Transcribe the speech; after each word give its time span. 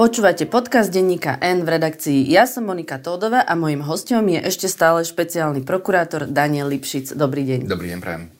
Počúvate 0.00 0.48
podcast 0.48 0.88
denníka 0.88 1.36
N 1.44 1.60
v 1.60 1.76
redakcii 1.76 2.24
Ja 2.32 2.48
som 2.48 2.64
Monika 2.64 2.96
Tódova 2.96 3.44
a 3.44 3.52
mojim 3.52 3.84
hostom 3.84 4.32
je 4.32 4.40
ešte 4.40 4.64
stále 4.64 5.04
špeciálny 5.04 5.60
prokurátor 5.60 6.24
Daniel 6.24 6.72
Lipšic. 6.72 7.12
Dobrý 7.12 7.44
deň. 7.44 7.68
Dobrý 7.68 7.92
deň, 7.92 8.00
prajem. 8.00 8.32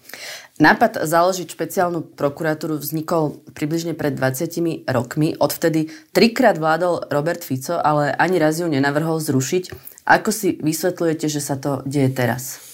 Nápad 0.56 1.04
založiť 1.04 1.52
špeciálnu 1.52 2.16
prokuratúru 2.16 2.80
vznikol 2.80 3.44
približne 3.52 3.92
pred 3.92 4.16
20 4.16 4.88
rokmi. 4.88 5.36
Odvtedy 5.36 5.92
trikrát 6.16 6.56
vládol 6.56 7.04
Robert 7.12 7.44
Fico, 7.44 7.76
ale 7.76 8.16
ani 8.16 8.40
raz 8.40 8.56
ju 8.56 8.64
nenavrhol 8.64 9.20
zrušiť. 9.20 9.76
Ako 10.08 10.32
si 10.32 10.56
vysvetľujete, 10.64 11.28
že 11.28 11.44
sa 11.44 11.60
to 11.60 11.84
deje 11.84 12.08
teraz? 12.08 12.69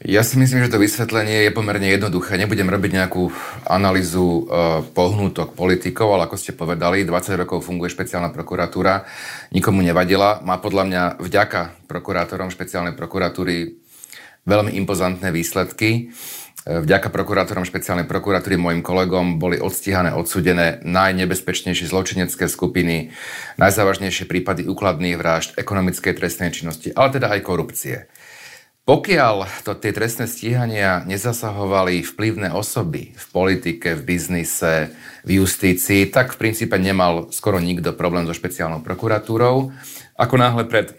Ja 0.00 0.24
si 0.24 0.40
myslím, 0.40 0.64
že 0.64 0.72
to 0.72 0.80
vysvetlenie 0.80 1.44
je 1.44 1.52
pomerne 1.52 1.84
jednoduché. 1.84 2.40
Nebudem 2.40 2.72
robiť 2.72 3.04
nejakú 3.04 3.28
analýzu 3.68 4.24
uh, 4.24 4.80
pohnutok 4.96 5.52
politikov, 5.52 6.16
ale 6.16 6.24
ako 6.24 6.40
ste 6.40 6.56
povedali, 6.56 7.04
20 7.04 7.44
rokov 7.44 7.68
funguje 7.68 7.92
špeciálna 7.92 8.32
prokuratúra, 8.32 9.04
nikomu 9.52 9.84
nevadila. 9.84 10.40
Má 10.40 10.56
podľa 10.56 10.84
mňa 10.88 11.02
vďaka 11.20 11.84
prokurátorom 11.84 12.48
špeciálnej 12.48 12.96
prokuratúry 12.96 13.76
veľmi 14.48 14.72
impozantné 14.80 15.28
výsledky. 15.36 16.08
E, 16.64 16.80
vďaka 16.80 17.12
prokurátorom 17.12 17.68
špeciálnej 17.68 18.08
prokuratúry, 18.08 18.56
mojim 18.56 18.80
kolegom, 18.80 19.36
boli 19.36 19.60
odstíhané, 19.60 20.16
odsudené 20.16 20.80
najnebezpečnejšie 20.80 21.92
zločinecké 21.92 22.48
skupiny, 22.48 23.12
najzávažnejšie 23.60 24.24
prípady 24.24 24.64
úkladných 24.64 25.20
vražd, 25.20 25.60
ekonomickej 25.60 26.16
trestnej 26.16 26.56
činnosti, 26.56 26.88
ale 26.96 27.20
teda 27.20 27.36
aj 27.36 27.44
korupcie. 27.44 28.08
Pokiaľ 28.88 29.62
to 29.62 29.76
tie 29.76 29.92
trestné 29.92 30.24
stíhania 30.24 31.04
nezasahovali 31.04 32.00
vplyvné 32.00 32.48
osoby 32.50 33.12
v 33.12 33.26
politike, 33.30 33.92
v 33.92 34.02
biznise, 34.02 34.96
v 35.22 35.44
justícii, 35.44 36.08
tak 36.08 36.32
v 36.32 36.40
princípe 36.40 36.74
nemal 36.80 37.28
skoro 37.28 37.60
nikto 37.60 37.92
problém 37.92 38.24
so 38.24 38.32
špeciálnou 38.32 38.80
prokuratúrou. 38.80 39.70
Ako 40.16 40.34
náhle 40.40 40.64
pred 40.64 40.96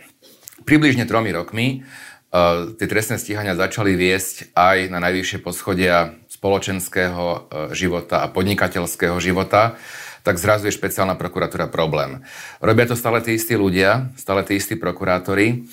približne 0.64 1.10
tromi 1.10 1.34
rokmi 1.34 1.82
uh, 1.82 2.70
tie 2.78 2.86
trestné 2.86 3.18
stíhania 3.18 3.58
začali 3.58 3.98
viesť 3.98 4.54
aj 4.54 4.94
na 4.94 5.02
najvyššie 5.02 5.42
poschodia 5.42 6.16
spoločenského 6.30 7.26
uh, 7.26 7.40
života 7.74 8.22
a 8.22 8.32
podnikateľského 8.32 9.18
života, 9.18 9.76
tak 10.22 10.38
zrazu 10.38 10.70
je 10.70 10.78
špeciálna 10.78 11.18
prokuratúra 11.18 11.66
problém. 11.66 12.22
Robia 12.62 12.86
to 12.86 12.94
stále 12.94 13.26
tí 13.26 13.34
istí 13.42 13.58
ľudia, 13.58 14.14
stále 14.22 14.46
tí 14.46 14.62
istí 14.62 14.78
prokurátori 14.78 15.66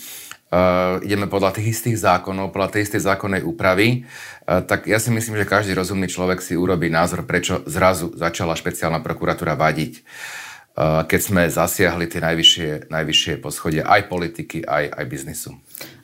uh, 0.51 0.99
ideme 1.05 1.29
podľa 1.29 1.57
tých 1.61 1.79
istých 1.79 1.97
zákonov, 2.01 2.53
podľa 2.53 2.79
tej 2.79 2.89
istej 2.89 3.03
zákonnej 3.05 3.43
úpravy, 3.45 4.05
uh, 4.05 4.65
tak 4.65 4.89
ja 4.89 4.97
si 5.01 5.13
myslím, 5.13 5.37
že 5.41 5.49
každý 5.49 5.73
rozumný 5.77 6.09
človek 6.09 6.41
si 6.41 6.57
urobí 6.57 6.89
názor, 6.89 7.25
prečo 7.29 7.63
zrazu 7.69 8.13
začala 8.17 8.57
špeciálna 8.57 9.05
prokuratúra 9.05 9.55
vadiť 9.55 10.01
uh, 10.01 10.49
keď 10.79 11.21
sme 11.21 11.43
zasiahli 11.51 12.07
tie 12.07 12.23
najvyššie, 12.23 12.87
najvyššie 12.87 13.35
poschodia 13.43 13.83
aj 13.83 14.07
politiky, 14.07 14.63
aj, 14.63 14.95
aj 14.95 15.05
biznisu. 15.11 15.51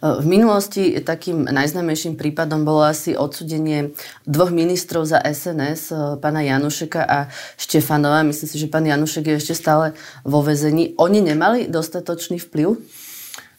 V 0.02 0.26
minulosti 0.26 0.98
takým 0.98 1.46
najznámejším 1.46 2.18
prípadom 2.18 2.66
bolo 2.66 2.82
asi 2.82 3.14
odsudenie 3.14 3.94
dvoch 4.26 4.50
ministrov 4.50 5.06
za 5.06 5.22
SNS, 5.22 5.94
pána 6.18 6.42
Janušeka 6.42 7.06
a 7.06 7.30
Štefanova. 7.54 8.26
Myslím 8.26 8.48
si, 8.50 8.58
že 8.58 8.66
pán 8.66 8.84
Janušek 8.84 9.30
je 9.30 9.34
ešte 9.38 9.54
stále 9.54 9.94
vo 10.26 10.42
vezení. 10.42 10.92
Oni 10.98 11.22
nemali 11.22 11.70
dostatočný 11.70 12.42
vplyv? 12.42 12.74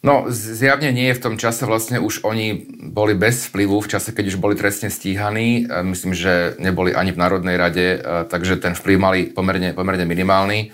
No, 0.05 0.29
zjavne 0.29 0.93
nie. 0.93 1.09
V 1.17 1.23
tom 1.23 1.35
čase 1.41 1.65
vlastne 1.65 1.97
už 1.97 2.21
oni 2.21 2.69
boli 2.93 3.17
bez 3.17 3.49
vplyvu, 3.49 3.81
v 3.81 3.89
čase, 3.89 4.13
keď 4.13 4.25
už 4.29 4.37
boli 4.37 4.53
trestne 4.53 4.93
stíhaní. 4.93 5.65
E, 5.65 5.81
myslím, 5.81 6.13
že 6.13 6.53
neboli 6.61 6.93
ani 6.93 7.09
v 7.09 7.17
Národnej 7.17 7.57
rade, 7.57 7.97
e, 7.97 7.99
takže 8.29 8.61
ten 8.61 8.77
vplyv 8.77 8.97
mali 9.01 9.19
pomerne, 9.33 9.73
pomerne 9.73 10.05
minimálny. 10.05 10.59
E, 10.61 10.67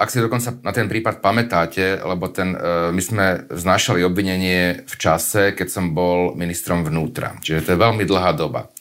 ak 0.00 0.08
si 0.08 0.24
dokonca 0.24 0.56
na 0.64 0.72
ten 0.72 0.88
prípad 0.88 1.20
pamätáte, 1.20 2.00
lebo 2.00 2.32
ten, 2.32 2.56
my 2.96 3.02
sme 3.04 3.44
vznášali 3.52 4.00
obvinenie 4.00 4.88
v 4.88 4.94
čase, 4.96 5.52
keď 5.52 5.68
som 5.68 5.92
bol 5.92 6.32
ministrom 6.32 6.80
vnútra. 6.80 7.36
Čiže 7.44 7.60
to 7.60 7.72
je 7.76 7.82
veľmi 7.84 8.08
dlhá 8.08 8.32
doba. 8.32 8.72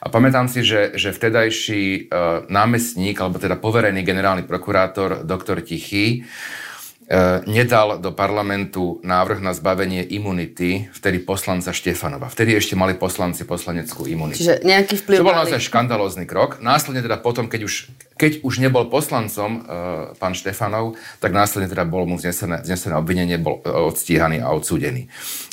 A 0.00 0.08
pamätám 0.08 0.48
si, 0.48 0.64
že, 0.64 0.96
že 0.96 1.12
vtedajší 1.12 2.12
námestník, 2.46 3.16
alebo 3.18 3.42
teda 3.42 3.58
poverený 3.58 4.06
generálny 4.06 4.46
prokurátor, 4.46 5.26
doktor 5.26 5.64
Tichý, 5.64 6.22
nedal 7.46 8.02
do 8.02 8.10
parlamentu 8.10 8.98
návrh 9.06 9.38
na 9.38 9.54
zbavenie 9.54 10.02
imunity 10.02 10.90
vtedy 10.90 11.22
poslanca 11.22 11.70
Štefanova. 11.70 12.26
Vtedy 12.26 12.58
ešte 12.58 12.74
mali 12.74 12.98
poslanci 12.98 13.46
poslaneckú 13.46 14.10
imunitu. 14.10 14.42
Čiže 14.42 14.66
nejaký 14.66 15.06
vplyv 15.06 15.18
To 15.22 15.28
bol 15.30 15.38
naozaj 15.38 15.62
škandalózny 15.62 16.26
krok. 16.26 16.58
Následne 16.58 17.06
teda 17.06 17.22
potom, 17.22 17.46
keď 17.46 17.62
už, 17.62 17.74
keď 18.18 18.42
už 18.42 18.58
nebol 18.58 18.90
poslancom 18.90 19.62
uh, 19.62 19.64
pán 20.18 20.34
Štefanov, 20.34 20.98
tak 21.22 21.30
následne 21.30 21.70
teda 21.70 21.86
bol 21.86 22.10
mu 22.10 22.18
vznesené, 22.18 22.66
vznesené 22.66 22.98
obvinenie, 22.98 23.38
bol 23.38 23.62
uh, 23.62 23.86
odstíhaný 23.86 24.42
a 24.42 24.50
odsúdený. 24.50 25.06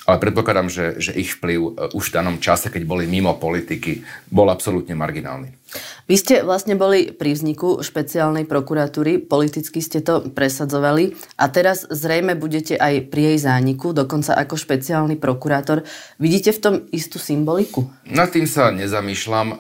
Ale 0.04 0.20
predpokladám, 0.20 0.68
že, 0.68 0.86
že 1.00 1.16
ich 1.16 1.40
vplyv 1.40 1.60
uh, 1.64 1.72
už 1.96 2.12
v 2.12 2.16
danom 2.20 2.36
čase, 2.44 2.68
keď 2.68 2.84
boli 2.84 3.08
mimo 3.08 3.40
politiky, 3.40 4.04
bol 4.28 4.52
absolútne 4.52 4.96
marginálny. 5.00 5.64
Vy 6.06 6.16
ste 6.20 6.36
vlastne 6.44 6.76
boli 6.76 7.10
pri 7.16 7.34
vzniku 7.34 7.82
špeciálnej 7.82 8.44
prokuratúry, 8.46 9.24
politicky 9.24 9.80
ste 9.80 10.04
to 10.04 10.28
presadzovali 10.30 11.16
a 11.40 11.48
teraz 11.50 11.88
zrejme 11.88 12.36
budete 12.36 12.76
aj 12.78 13.10
pri 13.10 13.34
jej 13.34 13.38
zániku, 13.48 13.96
dokonca 13.96 14.36
ako 14.36 14.60
špeciálny 14.60 15.16
prokurátor. 15.18 15.88
Vidíte 16.20 16.52
v 16.54 16.60
tom 16.62 16.76
istú 16.92 17.18
symboliku? 17.18 17.88
Nad 18.06 18.36
tým 18.36 18.46
sa 18.46 18.70
nezamýšľam. 18.70 19.48
E, 19.50 19.56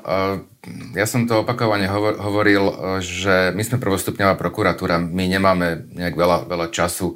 ja 0.99 1.05
som 1.07 1.25
to 1.25 1.41
opakovane 1.47 1.87
hovoril, 2.19 2.63
e, 2.67 2.73
že 3.01 3.35
my 3.55 3.63
sme 3.63 3.81
prvostupňová 3.81 4.35
prokuratúra, 4.37 4.99
my 4.99 5.25
nemáme 5.25 5.87
nejak 5.95 6.13
veľa, 6.13 6.37
veľa 6.45 6.67
času 6.69 7.15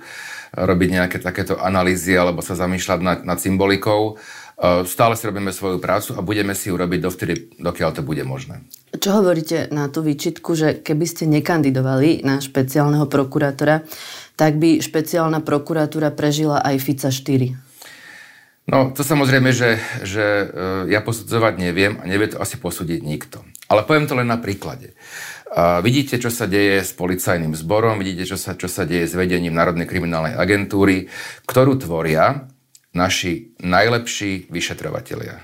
robiť 0.58 0.90
nejaké 0.90 1.18
takéto 1.22 1.62
analýzy 1.62 2.18
alebo 2.18 2.42
sa 2.42 2.58
zamýšľať 2.58 3.00
nad, 3.06 3.20
nad 3.22 3.38
symbolikou. 3.38 4.18
E, 4.58 4.84
stále 4.90 5.14
si 5.14 5.30
robíme 5.30 5.54
svoju 5.54 5.78
prácu 5.78 6.18
a 6.18 6.26
budeme 6.26 6.58
si 6.58 6.74
ju 6.74 6.76
robiť 6.82 7.00
dovtedy, 7.00 7.34
dokiaľ 7.62 7.90
to 7.94 8.02
bude 8.02 8.26
možné. 8.26 8.66
Čo 8.98 9.22
hovoríte 9.22 9.70
na 9.70 9.86
tú 9.94 10.02
výčitku, 10.02 10.58
že 10.58 10.82
keby 10.82 11.06
ste 11.06 11.30
nekandidovali 11.30 12.26
na 12.26 12.42
špeciálneho 12.42 13.06
prokurátora, 13.06 13.86
tak 14.34 14.58
by 14.58 14.82
špeciálna 14.82 15.46
prokuratúra 15.46 16.10
prežila 16.10 16.66
aj 16.66 16.82
FICA 16.82 17.10
4? 17.14 17.68
No, 18.68 18.92
to 18.92 19.00
samozrejme, 19.00 19.56
že, 19.56 19.80
že 20.04 20.26
e, 20.26 20.46
ja 20.92 21.00
posudzovať 21.00 21.54
neviem 21.56 22.02
a 22.02 22.04
nevie 22.04 22.28
to 22.28 22.42
asi 22.42 22.60
posúdiť 22.60 23.00
nikto. 23.00 23.40
Ale 23.72 23.88
poviem 23.88 24.12
to 24.12 24.18
len 24.18 24.28
na 24.28 24.36
príklade. 24.36 24.92
A 25.37 25.37
vidíte, 25.84 26.20
čo 26.20 26.28
sa 26.28 26.46
deje 26.46 26.84
s 26.84 26.92
policajným 26.94 27.56
zborom, 27.56 28.00
vidíte, 28.00 28.28
čo 28.28 28.38
sa, 28.40 28.54
čo 28.54 28.68
sa 28.68 28.84
deje 28.84 29.08
s 29.08 29.16
vedením 29.16 29.56
Národnej 29.56 29.88
kriminálnej 29.88 30.36
agentúry, 30.36 31.08
ktorú 31.48 31.80
tvoria 31.80 32.48
naši 32.98 33.54
najlepší 33.62 34.50
vyšetrovatelia, 34.50 35.40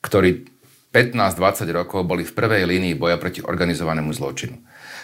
ktorí 0.00 0.48
15-20 0.88 1.68
rokov 1.76 2.08
boli 2.08 2.24
v 2.24 2.32
prvej 2.32 2.64
línii 2.64 2.96
boja 2.96 3.20
proti 3.20 3.44
organizovanému 3.44 4.10
zločinu. 4.16 4.56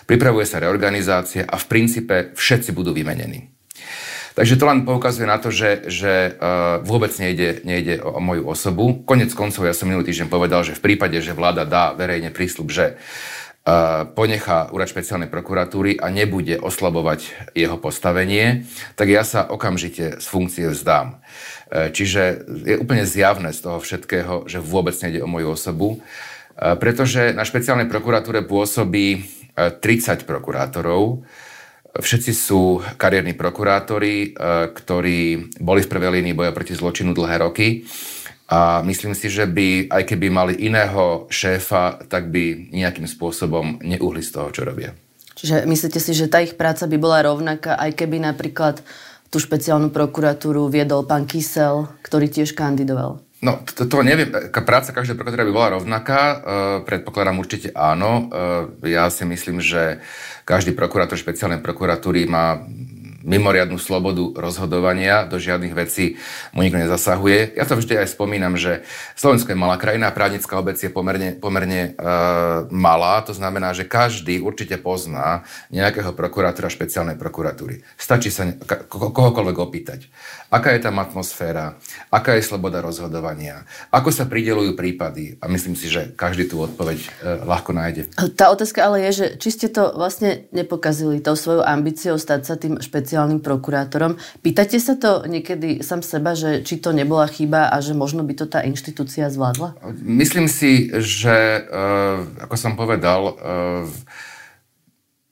Pripravuje 0.09 0.49
sa 0.49 0.61
reorganizácia 0.61 1.45
a 1.45 1.57
v 1.61 1.69
princípe 1.69 2.15
všetci 2.33 2.73
budú 2.73 2.97
vymenení. 2.97 3.53
Takže 4.35 4.59
to 4.59 4.67
len 4.67 4.83
poukazuje 4.83 5.31
na 5.31 5.39
to, 5.39 5.55
že, 5.55 5.87
že 5.87 6.35
uh, 6.35 6.83
vôbec 6.83 7.15
nejde, 7.23 7.63
nejde 7.63 8.03
o, 8.03 8.19
o 8.19 8.21
moju 8.21 8.43
osobu. 8.51 9.07
Konec 9.07 9.31
koncov 9.31 9.63
ja 9.63 9.71
som 9.71 9.87
minulý 9.87 10.11
týždeň 10.11 10.27
povedal, 10.27 10.67
že 10.67 10.75
v 10.75 10.83
prípade, 10.83 11.15
že 11.23 11.39
vláda 11.39 11.63
dá 11.63 11.95
verejne 11.95 12.35
prísľub, 12.35 12.67
že 12.67 12.99
ponechá 14.13 14.69
úrad 14.77 14.93
špeciálnej 14.93 15.33
prokuratúry 15.33 15.97
a 15.97 16.13
nebude 16.13 16.61
oslabovať 16.61 17.33
jeho 17.57 17.81
postavenie, 17.81 18.69
tak 18.93 19.09
ja 19.09 19.25
sa 19.25 19.49
okamžite 19.49 20.21
z 20.21 20.27
funkcie 20.29 20.69
vzdám. 20.69 21.25
E, 21.73 21.89
čiže 21.89 22.45
je 22.45 22.77
úplne 22.77 23.09
zjavné 23.09 23.57
z 23.57 23.65
toho 23.65 23.81
všetkého, 23.81 24.45
že 24.53 24.61
vôbec 24.61 24.93
nejde 25.01 25.25
o 25.25 25.29
moju 25.33 25.57
osobu, 25.57 25.89
e, 25.97 25.99
pretože 26.77 27.33
na 27.33 27.49
špeciálnej 27.49 27.89
prokuratúre 27.89 28.45
pôsobí 28.45 29.25
30 29.57 29.81
e, 29.81 30.29
prokurátorov. 30.29 31.25
Všetci 31.95 32.33
sú 32.35 32.83
kariérni 32.99 33.39
prokurátori, 33.39 34.35
ktorí 34.75 35.47
boli 35.63 35.79
v 35.79 35.91
prvej 35.95 36.11
línii 36.19 36.35
boja 36.35 36.51
proti 36.51 36.75
zločinu 36.75 37.15
dlhé 37.15 37.39
roky. 37.39 37.87
A 38.45 38.85
myslím 38.85 39.17
si, 39.17 39.33
že 39.33 39.49
by, 39.49 39.89
aj 39.89 40.03
keby 40.05 40.29
mali 40.29 40.55
iného 40.61 41.25
šéfa, 41.33 42.05
tak 42.13 42.29
by 42.29 42.75
nejakým 42.77 43.09
spôsobom 43.09 43.81
neuhli 43.81 44.21
z 44.21 44.31
toho, 44.37 44.49
čo 44.53 44.69
robia. 44.69 44.93
Čiže 45.35 45.65
myslíte 45.65 45.99
si, 45.99 46.13
že 46.13 46.29
tá 46.29 46.45
ich 46.45 46.55
práca 46.55 46.85
by 46.85 46.97
bola 47.01 47.25
rovnaká, 47.25 47.75
aj 47.81 47.97
keby 47.97 48.21
napríklad 48.21 48.85
tú 49.33 49.43
špeciálnu 49.43 49.91
prokuratúru 49.91 50.71
viedol 50.71 51.09
pán 51.09 51.27
Kysel, 51.27 51.91
ktorý 52.07 52.31
tiež 52.31 52.55
kandidoval? 52.55 53.19
No, 53.45 53.61
to, 53.67 53.85
to 53.85 54.01
neviem. 54.01 54.33
Práca 54.65 54.97
každej 54.97 55.21
prokuratúry 55.21 55.53
by 55.53 55.53
bola 55.53 55.77
rovnaká. 55.77 56.21
E, 56.23 56.37
predpokladám 56.89 57.37
určite 57.37 57.69
áno. 57.77 58.33
E, 58.33 58.89
ja 58.89 59.13
si 59.13 59.29
myslím, 59.29 59.61
že 59.61 60.01
každý 60.49 60.73
prokurátor 60.73 61.21
špeciálnej 61.21 61.61
prokuratúry 61.61 62.25
má 62.25 62.65
mimoriadnú 63.25 63.81
slobodu 63.81 64.37
rozhodovania, 64.37 65.25
do 65.25 65.41
žiadnych 65.41 65.73
vecí 65.73 66.21
mu 66.53 66.61
nikto 66.61 66.77
nezasahuje. 66.77 67.57
Ja 67.57 67.65
to 67.65 67.81
vždy 67.81 68.05
aj 68.05 68.13
spomínam, 68.13 68.61
že 68.61 68.85
Slovensko 69.17 69.57
je 69.57 69.59
malá 69.59 69.81
krajina, 69.81 70.13
právnická 70.13 70.61
obec 70.61 70.77
je 70.77 70.93
pomerne, 70.93 71.33
pomerne 71.41 71.97
uh, 71.97 72.69
malá, 72.69 73.25
to 73.25 73.33
znamená, 73.33 73.73
že 73.73 73.89
každý 73.89 74.45
určite 74.45 74.77
pozná 74.77 75.49
nejakého 75.73 76.13
prokurátora 76.13 76.69
špeciálnej 76.69 77.17
prokuratúry. 77.17 77.81
Stačí 77.97 78.29
sa 78.29 78.45
ko- 78.53 79.09
kohokoľvek 79.09 79.57
opýtať. 79.57 80.13
Aká 80.53 80.77
je 80.77 80.85
tam 80.85 81.01
atmosféra, 81.01 81.81
aká 82.13 82.37
je 82.37 82.45
sloboda 82.45 82.85
rozhodovania, 82.85 83.65
ako 83.89 84.13
sa 84.13 84.29
pridelujú 84.29 84.77
prípady 84.77 85.41
a 85.41 85.49
myslím 85.49 85.75
si, 85.75 85.89
že 85.89 86.13
každý 86.13 86.45
tú 86.45 86.61
odpoveď 86.61 86.99
uh, 87.01 87.09
ľahko 87.49 87.73
nájde. 87.73 88.13
Tá 88.37 88.53
otázka 88.53 88.85
ale 88.85 89.09
je, 89.09 89.25
že 89.25 89.27
či 89.41 89.49
ste 89.49 89.67
to 89.73 89.97
vlastne 89.97 90.45
nepokazili 90.53 91.25
tou 91.25 91.33
svojou 91.35 91.65
ambíciou 91.65 92.21
stať 92.21 92.41
sa 92.45 92.55
tým 92.61 92.79
špeciálnym 92.85 93.14
prokurátorom. 93.41 94.19
Pýtate 94.43 94.83
sa 94.83 94.99
to 94.99 95.25
niekedy 95.25 95.81
sám 95.81 96.03
seba, 96.03 96.35
že 96.35 96.67
či 96.67 96.83
to 96.83 96.91
nebola 96.91 97.31
chyba 97.31 97.71
a 97.71 97.79
že 97.79 97.95
možno 97.95 98.27
by 98.27 98.35
to 98.35 98.47
tá 98.51 98.61
inštitúcia 98.67 99.31
zvládla? 99.31 99.79
Myslím 100.03 100.51
si, 100.51 100.91
že, 101.01 101.65
uh, 101.71 102.27
ako 102.45 102.57
som 102.59 102.75
povedal, 102.75 103.21
uh, 103.35 103.87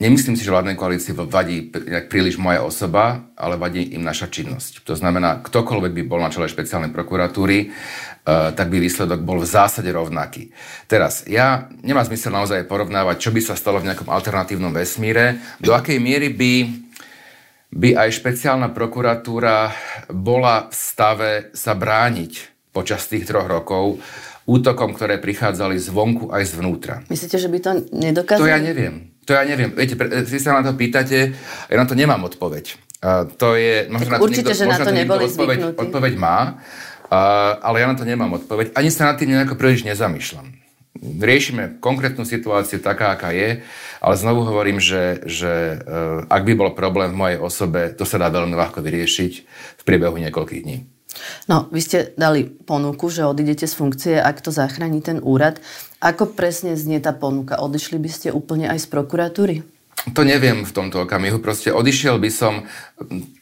Nemyslím 0.02 0.34
si, 0.34 0.42
že 0.42 0.50
vládnej 0.50 0.74
koalícii 0.74 1.14
vadí 1.14 1.70
príliš 2.10 2.34
moja 2.34 2.66
osoba, 2.66 3.30
ale 3.38 3.54
vadí 3.54 3.94
im 3.94 4.02
naša 4.02 4.26
činnosť. 4.26 4.82
To 4.82 4.98
znamená, 4.98 5.38
ktokoľvek 5.46 5.94
by 5.94 6.02
bol 6.10 6.18
na 6.18 6.26
čele 6.26 6.50
špeciálnej 6.50 6.90
prokuratúry, 6.90 7.70
uh, 7.70 8.50
tak 8.50 8.66
by 8.66 8.82
výsledok 8.82 9.22
bol 9.22 9.38
v 9.38 9.46
zásade 9.46 9.86
rovnaký. 9.94 10.50
Teraz, 10.90 11.22
ja 11.30 11.70
nemá 11.86 12.02
zmysel 12.02 12.34
naozaj 12.34 12.66
porovnávať, 12.66 13.22
čo 13.22 13.30
by 13.30 13.40
sa 13.46 13.54
stalo 13.54 13.78
v 13.78 13.94
nejakom 13.94 14.10
alternatívnom 14.10 14.74
vesmíre, 14.74 15.38
do 15.62 15.70
akej 15.70 16.02
miery 16.02 16.34
by 16.34 16.81
by 17.72 17.96
aj 17.96 18.08
špeciálna 18.20 18.68
prokuratúra 18.76 19.72
bola 20.12 20.68
v 20.68 20.74
stave 20.76 21.30
sa 21.56 21.72
brániť 21.72 22.32
počas 22.72 23.08
tých 23.08 23.24
troch 23.24 23.48
rokov 23.48 24.00
útokom, 24.44 24.92
ktoré 24.92 25.16
prichádzali 25.22 25.80
zvonku 25.80 26.28
aj 26.28 26.42
zvnútra. 26.52 26.94
Myslíte, 27.08 27.40
že 27.40 27.48
by 27.48 27.58
to 27.62 27.70
nedokázali? 27.94 28.42
To 28.44 28.50
ja 28.50 28.60
neviem. 28.60 28.94
To 29.24 29.32
ja 29.32 29.46
neviem. 29.46 29.70
Viete, 29.72 29.94
vy 30.02 30.38
sa 30.42 30.58
na 30.58 30.66
to 30.66 30.74
pýtate, 30.74 31.32
ja 31.70 31.76
na 31.78 31.86
to 31.86 31.94
nemám 31.94 32.20
odpoveď. 32.26 32.64
Uh, 33.02 33.26
to 33.38 33.54
je, 33.58 33.86
možno 33.90 34.10
tak 34.10 34.14
na 34.14 34.18
to 34.18 34.24
určite, 34.26 34.50
niekto, 34.50 34.62
že 34.62 34.66
na 34.66 34.78
to 34.78 34.92
neboli 34.94 35.22
odpoveď, 35.26 35.58
odpoveď 35.74 36.12
má, 36.18 36.38
uh, 36.54 37.58
ale 37.62 37.82
ja 37.82 37.86
na 37.90 37.96
to 37.98 38.06
nemám 38.06 38.30
odpoveď. 38.38 38.74
Ani 38.74 38.90
sa 38.90 39.10
nad 39.10 39.18
tým 39.18 39.30
nejako 39.30 39.54
príliš 39.58 39.86
nezamýšľam. 39.86 40.61
Riešime 41.02 41.82
konkrétnu 41.82 42.22
situáciu 42.22 42.78
taká, 42.78 43.18
aká 43.18 43.34
je, 43.34 43.66
ale 43.98 44.14
znovu 44.14 44.46
hovorím, 44.46 44.78
že, 44.78 45.18
že 45.26 45.82
uh, 45.82 46.22
ak 46.30 46.46
by 46.46 46.54
bol 46.54 46.70
problém 46.78 47.10
v 47.10 47.18
mojej 47.18 47.38
osobe, 47.42 47.90
to 47.90 48.06
sa 48.06 48.22
dá 48.22 48.30
veľmi 48.30 48.54
ľahko 48.54 48.78
vyriešiť 48.78 49.32
v 49.78 49.82
priebehu 49.82 50.14
niekoľkých 50.22 50.62
dní. 50.62 50.86
No, 51.50 51.68
vy 51.74 51.80
ste 51.82 51.98
dali 52.14 52.46
ponuku, 52.46 53.10
že 53.10 53.26
odidete 53.26 53.66
z 53.66 53.74
funkcie, 53.74 54.14
ak 54.16 54.40
to 54.40 54.54
zachráni 54.54 55.02
ten 55.02 55.18
úrad. 55.18 55.58
Ako 55.98 56.32
presne 56.32 56.78
znie 56.78 57.02
tá 57.02 57.10
ponuka? 57.10 57.58
Odišli 57.58 57.98
by 57.98 58.10
ste 58.10 58.28
úplne 58.30 58.70
aj 58.70 58.86
z 58.86 58.86
prokuratúry? 58.88 59.56
To 60.10 60.26
neviem 60.26 60.66
v 60.66 60.72
tomto 60.74 61.06
okamihu. 61.06 61.38
Proste 61.38 61.70
odišiel 61.70 62.18
by 62.18 62.30
som 62.34 62.66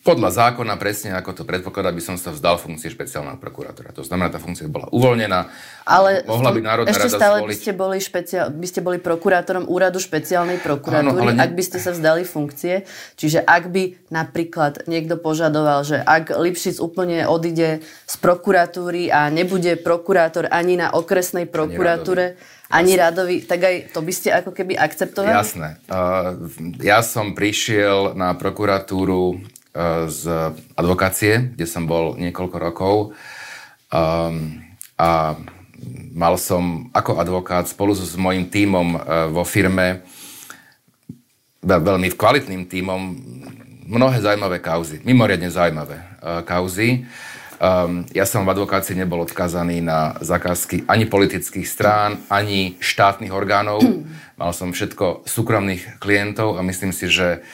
podľa 0.04 0.28
zákona 0.28 0.76
presne 0.76 1.16
ako 1.16 1.32
to 1.32 1.42
predpokladá, 1.48 1.88
by 1.88 2.04
som 2.04 2.20
sa 2.20 2.36
vzdal 2.36 2.60
funkcie 2.60 2.92
špeciálneho 2.92 3.40
prokurátora. 3.40 3.96
To 3.96 4.04
znamená, 4.04 4.28
tá 4.28 4.36
funkcia 4.36 4.68
bola 4.68 4.84
uvoľnená. 4.92 5.48
Ale 5.88 6.20
mohla 6.28 6.52
byť 6.52 6.64
Národná 6.64 6.92
ešte 6.92 7.08
rada 7.08 7.16
stále 7.16 7.36
zvoliť. 7.40 7.48
by 7.48 7.56
ste, 7.56 7.72
boli 7.72 7.96
špeciál, 7.96 8.46
by 8.52 8.66
ste 8.68 8.80
boli 8.84 8.98
prokurátorom 9.00 9.64
úradu 9.72 9.96
špeciálnej 9.96 10.60
prokuratúry, 10.60 11.32
ne... 11.32 11.40
ak 11.40 11.50
by 11.56 11.62
ste 11.64 11.78
sa 11.80 11.96
vzdali 11.96 12.28
funkcie. 12.28 12.84
Čiže 13.16 13.40
ak 13.40 13.72
by 13.72 13.82
napríklad 14.12 14.84
niekto 14.84 15.16
požadoval, 15.16 15.80
že 15.88 15.96
ak 15.96 16.36
Lipšic 16.36 16.76
úplne 16.76 17.24
odíde 17.24 17.80
z 18.04 18.14
prokuratúry 18.20 19.08
a 19.08 19.32
nebude 19.32 19.80
prokurátor 19.80 20.44
ani 20.52 20.76
na 20.76 20.92
okresnej 20.92 21.48
prokuratúre, 21.48 22.36
ani 22.70 22.94
Radovi, 22.94 23.42
tak 23.42 23.60
aj 23.66 23.76
to 23.90 24.00
by 24.00 24.12
ste 24.14 24.30
ako 24.30 24.54
keby 24.54 24.78
akceptovali? 24.78 25.34
Jasné. 25.34 25.82
Uh, 25.90 26.38
ja 26.78 27.02
som 27.02 27.34
prišiel 27.34 28.14
na 28.14 28.38
prokuratúru 28.38 29.34
uh, 29.34 30.06
z 30.06 30.54
advokácie, 30.78 31.50
kde 31.58 31.66
som 31.66 31.90
bol 31.90 32.14
niekoľko 32.14 32.56
rokov 32.62 32.94
um, 33.90 34.62
a 34.94 35.34
mal 36.14 36.34
som 36.38 36.86
ako 36.94 37.18
advokát 37.18 37.66
spolu 37.66 37.90
s 37.98 38.14
mojim 38.14 38.46
tímom 38.46 38.94
uh, 38.94 39.26
vo 39.34 39.42
firme 39.42 40.06
veľmi 41.60 42.08
kvalitným 42.14 42.70
tímom 42.70 43.00
mnohé 43.90 44.22
zaujímavé 44.22 44.62
kauzy, 44.62 45.02
mimoriadne 45.04 45.50
zaujímavé 45.52 46.00
kauzy. 46.48 47.04
Um, 47.60 48.08
ja 48.16 48.24
som 48.24 48.48
v 48.48 48.56
advokácii 48.56 48.96
nebol 48.96 49.20
odkazaný 49.20 49.84
na 49.84 50.16
zakázky 50.24 50.80
ani 50.88 51.04
politických 51.04 51.68
strán, 51.68 52.16
ani 52.32 52.80
štátnych 52.80 53.28
orgánov. 53.28 53.84
Mal 54.40 54.56
som 54.56 54.72
všetko 54.72 55.28
súkromných 55.28 56.00
klientov 56.00 56.56
a 56.56 56.64
myslím 56.64 56.96
si, 56.96 57.12
že 57.12 57.44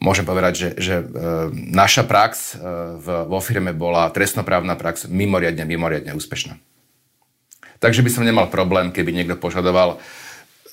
môžem 0.00 0.24
povedať, 0.24 0.52
že, 0.56 0.68
že 0.80 0.94
e, 1.00 1.04
naša 1.52 2.08
prax 2.08 2.56
e, 2.56 2.64
v, 2.96 3.06
vo 3.28 3.40
firme 3.44 3.76
bola 3.76 4.08
trestnoprávna 4.08 4.72
prax 4.72 5.04
mimoriadne, 5.04 5.68
mimoriadne 5.68 6.16
úspešná. 6.16 6.56
Takže 7.76 8.00
by 8.00 8.08
som 8.08 8.24
nemal 8.24 8.48
problém, 8.48 8.88
keby 8.88 9.12
niekto 9.12 9.36
požadoval 9.36 10.00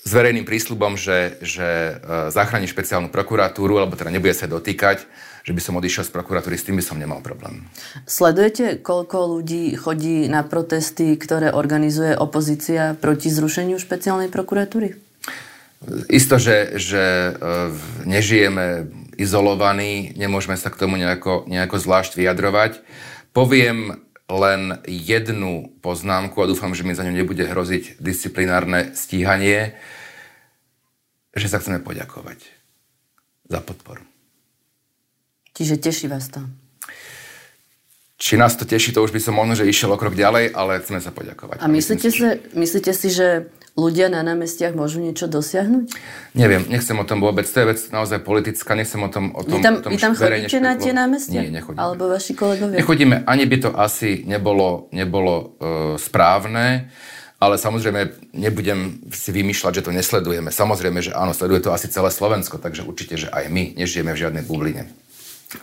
s 0.07 0.11
verejným 0.11 0.47
prísľubom, 0.47 0.95
že, 0.95 1.35
že 1.43 1.67
e, 1.67 2.31
zachráni 2.31 2.71
špeciálnu 2.71 3.11
prokuratúru, 3.11 3.75
alebo 3.75 3.99
teda 3.99 4.07
nebude 4.07 4.31
sa 4.31 4.47
dotýkať, 4.47 5.03
že 5.43 5.51
by 5.51 5.61
som 5.61 5.75
odišiel 5.75 6.07
z 6.07 6.11
prokuratúry, 6.15 6.55
s 6.55 6.63
tým 6.63 6.79
by 6.79 6.83
som 6.83 6.95
nemal 6.95 7.19
problém. 7.19 7.67
Sledujete, 8.07 8.79
koľko 8.79 9.39
ľudí 9.39 9.75
chodí 9.75 10.31
na 10.31 10.47
protesty, 10.47 11.19
ktoré 11.19 11.51
organizuje 11.51 12.15
opozícia 12.15 12.95
proti 12.95 13.27
zrušeniu 13.27 13.75
špeciálnej 13.75 14.31
prokuratúry? 14.31 14.95
Isto, 16.07 16.39
že, 16.39 16.79
že 16.79 17.03
e, 17.03 17.31
nežijeme 18.07 18.87
izolovaní, 19.19 20.15
nemôžeme 20.15 20.55
sa 20.55 20.71
k 20.71 20.79
tomu 20.79 20.95
nejako, 20.95 21.43
nejako 21.51 21.75
zvlášť 21.75 22.15
vyjadrovať. 22.15 22.79
Poviem 23.35 23.99
len 24.31 24.79
jednu 24.87 25.75
poznámku 25.83 26.39
a 26.39 26.47
dúfam, 26.47 26.71
že 26.71 26.87
mi 26.87 26.95
za 26.95 27.03
ňu 27.03 27.11
nebude 27.11 27.43
hroziť 27.43 27.99
disciplinárne 27.99 28.95
stíhanie, 28.95 29.75
že 31.35 31.51
sa 31.51 31.59
chceme 31.59 31.83
poďakovať 31.83 32.39
za 33.51 33.59
podporu. 33.59 34.12
Čiže 35.53 35.77
teší 35.77 36.09
vás 36.09 36.33
to? 36.33 36.41
Či 38.17 38.39
nás 38.39 38.55
to 38.55 38.63
teší, 38.65 38.95
to 38.95 39.03
už 39.03 39.11
by 39.11 39.19
som 39.19 39.35
možno, 39.35 39.53
že 39.53 39.67
išiel 39.67 39.93
o 39.93 39.99
krok 39.99 40.15
ďalej, 40.15 40.55
ale 40.55 40.79
chceme 40.79 41.03
sa 41.03 41.11
poďakovať. 41.11 41.59
A 41.59 41.67
myslíte 41.67 42.07
si, 42.09 42.17
že... 42.23 42.29
myslíte 42.55 42.91
si, 42.95 43.11
že 43.11 43.51
ľudia 43.75 44.07
na 44.07 44.21
námestiach 44.23 44.73
môžu 44.77 45.01
niečo 45.01 45.25
dosiahnuť? 45.25 45.91
Neviem, 46.37 46.63
nechcem 46.69 46.95
o 46.95 47.05
tom 47.05 47.19
vôbec. 47.19 47.43
To 47.45 47.57
je 47.57 47.67
vec 47.73 47.79
naozaj 47.89 48.21
politická, 48.21 48.77
nechcem 48.77 49.01
o 49.01 49.09
tom, 49.09 49.33
o 49.33 49.41
tom, 49.43 49.59
vy 49.59 49.65
tam, 49.65 49.75
o 49.77 49.81
tom 49.83 49.91
vy 49.91 49.99
tam 49.99 50.13
chodíte 50.15 50.57
na 50.61 50.73
tie 50.77 50.93
námestia? 50.93 51.41
Nie, 51.41 51.51
nechodíme. 51.51 51.81
Alebo 51.81 52.09
vaši 52.09 52.33
kolegovia? 52.37 52.79
Nechodíme, 52.79 53.27
ani 53.27 53.45
by 53.49 53.57
to 53.59 53.69
asi 53.75 54.23
nebolo, 54.23 54.87
nebolo 54.93 55.33
uh, 55.35 55.47
správne. 55.99 56.89
Ale 57.43 57.59
samozrejme, 57.59 58.31
nebudem 58.39 59.03
si 59.11 59.35
vymýšľať, 59.35 59.83
že 59.83 59.83
to 59.83 59.91
nesledujeme. 59.91 60.47
Samozrejme, 60.47 61.03
že 61.03 61.11
áno, 61.11 61.35
sleduje 61.35 61.59
to 61.59 61.75
asi 61.75 61.91
celé 61.91 62.07
Slovensko, 62.07 62.55
takže 62.55 62.87
určite, 62.87 63.19
že 63.19 63.27
aj 63.27 63.51
my 63.51 63.75
nežijeme 63.75 64.15
v 64.15 64.21
žiadnej 64.23 64.47
bubline. 64.47 64.87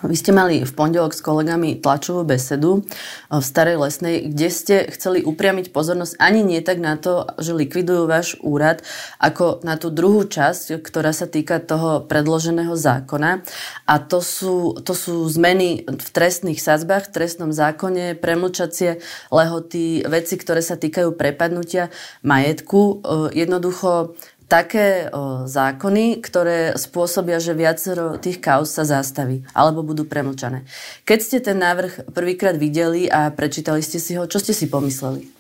Vy 0.07 0.15
ste 0.15 0.31
mali 0.31 0.63
v 0.63 0.73
pondelok 0.73 1.11
s 1.11 1.21
kolegami 1.21 1.83
tlačovú 1.83 2.23
besedu 2.23 2.87
v 3.27 3.43
Starej 3.43 3.83
Lesnej, 3.83 4.31
kde 4.31 4.49
ste 4.49 4.77
chceli 4.95 5.27
upriamiť 5.27 5.75
pozornosť 5.75 6.15
ani 6.23 6.47
nie 6.47 6.63
tak 6.63 6.79
na 6.79 6.95
to, 6.95 7.27
že 7.43 7.51
likvidujú 7.53 8.07
váš 8.07 8.39
úrad, 8.39 8.87
ako 9.19 9.67
na 9.67 9.75
tú 9.75 9.91
druhú 9.91 10.23
časť, 10.31 10.79
ktorá 10.79 11.11
sa 11.11 11.27
týka 11.27 11.59
toho 11.59 12.07
predloženého 12.07 12.79
zákona. 12.79 13.43
A 13.91 13.95
to 13.99 14.23
sú, 14.23 14.79
to 14.87 14.95
sú 14.95 15.27
zmeny 15.27 15.83
v 15.85 16.09
trestných 16.15 16.63
sadzbách, 16.63 17.11
v 17.11 17.15
trestnom 17.21 17.51
zákone, 17.51 18.15
premlčacie 18.15 19.03
lehoty, 19.35 20.07
veci, 20.07 20.35
ktoré 20.39 20.63
sa 20.63 20.79
týkajú 20.79 21.19
prepadnutia 21.19 21.91
majetku. 22.23 23.03
Jednoducho 23.35 24.15
také 24.51 25.07
o, 25.15 25.47
zákony, 25.47 26.19
ktoré 26.19 26.75
spôsobia, 26.75 27.39
že 27.39 27.55
viacero 27.55 28.19
tých 28.19 28.43
kauz 28.43 28.75
sa 28.75 28.83
zastaví 28.83 29.47
alebo 29.55 29.87
budú 29.87 30.03
premlčané. 30.03 30.67
Keď 31.07 31.19
ste 31.23 31.39
ten 31.39 31.63
návrh 31.63 32.11
prvýkrát 32.11 32.59
videli 32.59 33.07
a 33.07 33.31
prečítali 33.31 33.79
ste 33.79 34.03
si 34.03 34.19
ho, 34.19 34.27
čo 34.27 34.43
ste 34.43 34.51
si 34.51 34.67
pomysleli? 34.67 35.31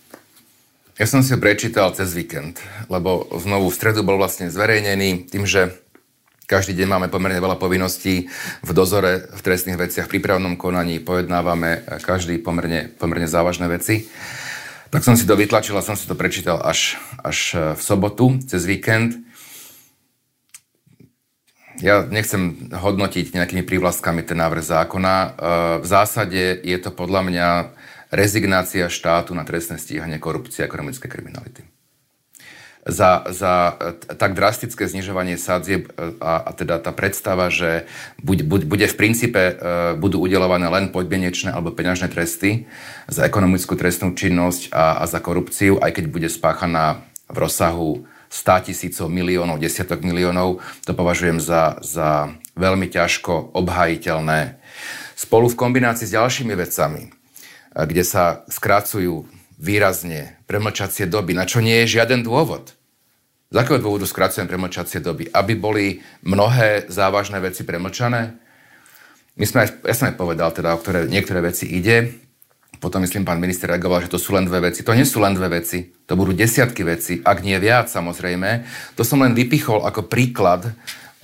Ja 0.94 1.10
som 1.10 1.26
si 1.26 1.34
ho 1.34 1.42
prečítal 1.42 1.90
cez 1.96 2.14
víkend, 2.14 2.62
lebo 2.86 3.26
znovu 3.40 3.72
v 3.72 3.76
stredu 3.76 4.06
bol 4.06 4.20
vlastne 4.20 4.52
zverejnený 4.52 5.32
tým, 5.32 5.48
že 5.48 5.74
každý 6.44 6.76
deň 6.76 6.88
máme 6.90 7.08
pomerne 7.08 7.38
veľa 7.38 7.62
povinností 7.62 8.26
v 8.60 8.70
dozore, 8.74 9.30
v 9.30 9.40
trestných 9.40 9.78
veciach, 9.78 10.10
v 10.10 10.18
prípravnom 10.18 10.58
konaní, 10.58 10.98
pojednávame 10.98 11.86
každý 12.02 12.42
pomerne, 12.42 12.90
pomerne 12.98 13.30
závažné 13.30 13.70
veci. 13.70 14.10
Tak 14.90 15.06
som 15.06 15.14
si 15.14 15.22
to 15.22 15.38
vytlačil 15.38 15.78
a 15.78 15.86
som 15.86 15.94
si 15.94 16.02
to 16.02 16.18
prečítal 16.18 16.58
až, 16.58 16.98
až 17.22 17.38
e, 17.54 17.58
v 17.78 17.80
sobotu, 17.80 18.42
cez 18.42 18.66
víkend. 18.66 19.22
Ja 21.78 22.02
nechcem 22.02 22.74
hodnotiť 22.74 23.32
nejakými 23.32 23.62
prívlastkami 23.62 24.26
ten 24.26 24.42
návrh 24.42 24.66
zákona. 24.66 25.14
E, 25.14 25.28
v 25.78 25.86
zásade 25.86 26.58
je 26.66 26.78
to 26.82 26.90
podľa 26.90 27.22
mňa 27.22 27.48
rezignácia 28.10 28.90
štátu 28.90 29.30
na 29.30 29.46
trestné 29.46 29.78
stíhanie 29.78 30.18
korupcie 30.18 30.66
a 30.66 30.68
ekonomické 30.68 31.06
kriminality. 31.06 31.62
Za, 32.90 33.22
za 33.30 33.78
tak 34.18 34.34
drastické 34.34 34.90
znižovanie 34.90 35.38
sadzieb 35.38 35.94
a, 36.18 36.42
a 36.42 36.50
teda 36.50 36.82
tá 36.82 36.90
predstava, 36.90 37.46
že 37.46 37.86
buď, 38.18 38.66
bude 38.66 38.86
v 38.90 38.98
princípe 38.98 39.38
e, 39.38 39.52
budú 39.94 40.18
udelované 40.18 40.66
len 40.66 40.90
podmienečné 40.90 41.54
alebo 41.54 41.70
peňažné 41.70 42.10
tresty 42.10 42.66
za 43.06 43.22
ekonomickú 43.22 43.78
trestnú 43.78 44.18
činnosť 44.18 44.74
a, 44.74 44.98
a 44.98 45.04
za 45.06 45.22
korupciu, 45.22 45.78
aj 45.78 46.02
keď 46.02 46.04
bude 46.10 46.26
spáchaná 46.26 47.06
v 47.30 47.36
rozsahu 47.38 48.10
100 48.30 48.66
tisícov, 48.70 49.06
miliónov, 49.06 49.62
desiatok 49.62 50.02
miliónov, 50.02 50.58
to 50.82 50.90
považujem 50.90 51.38
za, 51.38 51.78
za 51.82 52.34
veľmi 52.58 52.90
ťažko 52.90 53.54
obhajiteľné. 53.54 54.58
Spolu 55.14 55.46
v 55.50 55.58
kombinácii 55.58 56.06
s 56.10 56.14
ďalšími 56.14 56.54
vecami, 56.54 57.10
kde 57.74 58.02
sa 58.06 58.42
skracujú 58.50 59.26
výrazne 59.60 60.40
premlčacie 60.48 61.04
doby, 61.10 61.36
na 61.36 61.44
čo 61.44 61.60
nie 61.60 61.84
je 61.84 62.00
žiaden 62.00 62.24
dôvod. 62.24 62.74
Z 63.50 63.58
akého 63.58 63.82
dôvodu 63.82 64.06
skracujem 64.06 64.46
premlčacie 64.46 65.02
doby? 65.02 65.26
Aby 65.26 65.58
boli 65.58 65.98
mnohé 66.22 66.86
závažné 66.86 67.42
veci 67.42 67.66
premlčané? 67.66 68.38
My 69.34 69.42
sme 69.42 69.66
aj, 69.66 69.90
ja 69.90 69.94
som 69.98 70.06
aj 70.06 70.14
povedal, 70.22 70.54
teda, 70.54 70.70
o 70.70 70.78
ktoré 70.78 71.10
niektoré 71.10 71.42
veci 71.42 71.66
ide. 71.66 72.14
Potom, 72.78 73.02
myslím, 73.02 73.26
pán 73.26 73.42
minister 73.42 73.66
reagoval, 73.66 74.06
že 74.06 74.14
to 74.14 74.22
sú 74.22 74.38
len 74.38 74.46
dve 74.46 74.70
veci. 74.70 74.86
To 74.86 74.94
nie 74.94 75.02
sú 75.02 75.18
len 75.18 75.34
dve 75.34 75.50
veci, 75.50 75.82
to 75.82 76.14
budú 76.14 76.30
desiatky 76.30 76.86
veci, 76.86 77.18
ak 77.26 77.42
nie 77.42 77.58
viac, 77.58 77.90
samozrejme. 77.90 78.62
To 78.94 79.02
som 79.02 79.18
len 79.18 79.34
vypichol 79.34 79.82
ako 79.82 80.06
príklad 80.06 80.70
e, 80.70 80.72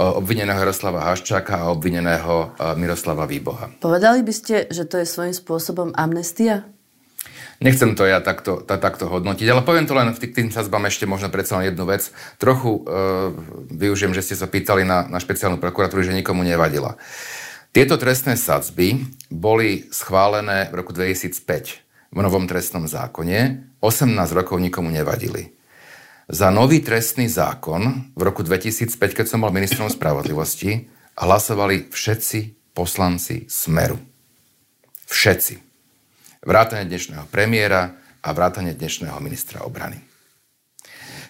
obvineného 0.03 0.59
Jaroslava 0.67 1.07
Haščáka 1.07 1.63
a 1.63 1.71
obvineného 1.71 2.59
e, 2.59 2.75
Miroslava 2.75 3.31
Výboha. 3.31 3.79
Povedali 3.79 4.27
by 4.27 4.35
ste, 4.35 4.67
že 4.75 4.83
to 4.83 4.99
je 4.99 5.07
svojím 5.07 5.31
spôsobom 5.31 5.95
amnestia? 5.95 6.67
Nechcem 7.57 7.97
to 7.97 8.05
ja 8.05 8.21
takto, 8.21 8.61
tá, 8.61 8.77
takto 8.77 9.09
hodnotiť, 9.09 9.49
ale 9.49 9.65
poviem 9.65 9.89
to 9.89 9.97
len 9.97 10.13
v 10.13 10.21
tým 10.29 10.53
sazbám 10.53 10.85
ešte 10.93 11.09
možno 11.09 11.33
predsa 11.33 11.57
len 11.57 11.73
jednu 11.73 11.89
vec. 11.89 12.13
Trochu 12.37 12.85
e, 12.85 12.93
využijem, 13.73 14.13
že 14.13 14.21
ste 14.21 14.37
sa 14.37 14.45
pýtali 14.45 14.85
na, 14.85 15.09
na 15.09 15.17
špeciálnu 15.17 15.57
prokuratúru, 15.57 16.05
že 16.05 16.13
nikomu 16.13 16.45
nevadila. 16.45 17.01
Tieto 17.73 17.97
trestné 17.97 18.37
sadzby 18.37 19.05
boli 19.33 19.89
schválené 19.89 20.69
v 20.69 20.85
roku 20.85 20.93
2005 20.93 22.13
v 22.13 22.19
novom 22.21 22.49
trestnom 22.49 22.85
zákone. 22.85 23.69
18 23.81 24.17
rokov 24.33 24.57
nikomu 24.61 24.89
nevadili. 24.89 25.57
Za 26.27 26.51
nový 26.51 26.81
trestný 26.81 27.31
zákon 27.31 28.13
v 28.17 28.23
roku 28.25 28.43
2005, 28.43 28.97
keď 28.97 29.27
som 29.29 29.45
bol 29.45 29.55
ministrom 29.55 29.87
spravodlivosti, 29.87 30.89
hlasovali 31.17 31.93
všetci 31.93 32.73
poslanci 32.75 33.47
Smeru. 33.49 34.01
Všetci. 35.07 35.66
Vrátane 36.47 36.87
dnešného 36.87 37.27
premiéra 37.27 37.99
a 38.23 38.31
vrátane 38.31 38.71
dnešného 38.71 39.19
ministra 39.19 39.67
obrany. 39.67 39.99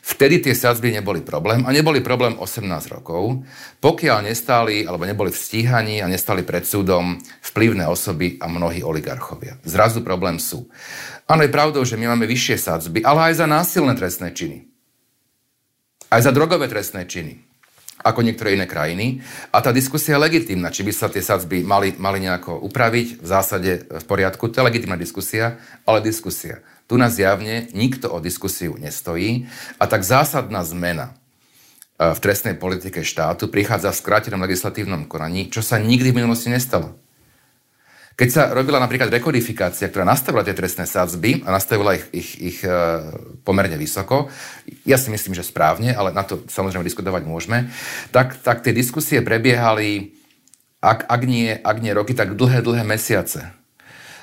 Vtedy 0.04 0.44
tie 0.44 0.52
sadzby 0.52 0.92
neboli 0.92 1.24
problém 1.24 1.64
a 1.64 1.72
neboli 1.72 2.04
problém 2.04 2.36
18 2.36 2.68
rokov, 2.92 3.40
pokiaľ 3.80 4.28
nestáli 4.28 4.84
alebo 4.84 5.08
neboli 5.08 5.32
v 5.32 5.40
stíhaní 5.40 6.04
a 6.04 6.06
nestali 6.06 6.44
pred 6.44 6.68
súdom 6.68 7.16
vplyvné 7.40 7.88
osoby 7.88 8.36
a 8.36 8.44
mnohí 8.44 8.84
oligarchovia. 8.84 9.56
Zrazu 9.64 10.04
problém 10.04 10.36
sú. 10.36 10.68
Áno, 11.24 11.48
je 11.48 11.50
pravdou, 11.50 11.80
že 11.80 11.96
my 11.96 12.12
máme 12.12 12.28
vyššie 12.28 12.56
sadzby, 12.60 13.00
ale 13.00 13.32
aj 13.32 13.40
za 13.40 13.46
násilné 13.48 13.96
trestné 13.96 14.36
činy. 14.36 14.68
Aj 16.12 16.20
za 16.20 16.28
drogové 16.28 16.68
trestné 16.68 17.08
činy 17.08 17.45
ako 18.06 18.22
niektoré 18.22 18.54
iné 18.54 18.70
krajiny. 18.70 19.26
A 19.50 19.58
tá 19.58 19.74
diskusia 19.74 20.14
je 20.14 20.22
legitimná, 20.22 20.70
či 20.70 20.86
by 20.86 20.92
sa 20.94 21.10
tie 21.10 21.18
sadzby 21.18 21.66
mali, 21.66 21.98
mali 21.98 22.22
nejako 22.22 22.62
upraviť, 22.70 23.18
v 23.18 23.26
zásade 23.26 23.72
v 23.90 24.04
poriadku. 24.06 24.46
To 24.46 24.62
je 24.62 24.68
legitimná 24.70 24.94
diskusia, 24.94 25.58
ale 25.82 25.98
diskusia. 25.98 26.62
Tu 26.86 26.94
nás 26.94 27.18
zjavne 27.18 27.66
nikto 27.74 28.06
o 28.14 28.22
diskusiu 28.22 28.78
nestojí 28.78 29.50
a 29.82 29.90
tak 29.90 30.06
zásadná 30.06 30.62
zmena 30.62 31.10
e, 31.98 32.14
v 32.14 32.18
trestnej 32.22 32.54
politike 32.54 33.02
štátu 33.02 33.50
prichádza 33.50 33.90
v 33.90 33.98
skrátenom 33.98 34.38
legislatívnom 34.46 35.10
konaní, 35.10 35.50
čo 35.50 35.66
sa 35.66 35.82
nikdy 35.82 36.14
v 36.14 36.18
minulosti 36.22 36.46
nestalo. 36.46 36.94
Keď 38.16 38.28
sa 38.32 38.48
robila 38.48 38.80
napríklad 38.80 39.12
rekodifikácia, 39.12 39.92
ktorá 39.92 40.08
nastavila 40.08 40.40
tie 40.40 40.56
trestné 40.56 40.88
sadzby 40.88 41.44
a 41.44 41.52
nastavila 41.52 42.00
ich, 42.00 42.06
ich, 42.16 42.30
ich 42.40 42.58
e, 42.64 42.72
pomerne 43.44 43.76
vysoko, 43.76 44.32
ja 44.88 44.96
si 44.96 45.12
myslím, 45.12 45.36
že 45.36 45.44
správne, 45.44 45.92
ale 45.92 46.16
na 46.16 46.24
to 46.24 46.40
samozrejme 46.48 46.80
diskutovať 46.80 47.28
môžeme, 47.28 47.68
tak, 48.16 48.40
tak 48.40 48.64
tie 48.64 48.72
diskusie 48.72 49.20
prebiehali, 49.20 50.16
ak, 50.80 51.04
ak, 51.04 51.22
nie, 51.28 51.52
ak 51.60 51.76
nie 51.84 51.92
roky, 51.92 52.16
tak 52.16 52.40
dlhé, 52.40 52.64
dlhé 52.64 52.88
mesiace. 52.88 53.52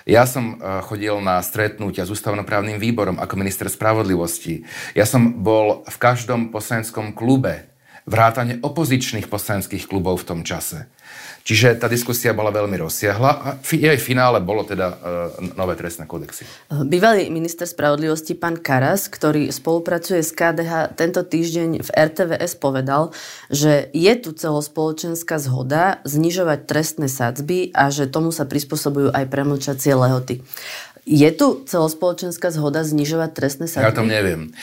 Ja 0.10 0.26
som 0.26 0.58
e, 0.58 0.82
chodil 0.90 1.14
na 1.22 1.38
stretnutia 1.46 2.10
s 2.10 2.10
ústavnoprávnym 2.10 2.82
výborom 2.82 3.22
ako 3.22 3.38
minister 3.38 3.70
spravodlivosti. 3.70 4.66
Ja 4.98 5.06
som 5.06 5.46
bol 5.46 5.86
v 5.86 5.98
každom 6.02 6.50
poslaneckom 6.50 7.14
klube, 7.14 7.70
vrátane 8.10 8.60
opozičných 8.60 9.32
poslaneckých 9.32 9.88
klubov 9.88 10.26
v 10.26 10.28
tom 10.34 10.42
čase. 10.42 10.92
Čiže 11.44 11.76
tá 11.76 11.92
diskusia 11.92 12.32
bola 12.32 12.56
veľmi 12.56 12.80
rozsiahla 12.80 13.32
a 13.44 13.50
jej 13.68 14.00
finále 14.00 14.40
bolo 14.40 14.64
teda 14.64 14.96
e, 14.96 15.52
nové 15.60 15.76
trestné 15.76 16.08
kodexy. 16.08 16.48
Bývalý 16.72 17.28
minister 17.28 17.68
spravodlivosti 17.68 18.32
pán 18.32 18.56
Karas, 18.56 19.12
ktorý 19.12 19.52
spolupracuje 19.52 20.24
s 20.24 20.32
KDH, 20.32 20.96
tento 20.96 21.20
týždeň 21.20 21.84
v 21.84 21.90
RTVS 21.92 22.56
povedal, 22.56 23.12
že 23.52 23.92
je 23.92 24.14
tu 24.24 24.32
celospoločenská 24.32 25.36
zhoda 25.36 26.00
znižovať 26.08 26.64
trestné 26.64 27.12
sadzby 27.12 27.76
a 27.76 27.92
že 27.92 28.08
tomu 28.08 28.32
sa 28.32 28.48
prispôsobujú 28.48 29.12
aj 29.12 29.28
premlčacie 29.28 29.92
lehoty. 30.00 30.40
Je 31.04 31.28
tu 31.36 31.68
celospoločenská 31.68 32.56
zhoda 32.56 32.88
znižovať 32.88 33.30
trestné 33.36 33.68
sadzby? 33.68 33.84
Ja 33.84 33.92
to 33.92 34.08
neviem. 34.08 34.56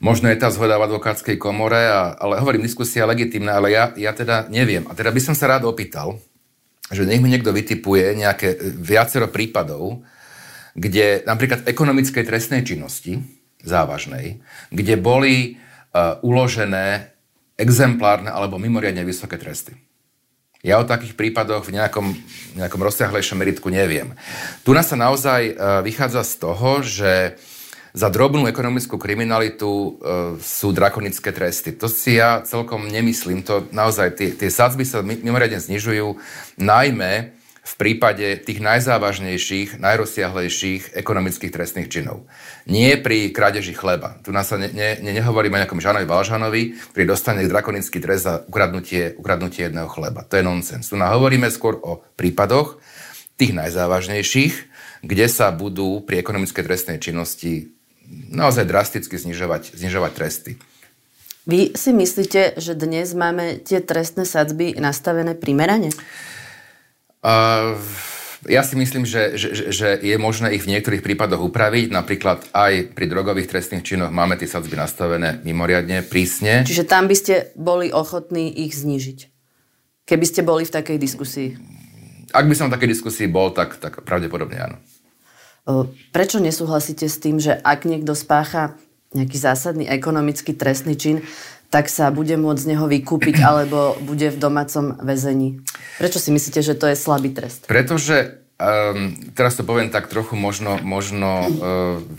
Možno 0.00 0.32
je 0.32 0.40
tá 0.40 0.48
zhoda 0.48 0.80
v 0.80 0.88
advokátskej 0.88 1.36
komore, 1.36 1.84
a, 1.84 2.16
ale 2.16 2.40
hovorím, 2.40 2.64
diskusia 2.64 3.04
legitimná, 3.04 3.60
ale 3.60 3.76
ja, 3.76 3.92
ja 4.00 4.16
teda 4.16 4.48
neviem. 4.48 4.88
A 4.88 4.96
teda 4.96 5.12
by 5.12 5.20
som 5.20 5.36
sa 5.36 5.52
rád 5.52 5.68
opýtal, 5.68 6.16
že 6.88 7.04
nech 7.04 7.20
mi 7.20 7.28
niekto 7.28 7.52
vytipuje 7.52 8.16
nejaké 8.16 8.56
viacero 8.80 9.28
prípadov, 9.28 10.00
kde 10.72 11.20
napríklad 11.28 11.68
ekonomickej 11.68 12.24
trestnej 12.24 12.64
činnosti, 12.64 13.20
závažnej, 13.60 14.40
kde 14.72 14.96
boli 14.96 15.60
uh, 15.92 16.16
uložené 16.24 17.12
exemplárne 17.60 18.32
alebo 18.32 18.56
mimoriadne 18.56 19.04
vysoké 19.04 19.36
tresty. 19.36 19.76
Ja 20.64 20.80
o 20.80 20.88
takých 20.88 21.12
prípadoch 21.12 21.68
v 21.68 21.76
nejakom, 21.76 22.16
nejakom 22.56 22.80
rozsiahlejšom 22.80 23.36
meritku 23.36 23.68
neviem. 23.68 24.16
Tu 24.64 24.72
nás 24.72 24.88
sa 24.88 24.96
naozaj 24.96 25.40
uh, 25.52 25.84
vychádza 25.84 26.24
z 26.24 26.34
toho, 26.40 26.80
že 26.80 27.36
za 27.90 28.08
drobnú 28.08 28.46
ekonomickú 28.46 28.96
kriminalitu 28.98 29.70
e, 29.70 29.90
sú 30.38 30.70
drakonické 30.70 31.34
tresty. 31.34 31.74
To 31.74 31.90
si 31.90 32.18
ja 32.18 32.42
celkom 32.46 32.86
nemyslím. 32.86 33.42
To 33.46 33.66
naozaj, 33.74 34.14
tie, 34.14 34.28
tie 34.34 34.50
sadzby 34.50 34.86
sa 34.86 35.02
mimoriadne 35.02 35.58
znižujú, 35.58 36.18
najmä 36.58 37.40
v 37.60 37.74
prípade 37.76 38.40
tých 38.40 38.58
najzávažnejších, 38.58 39.78
najrozsiahlejších 39.78 40.96
ekonomických 40.96 41.52
trestných 41.52 41.92
činov. 41.92 42.24
Nie 42.64 42.96
pri 42.96 43.30
krádeži 43.30 43.76
chleba. 43.76 44.16
Tu 44.24 44.32
nás 44.32 44.48
sa 44.48 44.56
ne, 44.56 44.72
ne, 44.72 44.96
nehovoríme 44.98 45.54
o 45.54 45.62
nejakom 45.62 45.78
Žanovi 45.78 46.06
Valžanovi, 46.08 46.62
ktorý 46.90 47.04
dostane 47.04 47.44
drakonický 47.46 48.00
trest 48.00 48.26
za 48.26 48.34
ukradnutie, 48.48 49.14
ukradnutie 49.14 49.68
jedného 49.68 49.86
chleba. 49.92 50.24
To 50.26 50.40
je 50.40 50.46
nonsens. 50.46 50.88
Tu 50.88 50.96
hovoríme 50.96 51.46
skôr 51.52 51.76
o 51.78 52.00
prípadoch 52.16 52.80
tých 53.36 53.52
najzávažnejších, 53.52 54.54
kde 55.04 55.26
sa 55.28 55.52
budú 55.52 56.00
pri 56.04 56.20
ekonomickej 56.20 56.64
trestnej 56.64 56.98
činnosti 57.00 57.72
naozaj 58.10 58.66
drasticky 58.66 59.14
znižovať, 59.16 59.78
znižovať 59.78 60.12
tresty. 60.12 60.52
Vy 61.48 61.72
si 61.72 61.90
myslíte, 61.90 62.60
že 62.60 62.76
dnes 62.76 63.16
máme 63.16 63.58
tie 63.64 63.80
trestné 63.80 64.28
sadzby 64.28 64.76
nastavené 64.76 65.32
primerane? 65.34 65.88
Uh, 67.24 67.80
ja 68.48 68.64
si 68.64 68.76
myslím, 68.76 69.04
že, 69.04 69.36
že, 69.36 69.68
že 69.68 69.88
je 70.00 70.16
možné 70.16 70.56
ich 70.56 70.64
v 70.64 70.72
niektorých 70.76 71.04
prípadoch 71.04 71.40
upraviť. 71.40 71.92
Napríklad 71.92 72.48
aj 72.52 72.92
pri 72.96 73.06
drogových 73.08 73.52
trestných 73.52 73.84
činoch 73.84 74.12
máme 74.12 74.36
tie 74.40 74.48
sadzby 74.48 74.76
nastavené 74.76 75.40
mimoriadne 75.44 76.04
prísne. 76.04 76.64
Čiže 76.64 76.88
tam 76.88 77.08
by 77.08 77.16
ste 77.16 77.52
boli 77.56 77.92
ochotní 77.92 78.48
ich 78.64 78.76
znižiť? 78.76 79.18
Keby 80.08 80.24
ste 80.24 80.40
boli 80.40 80.64
v 80.64 80.72
takej 80.72 80.96
diskusii? 80.96 81.48
Ak 82.30 82.46
by 82.46 82.54
som 82.56 82.72
v 82.72 82.74
takej 82.78 82.90
diskusii 82.94 83.26
bol, 83.28 83.52
tak, 83.52 83.76
tak 83.76 84.06
pravdepodobne 84.06 84.56
áno. 84.56 84.76
Prečo 86.10 86.38
nesúhlasíte 86.42 87.06
s 87.06 87.16
tým, 87.18 87.38
že 87.38 87.54
ak 87.56 87.86
niekto 87.86 88.12
spácha 88.16 88.76
nejaký 89.10 89.36
zásadný 89.36 89.90
ekonomický 89.90 90.54
trestný 90.54 90.94
čin, 90.94 91.26
tak 91.70 91.86
sa 91.86 92.10
bude 92.10 92.34
môcť 92.34 92.60
z 92.62 92.70
neho 92.74 92.86
vykúpiť 92.86 93.42
alebo 93.48 93.98
bude 94.02 94.30
v 94.30 94.38
domácom 94.38 94.98
väzení. 95.02 95.62
Prečo 95.98 96.18
si 96.18 96.30
myslíte, 96.34 96.60
že 96.62 96.74
to 96.74 96.90
je 96.90 96.96
slabý 96.98 97.30
trest? 97.30 97.66
Pretože, 97.70 98.42
um, 98.58 99.14
teraz 99.34 99.54
to 99.54 99.62
poviem 99.62 99.90
tak 99.90 100.10
trochu 100.10 100.34
možno, 100.34 100.78
možno 100.82 101.30
uh, 101.46 101.48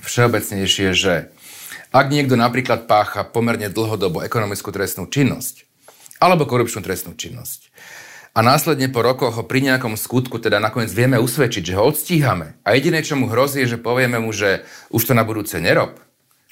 všeobecnejšie, 0.04 0.88
že 0.96 1.14
ak 1.92 2.08
niekto 2.08 2.40
napríklad 2.40 2.88
pácha 2.88 3.28
pomerne 3.28 3.68
dlhodobo 3.68 4.24
ekonomickú 4.24 4.72
trestnú 4.72 5.12
činnosť 5.12 5.68
alebo 6.22 6.46
korupčnú 6.46 6.86
trestnú 6.86 7.18
činnosť. 7.18 7.71
A 8.32 8.40
následne 8.40 8.88
po 8.88 9.04
rokoch 9.04 9.36
ho 9.36 9.44
pri 9.44 9.60
nejakom 9.60 10.00
skutku 10.00 10.40
teda 10.40 10.64
nakoniec 10.64 10.88
vieme 10.96 11.20
usvedčiť, 11.20 11.64
že 11.68 11.76
ho 11.76 11.84
odstíhame. 11.92 12.56
A 12.64 12.80
jediné, 12.80 13.04
čo 13.04 13.20
mu 13.20 13.28
hrozí, 13.28 13.60
je, 13.68 13.76
že 13.76 13.84
povieme 13.84 14.24
mu, 14.24 14.32
že 14.32 14.64
už 14.88 15.04
to 15.04 15.14
na 15.14 15.28
budúce 15.28 15.60
nerob. 15.60 16.00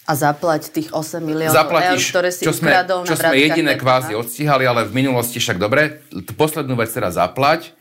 A 0.03 0.11
zaplať 0.17 0.73
tých 0.75 0.89
8 0.91 1.21
miliónov 1.23 1.55
Zaplatíš, 1.55 2.03
eur, 2.03 2.11
ktoré 2.11 2.29
si 2.33 2.43
čo 2.43 2.51
sme, 2.51 2.73
čo 2.83 3.15
sme 3.15 3.35
jediné 3.37 3.77
kvázi 3.79 4.17
odstíhali, 4.17 4.67
ale 4.67 4.89
v 4.89 5.05
minulosti 5.05 5.39
však 5.39 5.55
dobre, 5.61 6.03
poslednú 6.35 6.75
vec 6.75 6.91
teda 6.91 7.13
zaplať 7.13 7.78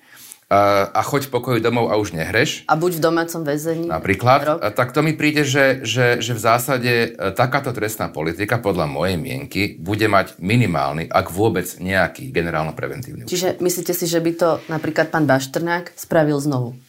a 0.49 1.01
choď 1.05 1.29
v 1.29 1.31
pokoji 1.31 1.59
domov 1.61 1.93
a 1.93 2.01
už 2.01 2.17
nehreš. 2.17 2.65
A 2.65 2.73
buď 2.73 2.97
v 2.97 3.01
domácom 3.05 3.45
väzení. 3.45 3.85
Napríklad. 3.85 4.39
Rok. 4.49 4.59
Tak 4.73 4.97
to 4.97 5.05
mi 5.05 5.13
príde, 5.13 5.45
že, 5.45 5.85
že, 5.85 6.25
že 6.25 6.33
v 6.33 6.41
zásade 6.41 6.93
e, 6.93 7.09
takáto 7.37 7.69
trestná 7.77 8.09
politika 8.09 8.57
podľa 8.57 8.89
mojej 8.89 9.21
mienky 9.21 9.77
bude 9.77 10.09
mať 10.09 10.41
minimálny, 10.41 11.13
ak 11.13 11.29
vôbec 11.29 11.69
nejaký 11.77 12.33
generálno-preventívny 12.33 13.29
Čiže 13.29 13.61
myslíte 13.61 13.93
si, 13.93 14.09
že 14.09 14.25
by 14.25 14.33
to 14.41 14.49
napríklad 14.73 15.13
pán 15.13 15.29
Baštrnák 15.29 15.93
spravil 15.93 16.41
znovu? 16.41 16.81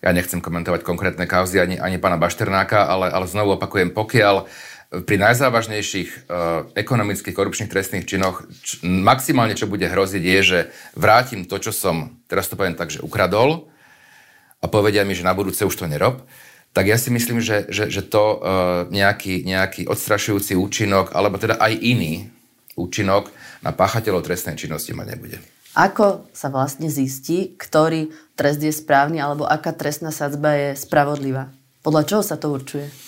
Ja 0.00 0.14
nechcem 0.14 0.38
komentovať 0.38 0.86
konkrétne 0.86 1.26
kauzy 1.26 1.58
ani, 1.58 1.76
ani 1.76 1.98
pána 2.00 2.16
Bašternáka, 2.16 2.86
ale, 2.86 3.10
ale 3.10 3.26
znovu 3.26 3.58
opakujem, 3.58 3.90
pokiaľ 3.92 4.46
pri 4.88 5.20
najzávažnejších 5.20 6.10
uh, 6.32 6.72
ekonomických 6.72 7.36
korupčných 7.36 7.68
trestných 7.68 8.08
činoch 8.08 8.48
č- 8.64 8.80
maximálne, 8.84 9.52
čo 9.52 9.68
bude 9.68 9.84
hroziť, 9.84 10.22
je, 10.24 10.40
že 10.40 10.58
vrátim 10.96 11.44
to, 11.44 11.60
čo 11.60 11.76
som, 11.76 12.16
teraz 12.24 12.48
to 12.48 12.56
poviem 12.56 12.72
tak, 12.72 12.88
že 12.88 13.04
ukradol 13.04 13.68
a 14.58 14.66
povedia 14.66 15.04
mi, 15.04 15.12
že 15.12 15.28
na 15.28 15.36
budúce 15.36 15.60
už 15.60 15.76
to 15.76 15.84
nerob, 15.84 16.24
tak 16.72 16.88
ja 16.88 16.96
si 16.96 17.12
myslím, 17.12 17.44
že, 17.44 17.68
že, 17.68 17.92
že 17.92 18.00
to 18.00 18.24
uh, 18.24 18.38
nejaký, 18.88 19.44
nejaký 19.44 19.84
odstrašujúci 19.84 20.56
účinok, 20.56 21.12
alebo 21.12 21.36
teda 21.36 21.60
aj 21.60 21.72
iný 21.84 22.32
účinok 22.72 23.28
na 23.60 23.76
páchateľov 23.76 24.24
trestnej 24.24 24.56
činnosti 24.56 24.96
mať 24.96 25.06
nebude. 25.12 25.36
Ako 25.76 26.32
sa 26.32 26.48
vlastne 26.48 26.88
zistí, 26.88 27.52
ktorý 27.60 28.08
trest 28.40 28.64
je 28.64 28.72
správny, 28.72 29.20
alebo 29.20 29.44
aká 29.44 29.76
trestná 29.76 30.08
sadzba 30.08 30.56
je 30.56 30.68
spravodlivá? 30.80 31.52
Podľa 31.84 32.02
čoho 32.08 32.22
sa 32.24 32.40
to 32.40 32.50
určuje? 32.50 33.07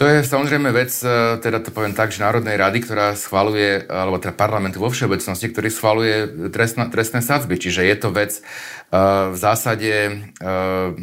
To 0.00 0.08
je 0.08 0.24
samozrejme 0.24 0.72
vec, 0.72 0.96
e, 1.04 1.36
teda 1.44 1.60
to 1.60 1.76
poviem 1.76 1.92
tak, 1.92 2.08
že 2.08 2.24
Národnej 2.24 2.56
rady, 2.56 2.88
ktorá 2.88 3.12
schvaluje, 3.12 3.84
alebo 3.84 4.16
teda 4.16 4.32
parlamentu 4.32 4.80
vo 4.80 4.88
všeobecnosti, 4.88 5.52
ktorý 5.52 5.68
schvaluje 5.68 6.16
trestná, 6.48 6.88
trestné 6.88 7.20
sadzby. 7.20 7.60
Čiže 7.60 7.84
je 7.84 7.96
to 8.00 8.08
vec 8.08 8.40
uh, 8.40 9.28
v 9.28 9.36
zásade 9.36 9.92
uh, 10.40 10.96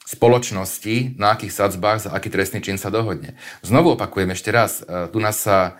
spoločnosti, 0.00 1.20
na 1.20 1.36
akých 1.36 1.52
sadzbách, 1.52 2.08
za 2.08 2.10
aký 2.16 2.32
trestný 2.32 2.64
čin 2.64 2.80
sa 2.80 2.88
dohodne. 2.88 3.36
Znovu 3.60 4.00
opakujem 4.00 4.32
ešte 4.32 4.48
raz, 4.48 4.80
uh, 4.80 5.12
tu 5.12 5.20
nás 5.20 5.36
sa 5.36 5.76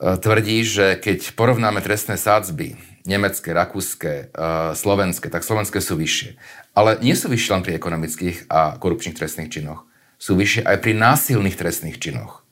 tvrdí, 0.00 0.64
že 0.64 0.96
keď 0.96 1.36
porovnáme 1.36 1.84
trestné 1.84 2.16
sadzby, 2.16 2.72
nemecké, 3.04 3.52
rakúske, 3.52 4.32
slovenské, 4.72 5.28
tak 5.28 5.44
slovenské 5.44 5.76
sú 5.76 5.92
vyššie. 5.92 6.40
Ale 6.72 6.96
nie 7.04 7.12
sú 7.12 7.28
vyššie 7.28 7.52
len 7.52 7.64
pri 7.68 7.76
ekonomických 7.76 8.48
a 8.48 8.80
korupčných 8.80 9.12
trestných 9.12 9.52
činoch 9.52 9.89
sú 10.20 10.36
vyššie 10.36 10.68
aj 10.68 10.76
pri 10.84 10.92
násilných 10.92 11.56
trestných 11.56 11.96
činoch. 11.96 12.44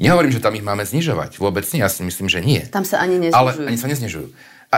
Nehovorím, 0.00 0.34
že 0.34 0.42
tam 0.42 0.56
ich 0.58 0.64
máme 0.64 0.82
znižovať. 0.82 1.38
Vôbec 1.38 1.62
nie, 1.70 1.84
ja 1.84 1.92
si 1.92 2.02
myslím, 2.02 2.26
že 2.26 2.42
nie. 2.42 2.66
Tam 2.66 2.82
sa 2.82 2.98
ani 2.98 3.20
neznižujú. 3.20 3.38
Ale 3.38 3.50
ani 3.70 3.78
sa 3.78 3.86
neznižujú. 3.86 4.26
A 4.74 4.76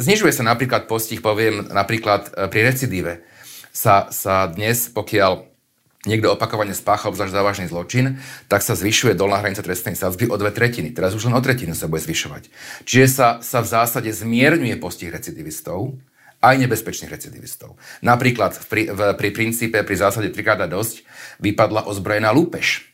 znižuje 0.00 0.32
sa 0.32 0.46
napríklad 0.46 0.88
postih, 0.88 1.20
poviem, 1.20 1.68
napríklad 1.68 2.32
e, 2.32 2.48
pri 2.48 2.64
recidíve. 2.64 3.20
Sa, 3.76 4.08
sa 4.08 4.48
dnes, 4.48 4.88
pokiaľ 4.88 5.44
niekto 6.08 6.32
opakovane 6.32 6.72
spácha 6.72 7.12
obzvlášť 7.12 7.36
závažný 7.36 7.66
zločin, 7.68 8.16
tak 8.48 8.64
sa 8.64 8.72
zvyšuje 8.72 9.12
dolná 9.12 9.44
hranica 9.44 9.60
trestnej 9.60 10.00
sadzby 10.00 10.32
o 10.32 10.36
dve 10.40 10.48
tretiny. 10.48 10.96
Teraz 10.96 11.12
už 11.12 11.28
len 11.28 11.36
o 11.36 11.44
tretinu 11.44 11.76
sa 11.76 11.84
bude 11.84 12.00
zvyšovať. 12.00 12.48
Čiže 12.88 13.06
sa, 13.12 13.28
sa 13.44 13.60
v 13.60 13.68
zásade 13.68 14.08
zmierňuje 14.08 14.80
postih 14.80 15.12
recidivistov, 15.12 16.00
aj 16.38 16.54
nebezpečných 16.54 17.10
recidivistov. 17.10 17.74
Napríklad 18.00 18.54
pri, 18.70 18.94
v, 18.94 19.00
pri 19.18 19.28
princípe, 19.34 19.78
pri 19.82 19.96
zásade 19.98 20.30
trikrát 20.30 20.62
dosť, 20.70 21.02
vypadla 21.42 21.90
ozbrojená 21.90 22.30
lúpež. 22.30 22.86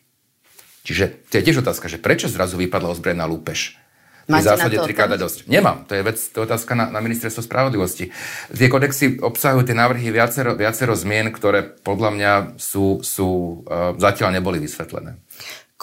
Čiže 0.85 1.29
to 1.33 1.41
je 1.41 1.45
tiež 1.49 1.65
otázka, 1.65 1.89
že 1.89 2.01
prečo 2.01 2.29
zrazu 2.29 2.61
vypadla 2.61 2.93
ozbrojená 2.93 3.25
lúpež? 3.25 3.81
Máte 4.25 4.49
zásade 4.49 4.81
trikrát 4.81 5.13
dosť. 5.13 5.45
Nemám. 5.53 5.85
To 5.85 5.93
je 5.93 6.01
vec, 6.01 6.17
to 6.17 6.41
je 6.41 6.47
otázka 6.49 6.73
na, 6.73 6.89
na 6.89 7.01
ministerstvo 7.05 7.45
spravodlivosti. 7.45 8.09
Tie 8.49 8.69
kodexy 8.73 9.21
obsahujú 9.21 9.69
tie 9.69 9.77
návrhy 9.77 10.09
viacero, 10.09 10.57
viacero 10.57 10.97
zmien, 10.97 11.29
ktoré 11.29 11.61
podľa 11.61 12.11
mňa 12.17 12.33
sú, 12.57 13.05
sú 13.05 13.29
uh, 13.69 13.93
zatiaľ 14.01 14.41
neboli 14.41 14.57
vysvetlené. 14.65 15.21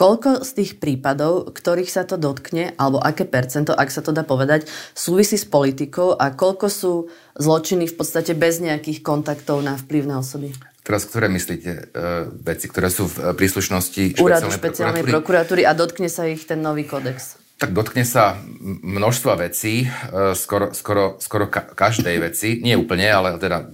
Koľko 0.02 0.42
z 0.42 0.52
tých 0.58 0.72
prípadov, 0.82 1.54
ktorých 1.54 1.94
sa 1.94 2.02
to 2.02 2.18
dotkne, 2.18 2.74
alebo 2.74 2.98
aké 2.98 3.22
percento, 3.22 3.70
ak 3.70 3.94
sa 3.94 4.02
to 4.02 4.10
dá 4.10 4.26
povedať, 4.26 4.66
súvisí 4.98 5.38
s 5.38 5.46
politikou 5.46 6.18
a 6.18 6.34
koľko 6.34 6.68
sú 6.74 6.94
zločiny 7.38 7.86
v 7.86 7.94
podstate 7.94 8.34
bez 8.34 8.58
nejakých 8.58 9.06
kontaktov 9.06 9.62
na 9.62 9.78
vplyvné 9.78 10.18
osoby? 10.18 10.58
Teraz, 10.82 11.06
ktoré 11.06 11.30
myslíte 11.30 11.94
uh, 11.94 12.34
veci, 12.34 12.66
ktoré 12.66 12.90
sú 12.90 13.06
v 13.06 13.38
príslušnosti 13.38 14.18
Úradu 14.18 14.50
špeciálnej 14.50 15.06
prokuratúry 15.06 15.70
a 15.70 15.78
dotkne 15.78 16.10
sa 16.10 16.26
ich 16.26 16.50
ten 16.50 16.66
nový 16.66 16.90
kodex? 16.90 17.38
Tak 17.62 17.70
dotkne 17.70 18.02
sa 18.02 18.42
množstva 18.82 19.38
vecí, 19.38 19.86
uh, 19.86 20.34
skoro, 20.34 20.74
skoro, 20.74 21.22
skoro 21.22 21.46
ka- 21.46 21.78
každej 21.78 22.18
veci, 22.26 22.58
nie 22.66 22.74
úplne, 22.74 23.06
ale 23.06 23.38
teda 23.38 23.70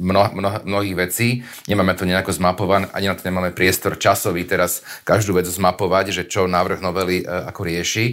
mno, 0.00 0.32
mno, 0.32 0.50
mnohých 0.64 0.96
vecí. 0.96 1.44
Nemáme 1.68 1.92
to 1.92 2.08
nejako 2.08 2.32
zmapované, 2.32 2.88
ani 2.96 3.12
na 3.12 3.14
to 3.14 3.28
nemáme 3.28 3.52
priestor 3.52 4.00
časový 4.00 4.48
teraz 4.48 4.80
každú 5.04 5.36
vec 5.36 5.44
zmapovať, 5.44 6.10
že 6.10 6.22
čo 6.24 6.48
návrh 6.48 6.80
novely 6.80 7.22
e, 7.22 7.24
ako 7.28 7.60
rieši. 7.68 8.06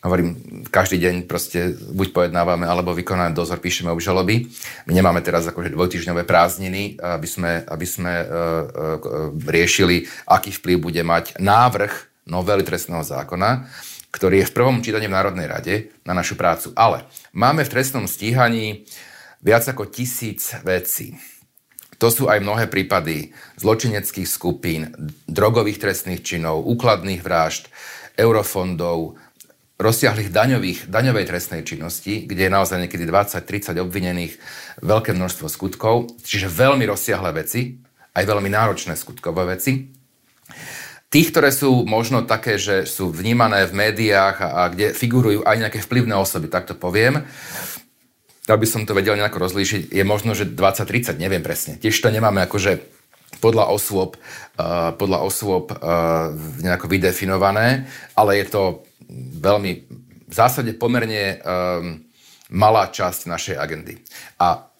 Hovorím, 0.00 0.32
každý 0.72 0.96
deň 0.96 1.14
proste 1.28 1.76
buď 1.76 2.08
pojednávame, 2.16 2.64
alebo 2.64 2.96
vykonáme 2.96 3.36
dozor, 3.36 3.60
píšeme 3.60 3.92
obžaloby. 3.92 4.48
My 4.88 4.92
nemáme 4.96 5.20
teraz 5.20 5.44
akože 5.44 5.76
dvojtyžňové 5.76 6.24
prázdniny, 6.24 6.96
aby 6.96 7.28
sme, 7.28 7.60
aby 7.68 7.86
sme 7.88 8.12
e, 8.20 8.24
e, 8.24 8.28
riešili, 9.44 10.08
aký 10.24 10.56
vplyv 10.56 10.76
bude 10.80 11.02
mať 11.04 11.36
návrh 11.36 11.92
novely 12.28 12.64
trestného 12.64 13.04
zákona, 13.04 13.68
ktorý 14.08 14.40
je 14.40 14.48
v 14.48 14.56
prvom 14.56 14.80
čítaní 14.80 15.06
v 15.06 15.16
Národnej 15.16 15.46
rade 15.46 15.74
na 16.08 16.16
našu 16.16 16.34
prácu. 16.34 16.72
Ale 16.74 17.04
máme 17.36 17.62
v 17.68 17.72
trestnom 17.72 18.08
stíhaní 18.08 18.88
viac 19.40 19.64
ako 19.68 19.88
tisíc 19.88 20.52
vecí. 20.64 21.16
To 22.00 22.08
sú 22.08 22.32
aj 22.32 22.40
mnohé 22.40 22.72
prípady 22.72 23.36
zločineckých 23.60 24.24
skupín, 24.24 24.88
drogových 25.28 25.84
trestných 25.84 26.24
činov, 26.24 26.64
úkladných 26.64 27.20
vražd, 27.20 27.68
eurofondov, 28.16 29.20
rozsiahlých 29.80 30.32
daňových, 30.32 30.78
daňovej 30.92 31.24
trestnej 31.28 31.64
činnosti, 31.64 32.28
kde 32.28 32.48
je 32.48 32.52
naozaj 32.52 32.84
niekedy 32.84 33.04
20-30 33.08 33.80
obvinených, 33.80 34.32
veľké 34.84 35.16
množstvo 35.16 35.48
skutkov, 35.48 36.20
čiže 36.24 36.52
veľmi 36.52 36.84
rozsiahle 36.84 37.32
veci, 37.32 37.80
aj 38.12 38.24
veľmi 38.28 38.48
náročné 38.52 38.96
skutkové 38.96 39.56
veci. 39.56 39.88
Tých, 41.10 41.34
ktoré 41.34 41.50
sú 41.50 41.82
možno 41.88 42.22
také, 42.22 42.54
že 42.54 42.86
sú 42.86 43.10
vnímané 43.10 43.66
v 43.66 43.76
médiách 43.76 44.36
a, 44.40 44.48
a 44.62 44.62
kde 44.70 44.94
figurujú 44.94 45.42
aj 45.42 45.56
nejaké 45.58 45.80
vplyvné 45.82 46.14
osoby, 46.14 46.46
tak 46.46 46.70
to 46.70 46.78
poviem, 46.78 47.26
aby 48.50 48.66
som 48.66 48.82
to 48.84 48.96
vedel 48.96 49.14
nejako 49.14 49.46
rozlíšiť, 49.46 49.94
je 49.94 50.04
možno, 50.04 50.34
že 50.34 50.48
20-30, 50.48 51.16
neviem 51.22 51.40
presne. 51.40 51.78
Tiež 51.78 51.94
to 51.98 52.10
nemáme 52.10 52.42
akože 52.44 52.82
podľa 53.38 53.72
osôb, 53.72 54.18
uh, 54.58 54.92
podľa 54.98 55.18
osôb 55.22 55.72
uh, 55.72 56.34
nejako 56.60 56.86
vydefinované, 56.90 57.88
ale 58.18 58.42
je 58.42 58.46
to 58.50 58.62
veľmi 59.40 59.72
v 60.30 60.34
zásade 60.34 60.70
pomerne 60.78 61.42
um, 61.42 62.06
malá 62.50 62.86
časť 62.90 63.26
našej 63.26 63.56
agendy. 63.58 63.98
A 64.38 64.70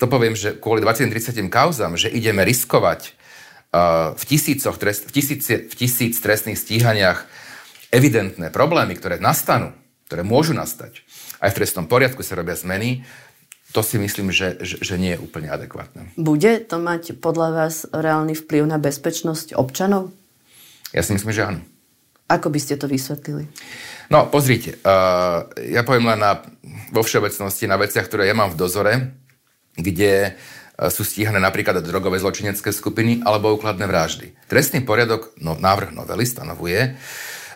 to 0.00 0.06
poviem, 0.06 0.38
že 0.38 0.56
kvôli 0.56 0.80
20-30 0.80 1.48
kauzám, 1.52 1.98
že 1.98 2.08
ideme 2.08 2.46
riskovať 2.46 3.12
uh, 3.72 4.14
v, 4.16 4.22
tisícoch 4.24 4.78
trest, 4.80 5.08
v, 5.08 5.12
tisíc, 5.12 5.44
v 5.48 5.74
tisíc 5.74 6.16
trestných 6.22 6.56
stíhaniach 6.56 7.26
evidentné 7.92 8.48
problémy, 8.52 8.96
ktoré 8.96 9.20
nastanú, 9.20 9.72
ktoré 10.08 10.24
môžu 10.24 10.56
nastať, 10.56 11.04
aj 11.38 11.50
v 11.54 11.56
trestnom 11.62 11.86
poriadku 11.86 12.22
sa 12.26 12.38
robia 12.38 12.58
zmeny, 12.58 13.06
to 13.72 13.84
si 13.84 14.00
myslím, 14.00 14.32
že, 14.32 14.56
že, 14.64 14.80
že 14.80 14.94
nie 14.96 15.12
je 15.12 15.20
úplne 15.20 15.52
adekvátne. 15.52 16.08
Bude 16.16 16.56
to 16.64 16.80
mať 16.80 17.20
podľa 17.20 17.48
vás 17.52 17.84
reálny 17.92 18.32
vplyv 18.32 18.64
na 18.64 18.80
bezpečnosť 18.80 19.52
občanov? 19.52 20.08
Ja 20.96 21.04
si 21.04 21.12
myslím, 21.12 21.36
že 21.36 21.44
áno. 21.44 21.60
Ako 22.28 22.48
by 22.48 22.60
ste 22.60 22.80
to 22.80 22.88
vysvetlili? 22.88 23.48
No, 24.08 24.28
pozrite, 24.28 24.80
uh, 24.84 25.48
ja 25.60 25.84
poviem 25.84 26.08
len 26.08 26.20
na, 26.20 26.40
vo 26.92 27.04
všeobecnosti 27.04 27.68
na 27.68 27.76
veciach, 27.76 28.08
ktoré 28.08 28.28
ja 28.28 28.36
mám 28.36 28.52
v 28.52 28.60
dozore, 28.60 28.92
kde 29.76 30.32
uh, 30.32 30.88
sú 30.88 31.04
stíhané 31.04 31.36
napríklad 31.36 31.84
drogové 31.84 32.16
zločinecké 32.20 32.72
skupiny 32.72 33.20
alebo 33.20 33.52
úkladné 33.52 33.84
vraždy. 33.84 34.32
Trestný 34.48 34.80
poriadok, 34.80 35.36
no, 35.44 35.60
návrh 35.60 35.92
novely 35.92 36.24
stanovuje, 36.24 36.96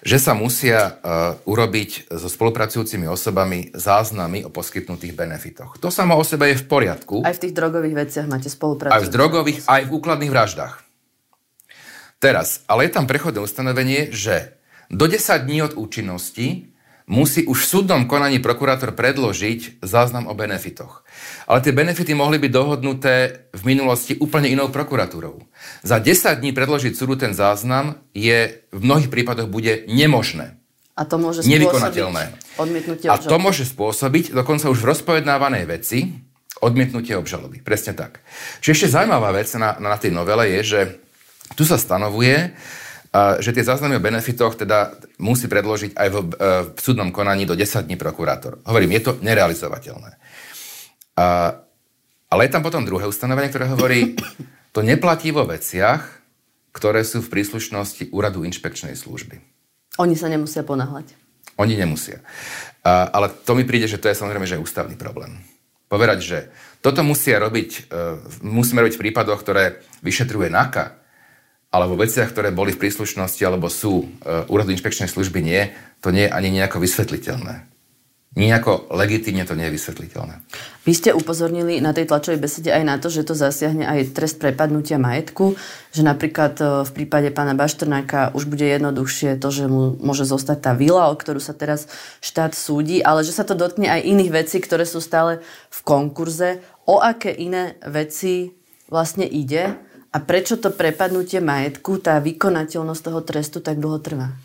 že 0.03 0.19
sa 0.19 0.35
musia 0.35 0.99
uh, 0.99 1.39
urobiť 1.47 2.11
so 2.11 2.27
spolupracujúcimi 2.27 3.07
osobami 3.07 3.71
záznamy 3.71 4.43
o 4.43 4.51
poskytnutých 4.51 5.15
benefitoch. 5.15 5.79
To 5.79 5.95
samo 5.95 6.19
o 6.19 6.25
sebe 6.27 6.51
je 6.51 6.59
v 6.59 6.67
poriadku. 6.67 7.23
Aj 7.23 7.39
v 7.39 7.43
tých 7.47 7.55
drogových 7.55 7.95
veciach 7.95 8.27
máte 8.27 8.51
spoluprácu. 8.51 8.91
Aj 8.91 9.03
v 9.07 9.13
drogových, 9.15 9.63
aj 9.71 9.87
v 9.87 9.91
úkladných 9.95 10.35
vraždách. 10.35 10.75
Teraz, 12.19 12.67
ale 12.67 12.91
je 12.91 12.95
tam 12.99 13.07
prechodné 13.07 13.39
ustanovenie, 13.43 14.11
že 14.11 14.59
do 14.91 15.07
10 15.07 15.47
dní 15.47 15.63
od 15.63 15.79
účinnosti 15.79 16.72
musí 17.13 17.45
už 17.45 17.59
v 17.61 17.71
súdnom 17.77 18.03
konaní 18.09 18.41
prokurátor 18.41 18.97
predložiť 18.97 19.85
záznam 19.85 20.25
o 20.25 20.33
benefitoch. 20.33 21.05
Ale 21.45 21.61
tie 21.61 21.77
benefity 21.77 22.17
mohli 22.17 22.41
byť 22.41 22.49
dohodnuté 22.51 23.13
v 23.53 23.63
minulosti 23.69 24.17
úplne 24.17 24.49
inou 24.49 24.73
prokuratúrou. 24.73 25.45
Za 25.85 26.01
10 26.01 26.41
dní 26.41 26.57
predložiť 26.57 26.97
súdu 26.97 27.21
ten 27.21 27.37
záznam 27.37 28.01
je 28.17 28.65
v 28.73 28.81
mnohých 28.81 29.13
prípadoch 29.13 29.53
bude 29.53 29.85
nemožné. 29.93 30.57
A 30.97 31.05
to 31.05 31.21
môže 31.21 31.45
nevykonateľné. 31.45 32.57
odmietnutie 32.57 33.09
obžaloby. 33.09 33.29
A 33.29 33.33
to 33.33 33.37
môže 33.37 33.65
spôsobiť 33.69 34.33
dokonca 34.33 34.73
už 34.73 34.81
v 34.81 34.89
rozpojednávanej 34.93 35.65
veci 35.69 36.13
odmietnutie 36.61 37.17
obžaloby. 37.17 37.61
Presne 37.61 37.93
tak. 37.93 38.21
Čiže 38.61 38.73
ešte 38.73 38.93
zaujímavá 38.97 39.33
vec 39.37 39.49
na, 39.57 39.77
na 39.81 39.97
tej 39.97 40.13
novele 40.13 40.53
je, 40.61 40.61
že 40.63 40.81
tu 41.57 41.65
sa 41.65 41.77
stanovuje, 41.77 42.53
že 43.13 43.53
tie 43.53 43.61
záznamy 43.61 44.01
o 44.01 44.05
benefitoch 44.05 44.57
teda 44.57 44.97
musí 45.21 45.45
predložiť 45.45 45.93
aj 45.93 46.09
v, 46.09 46.17
e, 46.17 46.25
v 46.73 46.81
súdnom 46.81 47.13
konaní 47.13 47.45
do 47.45 47.53
10 47.53 47.85
dní 47.85 48.01
prokurátor. 48.01 48.65
Hovorím, 48.65 48.97
je 48.97 49.03
to 49.05 49.13
nerealizovateľné. 49.21 50.17
A, 51.21 51.27
ale 52.33 52.41
je 52.49 52.53
tam 52.57 52.65
potom 52.65 52.89
druhé 52.89 53.05
ustanovenie, 53.05 53.53
ktoré 53.53 53.69
hovorí, 53.69 54.17
to 54.73 54.81
neplatí 54.81 55.29
vo 55.29 55.45
veciach, 55.45 56.01
ktoré 56.73 57.05
sú 57.05 57.21
v 57.21 57.29
príslušnosti 57.29 58.09
úradu 58.17 58.49
inšpekčnej 58.49 58.97
služby. 58.97 59.45
Oni 60.01 60.17
sa 60.17 60.33
nemusia 60.33 60.65
ponáhľať. 60.65 61.13
Oni 61.61 61.77
nemusia. 61.77 62.25
A, 62.81 63.13
ale 63.13 63.29
to 63.29 63.53
mi 63.53 63.69
príde, 63.69 63.93
že 63.93 64.01
to 64.01 64.09
je 64.09 64.17
samozrejme 64.17 64.49
že 64.49 64.57
je 64.57 64.65
ústavný 64.65 64.97
problém. 64.97 65.37
Povedať, 65.93 66.19
že 66.25 66.39
toto 66.81 67.05
musia 67.05 67.37
robiť, 67.37 67.93
uh, 67.93 68.17
musíme 68.41 68.81
robiť 68.81 68.97
v 68.97 69.03
prípadoch, 69.05 69.45
ktoré 69.45 69.85
vyšetruje 70.01 70.49
NAKA, 70.49 71.02
ale 71.73 71.89
vo 71.89 71.97
veciach, 71.97 72.29
ktoré 72.29 72.53
boli 72.53 72.77
v 72.77 72.85
príslušnosti 72.85 73.43
alebo 73.49 73.73
sú 73.73 74.05
uh, 74.05 74.45
úradu 74.53 74.77
inšpekčnej 74.77 75.09
služby 75.09 75.41
nie, 75.41 75.73
to 76.05 76.13
nie 76.13 76.29
je 76.29 76.35
ani 76.37 76.53
nejako 76.53 76.85
vysvetliteľné. 76.85 77.73
Nijako 78.33 78.89
legitímne 78.97 79.45
to 79.45 79.53
nie 79.53 79.69
je 79.69 79.77
vysvetliteľné. 79.77 80.41
Vy 80.89 80.93
ste 80.97 81.13
upozornili 81.13 81.85
na 81.85 81.93
tej 81.93 82.09
tlačovej 82.09 82.41
besede 82.41 82.73
aj 82.73 82.81
na 82.81 82.97
to, 82.97 83.13
že 83.13 83.29
to 83.29 83.37
zasiahne 83.37 83.85
aj 83.85 84.17
trest 84.17 84.41
prepadnutia 84.41 84.97
majetku, 84.97 85.53
že 85.93 86.01
napríklad 86.01 86.57
e, 86.57 86.65
v 86.81 86.91
prípade 86.97 87.29
pána 87.29 87.53
Baštrnáka 87.53 88.33
už 88.33 88.49
bude 88.49 88.65
jednoduchšie 88.65 89.37
to, 89.37 89.53
že 89.53 89.69
mu 89.69 90.01
môže 90.01 90.25
zostať 90.25 90.59
tá 90.65 90.73
vila, 90.73 91.13
o 91.13 91.15
ktorú 91.17 91.45
sa 91.45 91.53
teraz 91.53 91.93
štát 92.25 92.57
súdi, 92.57 93.05
ale 93.05 93.21
že 93.21 93.37
sa 93.37 93.45
to 93.45 93.53
dotkne 93.53 93.93
aj 93.93 94.01
iných 94.01 94.33
vecí, 94.33 94.65
ktoré 94.65 94.89
sú 94.89 95.05
stále 95.05 95.45
v 95.69 95.79
konkurze. 95.85 96.65
O 96.89 97.05
aké 97.05 97.37
iné 97.37 97.77
veci 97.85 98.57
vlastne 98.89 99.29
ide? 99.29 99.77
A 100.13 100.21
prečo 100.21 100.61
to 100.61 100.69
prepadnutie 100.69 101.41
majetku, 101.41 101.97
tá 101.97 102.21
vykonateľnosť 102.21 103.03
toho 103.03 103.21
trestu 103.25 103.59
tak 103.65 103.81
dlho 103.81 103.97
trvá? 103.97 104.37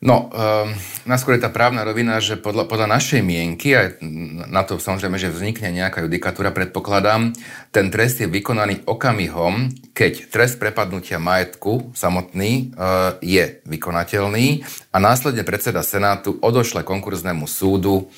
No, 0.00 0.32
um, 0.32 0.72
naskôr 1.04 1.36
je 1.36 1.44
tá 1.44 1.52
právna 1.52 1.84
rovina, 1.84 2.24
že 2.24 2.40
podľa, 2.40 2.64
podľa 2.72 2.88
našej 2.96 3.20
mienky, 3.20 3.76
a 3.76 3.92
na 4.48 4.64
to 4.64 4.80
samozrejme, 4.80 5.20
že 5.20 5.28
vznikne 5.28 5.76
nejaká 5.76 6.00
judikatúra, 6.08 6.56
predpokladám, 6.56 7.36
ten 7.68 7.92
trest 7.92 8.24
je 8.24 8.24
vykonaný 8.24 8.88
okamihom, 8.88 9.68
keď 9.92 10.32
trest 10.32 10.56
prepadnutia 10.56 11.20
majetku 11.20 11.92
samotný 11.92 12.72
uh, 12.72 13.20
je 13.20 13.60
vykonateľný 13.68 14.64
a 14.88 14.96
následne 14.96 15.44
predseda 15.44 15.84
Senátu 15.84 16.40
odošle 16.40 16.80
konkurznému 16.80 17.44
súdu 17.44 18.08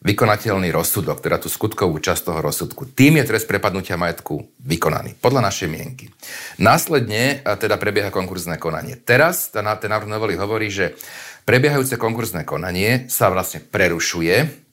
vykonateľný 0.00 0.72
rozsudok, 0.72 1.20
teda 1.20 1.36
tú 1.36 1.52
skutkovú 1.52 2.00
časť 2.00 2.32
toho 2.32 2.40
rozsudku. 2.40 2.88
Tým 2.88 3.20
je 3.20 3.28
trest 3.28 3.44
prepadnutia 3.44 4.00
majetku 4.00 4.48
vykonaný, 4.64 5.20
podľa 5.20 5.44
našej 5.52 5.68
mienky. 5.68 6.08
Následne 6.56 7.44
teda 7.44 7.76
prebieha 7.76 8.08
konkurzné 8.08 8.56
konanie. 8.56 8.96
Teraz 8.96 9.52
ten 9.52 9.64
návrh 9.64 10.08
novely 10.08 10.40
hovorí, 10.40 10.72
že 10.72 10.96
prebiehajúce 11.44 12.00
konkurzné 12.00 12.48
konanie 12.48 13.12
sa 13.12 13.28
vlastne 13.28 13.60
prerušuje 13.60 14.68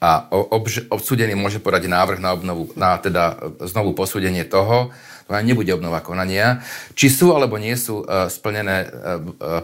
a 0.00 0.28
obsúdený 0.92 1.36
môže 1.36 1.60
podať 1.60 1.88
návrh 1.88 2.20
na, 2.20 2.36
obnovu, 2.36 2.68
na 2.76 3.00
teda 3.00 3.36
znovu 3.64 3.92
posúdenie 3.92 4.44
toho, 4.44 4.92
nebude 5.28 5.74
obnova 5.74 6.02
konania, 6.02 6.62
či 6.94 7.10
sú 7.10 7.34
alebo 7.34 7.58
nie 7.58 7.74
sú 7.74 8.02
uh, 8.02 8.30
splnené 8.30 8.76
uh, 8.86 8.88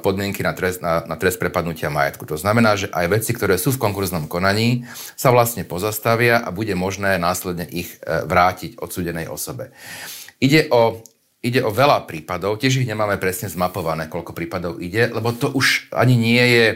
podmienky 0.03 0.42
na 0.42 0.57
trest, 0.57 0.83
na, 0.83 1.07
na 1.07 1.14
trest 1.14 1.38
prepadnutia 1.38 1.92
majetku. 1.92 2.27
To 2.27 2.40
znamená, 2.40 2.75
že 2.75 2.90
aj 2.90 3.07
veci, 3.11 3.31
ktoré 3.37 3.55
sú 3.61 3.70
v 3.75 3.83
konkurznom 3.83 4.27
konaní, 4.27 4.88
sa 5.14 5.31
vlastne 5.31 5.62
pozastavia 5.62 6.42
a 6.42 6.51
bude 6.51 6.75
možné 6.75 7.20
následne 7.20 7.68
ich 7.68 7.94
vrátiť 8.03 8.81
odsúdenej 8.81 9.31
osobe. 9.31 9.70
Ide 10.42 10.66
o 10.75 10.98
Ide 11.42 11.59
o 11.66 11.74
veľa 11.74 12.07
prípadov, 12.07 12.62
tiež 12.62 12.78
ich 12.78 12.87
nemáme 12.87 13.18
presne 13.18 13.50
zmapované, 13.50 14.07
koľko 14.07 14.31
prípadov 14.31 14.78
ide, 14.78 15.11
lebo 15.11 15.35
to 15.35 15.50
už 15.50 15.90
ani 15.90 16.14
nie 16.14 16.38
je, 16.38 16.66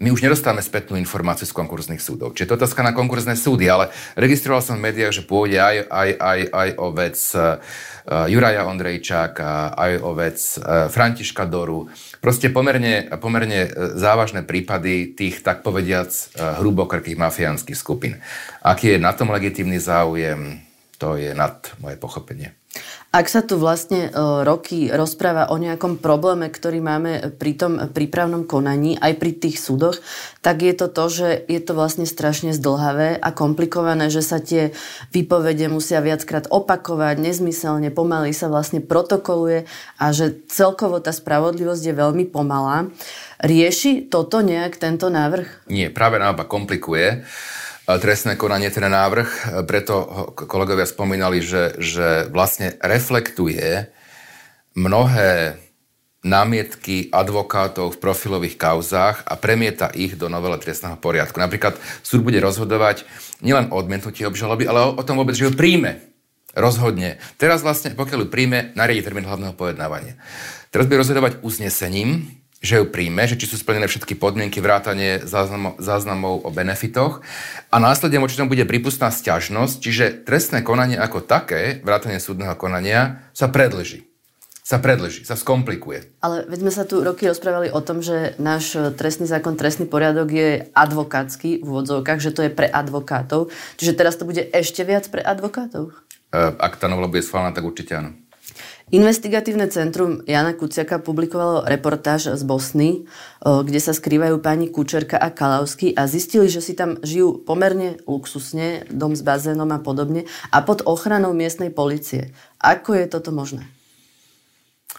my 0.00 0.08
už 0.08 0.24
nedostávame 0.24 0.64
spätnú 0.64 0.96
informáciu 0.96 1.44
z 1.44 1.52
konkurzných 1.52 2.00
súdov. 2.00 2.32
Čiže 2.32 2.48
to 2.48 2.56
otázka 2.56 2.80
na 2.80 2.96
konkurzné 2.96 3.36
súdy, 3.36 3.68
ale 3.68 3.92
registroval 4.16 4.64
som 4.64 4.80
v 4.80 4.88
médiách, 4.88 5.20
že 5.20 5.28
pôjde 5.28 5.60
aj, 5.60 5.76
aj, 5.92 6.10
aj, 6.16 6.40
aj 6.56 6.68
o 6.80 6.86
vec 6.96 7.16
uh, 7.36 7.60
Juraja 8.24 8.64
Ondrejčáka, 8.64 9.76
aj 9.76 9.92
o 10.00 10.10
vec 10.16 10.40
uh, 10.56 10.88
Františka 10.88 11.44
Doru. 11.44 11.92
Proste 12.24 12.48
pomerne, 12.48 13.12
pomerne 13.20 13.68
závažné 13.92 14.40
prípady 14.48 15.12
tých, 15.12 15.44
tak 15.44 15.60
povediac, 15.60 16.08
uh, 16.08 16.64
hrubokrkých 16.64 17.20
mafiánskych 17.20 17.76
skupín. 17.76 18.24
Aký 18.64 18.96
je 18.96 19.04
na 19.04 19.12
tom 19.12 19.28
legitímny 19.28 19.76
záujem, 19.76 20.64
to 20.96 21.20
je 21.20 21.36
nad 21.36 21.60
moje 21.84 22.00
pochopenie. 22.00 22.56
Ak 23.14 23.30
sa 23.30 23.46
tu 23.46 23.62
vlastne 23.62 24.10
e, 24.10 24.18
roky 24.42 24.90
rozpráva 24.90 25.46
o 25.46 25.54
nejakom 25.54 26.02
probléme, 26.02 26.50
ktorý 26.50 26.82
máme 26.82 27.30
pri 27.38 27.54
tom 27.54 27.78
prípravnom 27.94 28.42
konaní, 28.42 28.98
aj 28.98 29.22
pri 29.22 29.30
tých 29.38 29.62
súdoch, 29.62 30.02
tak 30.42 30.66
je 30.66 30.74
to 30.74 30.90
to, 30.90 31.04
že 31.06 31.28
je 31.46 31.60
to 31.62 31.78
vlastne 31.78 32.10
strašne 32.10 32.50
zdlhavé 32.50 33.14
a 33.14 33.30
komplikované, 33.30 34.10
že 34.10 34.18
sa 34.18 34.42
tie 34.42 34.74
výpovede 35.14 35.70
musia 35.70 36.02
viackrát 36.02 36.50
opakovať, 36.50 37.22
nezmyselne, 37.22 37.94
pomaly 37.94 38.34
sa 38.34 38.50
vlastne 38.50 38.82
protokoluje 38.82 39.70
a 39.94 40.10
že 40.10 40.34
celkovo 40.50 40.98
tá 40.98 41.14
spravodlivosť 41.14 41.82
je 41.86 41.94
veľmi 41.94 42.26
pomalá. 42.26 42.90
Rieši 43.38 44.10
toto 44.10 44.42
nejak 44.42 44.74
tento 44.74 45.06
návrh? 45.06 45.70
Nie, 45.70 45.86
práve 45.94 46.18
naopak 46.18 46.50
komplikuje 46.50 47.22
trestné 47.86 48.40
konanie, 48.40 48.72
ten 48.72 48.88
návrh. 48.88 49.60
Preto 49.68 49.94
kolegovia 50.34 50.88
spomínali, 50.88 51.44
že, 51.44 51.76
že 51.76 52.28
vlastne 52.32 52.80
reflektuje 52.80 53.92
mnohé 54.72 55.60
námietky 56.24 57.12
advokátov 57.12 57.94
v 57.94 58.00
profilových 58.00 58.56
kauzách 58.56 59.28
a 59.28 59.36
premieta 59.36 59.92
ich 59.92 60.16
do 60.16 60.32
novele 60.32 60.56
trestného 60.56 60.96
poriadku. 60.96 61.36
Napríklad 61.36 61.76
súd 62.00 62.24
bude 62.24 62.40
rozhodovať 62.40 63.04
nielen 63.44 63.68
o 63.68 63.76
odmietnutí 63.76 64.24
obžaloby, 64.24 64.64
ale 64.64 64.80
o, 64.88 64.96
o 64.96 65.04
tom 65.04 65.20
vôbec, 65.20 65.36
že 65.36 65.46
ju 65.46 65.52
príjme. 65.52 66.00
Rozhodne. 66.56 67.20
Teraz 67.36 67.60
vlastne, 67.60 67.92
pokiaľ 67.92 68.24
ju 68.24 68.28
príjme, 68.32 68.72
nariadi 68.72 69.04
termín 69.04 69.28
hlavného 69.28 69.52
pojednávania. 69.52 70.16
Teraz 70.72 70.88
bude 70.88 71.02
rozhodovať 71.04 71.44
uznesením, 71.44 72.30
že 72.64 72.80
ju 72.80 72.88
príjme, 72.88 73.28
že 73.28 73.36
či 73.36 73.44
sú 73.44 73.60
splnené 73.60 73.84
všetky 73.84 74.16
podmienky 74.16 74.64
vrátanie 74.64 75.20
záznamov, 75.28 75.76
záznamov 75.76 76.48
o 76.48 76.50
benefitoch 76.50 77.20
a 77.68 77.76
následne 77.76 78.24
voči 78.24 78.40
tomu 78.40 78.56
bude 78.56 78.64
prípustná 78.64 79.12
sťažnosť, 79.12 79.76
čiže 79.84 80.04
trestné 80.24 80.64
konanie 80.64 80.96
ako 80.96 81.20
také, 81.20 81.84
vrátanie 81.84 82.16
súdneho 82.16 82.56
konania, 82.56 83.20
sa 83.36 83.52
predlží 83.52 84.14
sa 84.64 84.80
predlží, 84.80 85.28
sa 85.28 85.36
skomplikuje. 85.36 86.24
Ale 86.24 86.48
veď 86.48 86.58
sme 86.64 86.72
sa 86.72 86.88
tu 86.88 87.04
roky 87.04 87.28
rozprávali 87.28 87.68
o 87.68 87.84
tom, 87.84 88.00
že 88.00 88.32
náš 88.40 88.96
trestný 88.96 89.28
zákon, 89.28 89.60
trestný 89.60 89.84
poriadok 89.84 90.32
je 90.32 90.48
advokátsky 90.72 91.60
v 91.60 91.68
úvodzovkách, 91.68 92.24
že 92.24 92.32
to 92.32 92.48
je 92.48 92.50
pre 92.50 92.64
advokátov. 92.72 93.52
Čiže 93.76 93.92
teraz 93.92 94.16
to 94.16 94.24
bude 94.24 94.40
ešte 94.40 94.80
viac 94.88 95.04
pre 95.12 95.20
advokátov? 95.20 95.92
E, 96.32 96.56
ak 96.56 96.80
tá 96.80 96.88
novela 96.88 97.12
bude 97.12 97.20
schválená, 97.20 97.52
tak 97.52 97.68
určite 97.68 97.92
áno. 97.92 98.16
Investigatívne 98.92 99.64
centrum 99.72 100.20
Jana 100.28 100.52
Kuciaka 100.52 101.00
publikovalo 101.00 101.64
reportáž 101.64 102.36
z 102.36 102.42
Bosny, 102.44 103.08
kde 103.40 103.80
sa 103.80 103.96
skrývajú 103.96 104.44
pani 104.44 104.68
Kučerka 104.68 105.16
a 105.16 105.32
Kalavsky 105.32 105.96
a 105.96 106.04
zistili, 106.04 106.52
že 106.52 106.60
si 106.60 106.76
tam 106.76 107.00
žijú 107.00 107.40
pomerne 107.48 107.96
luxusne, 108.04 108.84
dom 108.92 109.16
s 109.16 109.24
bazénom 109.24 109.72
a 109.72 109.80
podobne 109.80 110.28
a 110.52 110.60
pod 110.60 110.84
ochranou 110.84 111.32
miestnej 111.32 111.72
policie. 111.72 112.36
Ako 112.60 112.92
je 112.92 113.08
toto 113.08 113.32
možné? 113.32 113.64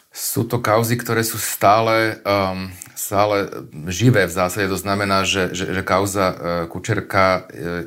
Sú 0.09 0.49
to 0.49 0.65
kauzy, 0.65 0.97
ktoré 0.97 1.21
sú 1.21 1.37
stále, 1.37 2.17
um, 2.25 2.73
stále 2.95 3.51
živé 3.91 4.25
v 4.25 4.33
zásade. 4.33 4.71
To 4.71 4.79
znamená, 4.79 5.27
že, 5.27 5.51
že, 5.51 5.75
že 5.75 5.81
kauza 5.83 6.25
uh, 6.31 6.37
Kučerka 6.71 7.45
uh, 7.45 7.83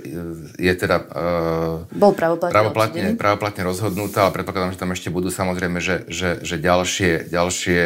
je 0.54 0.72
teda 0.76 0.96
uh, 1.02 1.88
Bol 1.90 2.12
pravoplatne, 2.12 2.52
pravoplatne, 2.52 3.02
pravoplatne 3.16 3.62
rozhodnutá, 3.64 4.28
ale 4.28 4.36
predpokladám, 4.36 4.76
že 4.76 4.80
tam 4.80 4.92
ešte 4.92 5.08
budú 5.08 5.32
samozrejme, 5.32 5.80
že, 5.80 6.04
že, 6.06 6.44
že 6.44 6.60
ďalšie, 6.60 7.32
ďalšie 7.32 7.80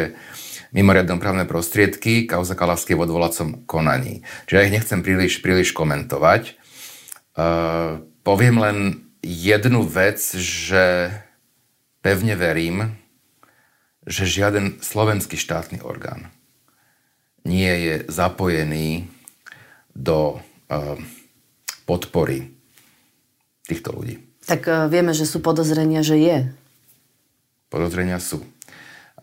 mimoriadne 0.75 1.15
právne 1.21 1.45
prostriedky, 1.47 2.27
kauza 2.27 2.57
Kalavskej 2.57 2.99
v 2.99 3.05
odvolacom 3.07 3.49
konaní. 3.63 4.25
Čiže 4.49 4.57
ja 4.57 4.65
ich 4.67 4.75
nechcem 4.75 4.99
príliš, 5.05 5.39
príliš 5.45 5.69
komentovať. 5.69 6.57
Poviem 8.25 8.55
len 8.57 8.77
jednu 9.21 9.85
vec, 9.85 10.17
že 10.33 11.13
pevne 12.01 12.33
verím, 12.33 12.97
že 14.09 14.25
žiaden 14.25 14.81
slovenský 14.81 15.37
štátny 15.37 15.85
orgán 15.85 16.33
nie 17.43 17.69
je 17.69 17.95
zapojený 18.07 19.07
do 19.93 20.39
podpory 21.85 22.49
týchto 23.67 23.93
ľudí. 23.93 24.19
Tak 24.43 24.91
vieme, 24.91 25.15
že 25.15 25.23
sú 25.23 25.39
podozrenia, 25.39 26.03
že 26.03 26.19
je. 26.19 26.37
Podozrenia 27.71 28.19
sú. 28.19 28.43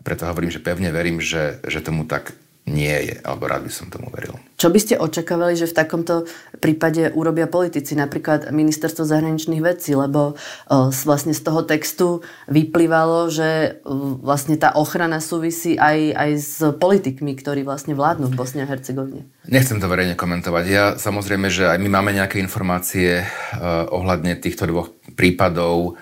Preto 0.01 0.25
hovorím, 0.25 0.49
že 0.49 0.65
pevne 0.65 0.89
verím, 0.89 1.21
že, 1.21 1.61
že 1.69 1.85
tomu 1.85 2.09
tak 2.09 2.33
nie 2.71 3.11
je, 3.11 3.15
alebo 3.27 3.51
rád 3.51 3.67
by 3.67 3.73
som 3.75 3.91
tomu 3.91 4.07
veril. 4.15 4.39
Čo 4.55 4.71
by 4.71 4.79
ste 4.79 4.95
očakávali, 5.01 5.59
že 5.59 5.67
v 5.67 5.75
takomto 5.75 6.31
prípade 6.63 7.11
urobia 7.11 7.51
politici, 7.51 7.99
napríklad 7.99 8.55
ministerstvo 8.55 9.03
zahraničných 9.03 9.59
vecí, 9.59 9.99
lebo 9.99 10.39
uh, 10.39 10.95
vlastne 11.03 11.35
z 11.35 11.43
toho 11.43 11.67
textu 11.67 12.23
vyplývalo, 12.47 13.27
že 13.33 13.83
uh, 13.83 14.21
vlastne 14.23 14.55
tá 14.55 14.71
ochrana 14.79 15.19
súvisí 15.19 15.75
aj, 15.75 15.99
aj 16.15 16.31
s 16.39 16.57
politikmi, 16.79 17.35
ktorí 17.35 17.67
vlastne 17.67 17.99
vládnu 17.99 18.31
v 18.31 18.39
Bosne 18.39 18.63
a 18.63 18.71
Hercegovine. 18.71 19.27
Nechcem 19.51 19.83
to 19.83 19.91
verejne 19.91 20.15
komentovať. 20.15 20.65
Ja 20.71 20.85
samozrejme, 20.95 21.51
že 21.51 21.67
aj 21.67 21.79
my 21.83 21.89
máme 21.91 22.15
nejaké 22.15 22.39
informácie 22.39 23.27
uh, 23.27 23.91
ohľadne 23.91 24.39
týchto 24.39 24.71
dvoch 24.71 24.95
prípadov 25.19 25.99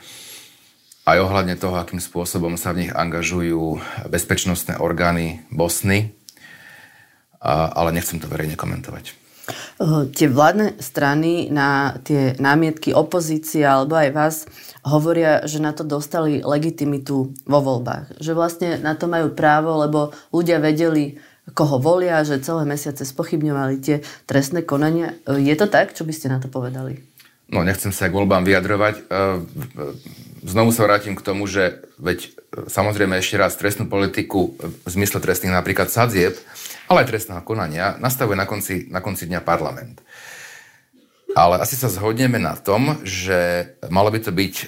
aj 1.09 1.25
ohľadne 1.25 1.57
toho, 1.57 1.81
akým 1.81 2.05
spôsobom 2.05 2.61
sa 2.61 2.77
v 2.77 2.85
nich 2.85 2.93
angažujú 2.93 3.81
bezpečnostné 4.13 4.77
orgány 4.77 5.41
Bosny, 5.49 6.13
a, 7.39 7.73
ale 7.75 7.95
nechcem 7.95 8.19
to 8.19 8.31
verejne 8.31 8.59
komentovať. 8.59 9.15
Tie 10.13 10.29
vládne 10.29 10.77
strany 10.77 11.49
na 11.49 11.97
tie 12.05 12.37
námietky 12.37 12.93
opozície 12.93 13.65
alebo 13.65 13.97
aj 13.97 14.11
vás 14.13 14.37
hovoria, 14.85 15.41
že 15.49 15.57
na 15.57 15.73
to 15.73 15.89
dostali 15.89 16.45
legitimitu 16.45 17.33
vo 17.49 17.59
voľbách. 17.65 18.21
Že 18.21 18.33
vlastne 18.37 18.69
na 18.77 18.93
to 18.93 19.09
majú 19.09 19.33
právo, 19.33 19.81
lebo 19.81 20.13
ľudia 20.37 20.61
vedeli, 20.61 21.17
koho 21.57 21.81
volia, 21.81 22.21
že 22.29 22.45
celé 22.45 22.69
mesiace 22.69 23.09
spochybňovali 23.09 23.75
tie 23.81 24.05
trestné 24.29 24.69
konania. 24.69 25.17
Je 25.25 25.57
to 25.57 25.65
tak? 25.65 25.97
Čo 25.97 26.05
by 26.05 26.13
ste 26.13 26.29
na 26.29 26.45
to 26.45 26.53
povedali? 26.53 27.01
No, 27.49 27.65
nechcem 27.65 27.89
sa 27.89 28.13
k 28.13 28.17
voľbám 28.21 28.45
vyjadrovať. 28.45 29.09
Znovu 30.43 30.71
sa 30.71 30.87
vrátim 30.87 31.19
k 31.19 31.25
tomu, 31.25 31.47
že 31.51 31.83
veď 31.99 32.35
samozrejme 32.71 33.19
ešte 33.19 33.37
raz 33.39 33.59
trestnú 33.59 33.91
politiku 33.91 34.55
v 34.59 34.89
zmysle 34.89 35.19
trestných 35.19 35.55
napríklad 35.55 35.91
sadzieb 35.91 36.39
ale 36.89 37.05
aj 37.05 37.09
trestného 37.13 37.45
konania, 37.45 38.01
nastavuje 38.01 38.35
na 38.35 38.49
konci, 38.49 38.89
na 38.89 39.05
konci 39.05 39.29
dňa 39.29 39.45
parlament. 39.45 40.01
Ale 41.37 41.61
asi 41.61 41.77
sa 41.77 41.93
zhodneme 41.93 42.41
na 42.41 42.57
tom, 42.57 43.05
že 43.05 43.71
malo 43.93 44.09
by 44.09 44.19
to 44.25 44.33
byť 44.33 44.55
e, 44.57 44.67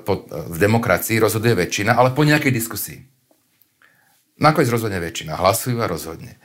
po, 0.00 0.24
v 0.26 0.56
demokracii 0.56 1.20
rozhoduje 1.20 1.52
väčšina, 1.52 1.92
ale 1.92 2.16
po 2.16 2.24
nejakej 2.24 2.50
diskusii. 2.56 2.98
Nakoniec 4.40 4.72
rozhodne 4.72 4.96
väčšina. 4.96 5.36
Hlasujú 5.36 5.84
a 5.84 5.86
rozhodne. 5.86 6.40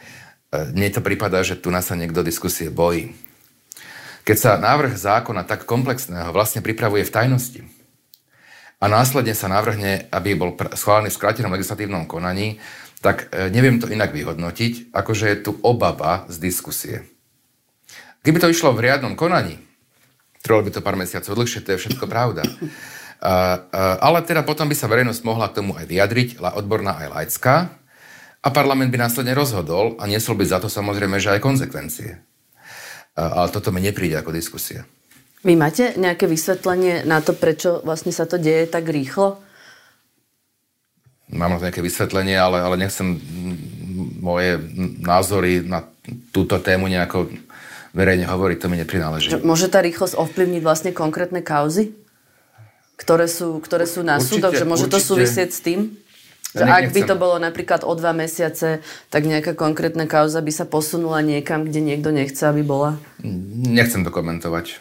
E, 0.52 0.76
mne 0.76 0.92
to 0.92 1.00
prípada, 1.00 1.40
že 1.48 1.56
tu 1.56 1.72
nás 1.72 1.88
sa 1.88 1.96
niekto 1.96 2.20
diskusie 2.20 2.68
bojí. 2.68 3.16
Keď 4.28 4.38
sa 4.38 4.52
návrh 4.60 5.00
zákona 5.00 5.48
tak 5.48 5.64
komplexného 5.64 6.36
vlastne 6.36 6.60
pripravuje 6.60 7.08
v 7.08 7.16
tajnosti 7.16 7.62
a 8.86 8.92
následne 9.02 9.34
sa 9.34 9.50
navrhne, 9.50 10.06
aby 10.14 10.38
bol 10.38 10.54
schválený 10.54 11.10
v 11.10 11.18
skrátenom 11.18 11.50
legislatívnom 11.58 12.06
konaní, 12.06 12.62
tak 13.02 13.34
e, 13.34 13.50
neviem 13.50 13.82
to 13.82 13.90
inak 13.90 14.14
vyhodnotiť, 14.14 14.94
ako 14.94 15.12
že 15.18 15.26
je 15.34 15.38
tu 15.42 15.52
obava 15.66 16.30
z 16.30 16.38
diskusie. 16.38 17.02
Keby 18.22 18.38
to 18.38 18.54
išlo 18.54 18.78
v 18.78 18.86
riadnom 18.86 19.18
konaní, 19.18 19.58
trvalo 20.46 20.70
by 20.70 20.72
to 20.78 20.86
pár 20.86 20.94
mesiacov 20.94 21.34
dlhšie, 21.34 21.66
to 21.66 21.74
je 21.74 21.82
všetko 21.82 22.06
pravda. 22.06 22.46
A, 23.26 23.58
a, 23.72 23.98
ale 24.06 24.22
teda 24.22 24.44
potom 24.46 24.68
by 24.70 24.76
sa 24.78 24.92
verejnosť 24.92 25.24
mohla 25.26 25.50
k 25.50 25.58
tomu 25.64 25.74
aj 25.74 25.88
vyjadriť, 25.88 26.30
odborná 26.38 27.00
aj 27.00 27.08
laická, 27.10 27.56
a 28.44 28.48
parlament 28.54 28.92
by 28.94 29.02
následne 29.02 29.34
rozhodol 29.34 29.98
a 29.98 30.06
niesol 30.06 30.38
by 30.38 30.46
za 30.46 30.62
to 30.62 30.70
samozrejme, 30.70 31.18
že 31.18 31.34
aj 31.34 31.42
konsekvencie. 31.42 32.22
A, 33.18 33.24
ale 33.42 33.48
toto 33.50 33.74
mi 33.74 33.82
nepríde 33.82 34.20
ako 34.20 34.36
diskusia. 34.36 34.86
Vy 35.46 35.54
máte 35.54 35.94
nejaké 35.94 36.26
vysvetlenie 36.26 37.06
na 37.06 37.22
to, 37.22 37.38
prečo 37.38 37.86
vlastne 37.86 38.10
sa 38.10 38.26
to 38.26 38.42
deje 38.42 38.66
tak 38.66 38.90
rýchlo? 38.90 39.46
mám 41.34 41.52
na 41.52 41.58
to 41.58 41.66
nejaké 41.66 41.82
vysvetlenie, 41.82 42.38
ale, 42.38 42.62
ale 42.62 42.76
nechcem 42.78 43.18
moje 44.22 44.58
názory 45.02 45.66
na 45.66 45.82
túto 46.30 46.62
tému 46.62 46.86
nejako 46.86 47.30
verejne 47.96 48.28
hovoriť, 48.28 48.58
to 48.60 48.68
mi 48.70 48.78
neprináleží. 48.78 49.30
Môže 49.42 49.72
tá 49.72 49.82
rýchlosť 49.82 50.20
ovplyvniť 50.20 50.62
vlastne 50.62 50.92
konkrétne 50.92 51.42
kauzy, 51.42 51.96
ktoré 53.00 53.26
sú, 53.26 53.58
ktoré 53.64 53.88
sú 53.88 54.04
na 54.04 54.20
určite, 54.20 54.30
súdoch? 54.38 54.54
Že 54.54 54.66
môže 54.68 54.86
určite. 54.88 55.02
to 55.02 55.08
súvisieť 55.16 55.50
s 55.52 55.60
tým? 55.64 55.80
Že 56.56 56.64
ja 56.64 56.80
ak 56.80 56.96
by 56.96 57.02
to 57.04 57.16
bolo 57.20 57.36
napríklad 57.36 57.84
o 57.84 57.92
dva 58.00 58.16
mesiace, 58.16 58.80
tak 59.12 59.28
nejaká 59.28 59.60
konkrétna 59.60 60.08
kauza 60.08 60.40
by 60.40 60.52
sa 60.56 60.64
posunula 60.64 61.20
niekam, 61.20 61.68
kde 61.68 61.84
niekto 61.84 62.16
nechce, 62.16 62.40
aby 62.48 62.64
bola? 62.64 62.96
Nechcem 63.68 64.08
to 64.08 64.12
komentovať. 64.16 64.80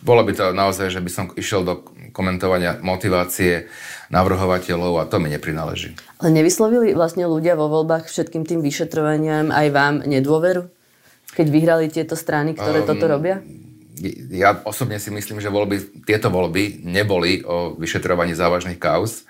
Bolo 0.00 0.22
by 0.24 0.32
to 0.32 0.44
naozaj, 0.56 0.88
že 0.88 1.04
by 1.04 1.10
som 1.12 1.24
išiel 1.36 1.60
do 1.60 1.84
komentovania 2.16 2.80
motivácie 2.80 3.68
navrhovateľov 4.08 5.04
a 5.04 5.08
to 5.08 5.20
mi 5.20 5.28
neprináleží. 5.32 5.92
Ale 6.20 6.32
nevyslovili 6.32 6.96
vlastne 6.96 7.28
ľudia 7.28 7.52
vo 7.52 7.68
voľbách 7.68 8.08
všetkým 8.08 8.48
tým 8.48 8.64
vyšetrovaniam 8.64 9.52
aj 9.52 9.66
vám 9.72 9.94
nedôveru? 10.08 10.68
Keď 11.32 11.46
vyhrali 11.48 11.88
tieto 11.88 12.12
strany, 12.12 12.52
ktoré 12.52 12.84
um, 12.84 12.88
toto 12.88 13.08
robia? 13.08 13.40
Ja 14.32 14.60
osobne 14.68 15.00
si 15.00 15.08
myslím, 15.08 15.40
že 15.40 15.52
voľby, 15.52 16.04
tieto 16.04 16.28
voľby 16.28 16.84
neboli 16.84 17.40
o 17.44 17.72
vyšetrovaní 17.76 18.36
závažných 18.36 18.80
kauz 18.80 19.24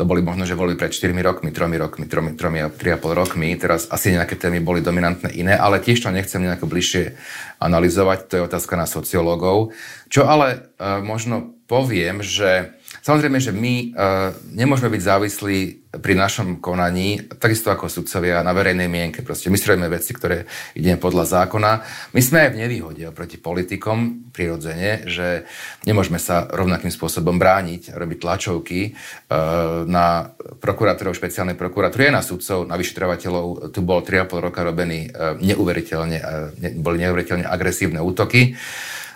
to 0.00 0.08
boli 0.08 0.24
možno, 0.24 0.48
že 0.48 0.56
boli 0.56 0.80
pred 0.80 0.88
4 0.88 1.12
rokmi, 1.20 1.52
3 1.52 1.76
rokmi, 1.76 2.08
3, 2.08 2.32
3, 2.32 2.72
3,5 2.72 3.20
rokmi. 3.20 3.52
Teraz 3.60 3.84
asi 3.92 4.16
nejaké 4.16 4.32
témy 4.40 4.64
boli 4.64 4.80
dominantné 4.80 5.28
iné, 5.36 5.52
ale 5.60 5.76
tiež 5.76 6.00
to 6.00 6.08
nechcem 6.08 6.40
nejako 6.40 6.72
bližšie 6.72 7.20
analyzovať. 7.60 8.32
To 8.32 8.34
je 8.40 8.46
otázka 8.48 8.80
na 8.80 8.88
sociológov. 8.88 9.76
Čo 10.08 10.24
ale 10.24 10.72
uh, 10.80 11.04
možno 11.04 11.52
poviem, 11.68 12.24
že 12.24 12.79
Samozrejme, 13.00 13.38
že 13.40 13.52
my 13.56 13.74
uh, 13.96 14.30
nemôžeme 14.52 14.92
byť 14.92 15.02
závislí 15.02 15.58
pri 15.90 16.14
našom 16.14 16.62
konaní, 16.62 17.18
takisto 17.40 17.72
ako 17.72 17.90
sudcovia, 17.90 18.46
na 18.46 18.54
verejnej 18.54 18.86
mienke. 18.86 19.26
Proste 19.26 19.50
my 19.50 19.58
strojíme 19.58 19.90
veci, 19.90 20.14
ktoré 20.14 20.46
ideme 20.78 21.00
podľa 21.00 21.42
zákona. 21.42 21.70
My 22.14 22.20
sme 22.22 22.46
aj 22.46 22.50
v 22.54 22.60
nevýhode 22.62 23.02
oproti 23.10 23.42
politikom, 23.42 24.30
prirodzene, 24.30 25.10
že 25.10 25.50
nemôžeme 25.88 26.22
sa 26.22 26.46
rovnakým 26.46 26.94
spôsobom 26.94 27.40
brániť, 27.40 27.90
robiť 27.96 28.18
tlačovky 28.22 28.80
uh, 28.92 29.82
na 29.88 30.30
prokurátorov 30.62 31.16
špeciálnej 31.16 31.58
prokuratúry, 31.58 32.12
na 32.12 32.22
sudcov, 32.22 32.68
na 32.68 32.78
vyšetrovateľov. 32.78 33.74
Tu 33.74 33.80
bol 33.82 34.04
3,5 34.06 34.46
roka 34.46 34.60
robený 34.62 35.10
uh, 35.10 35.34
neuveriteľne, 35.40 36.18
ne, 36.60 36.68
boli 36.78 37.02
neuveriteľne 37.02 37.48
agresívne 37.48 37.98
útoky. 37.98 38.54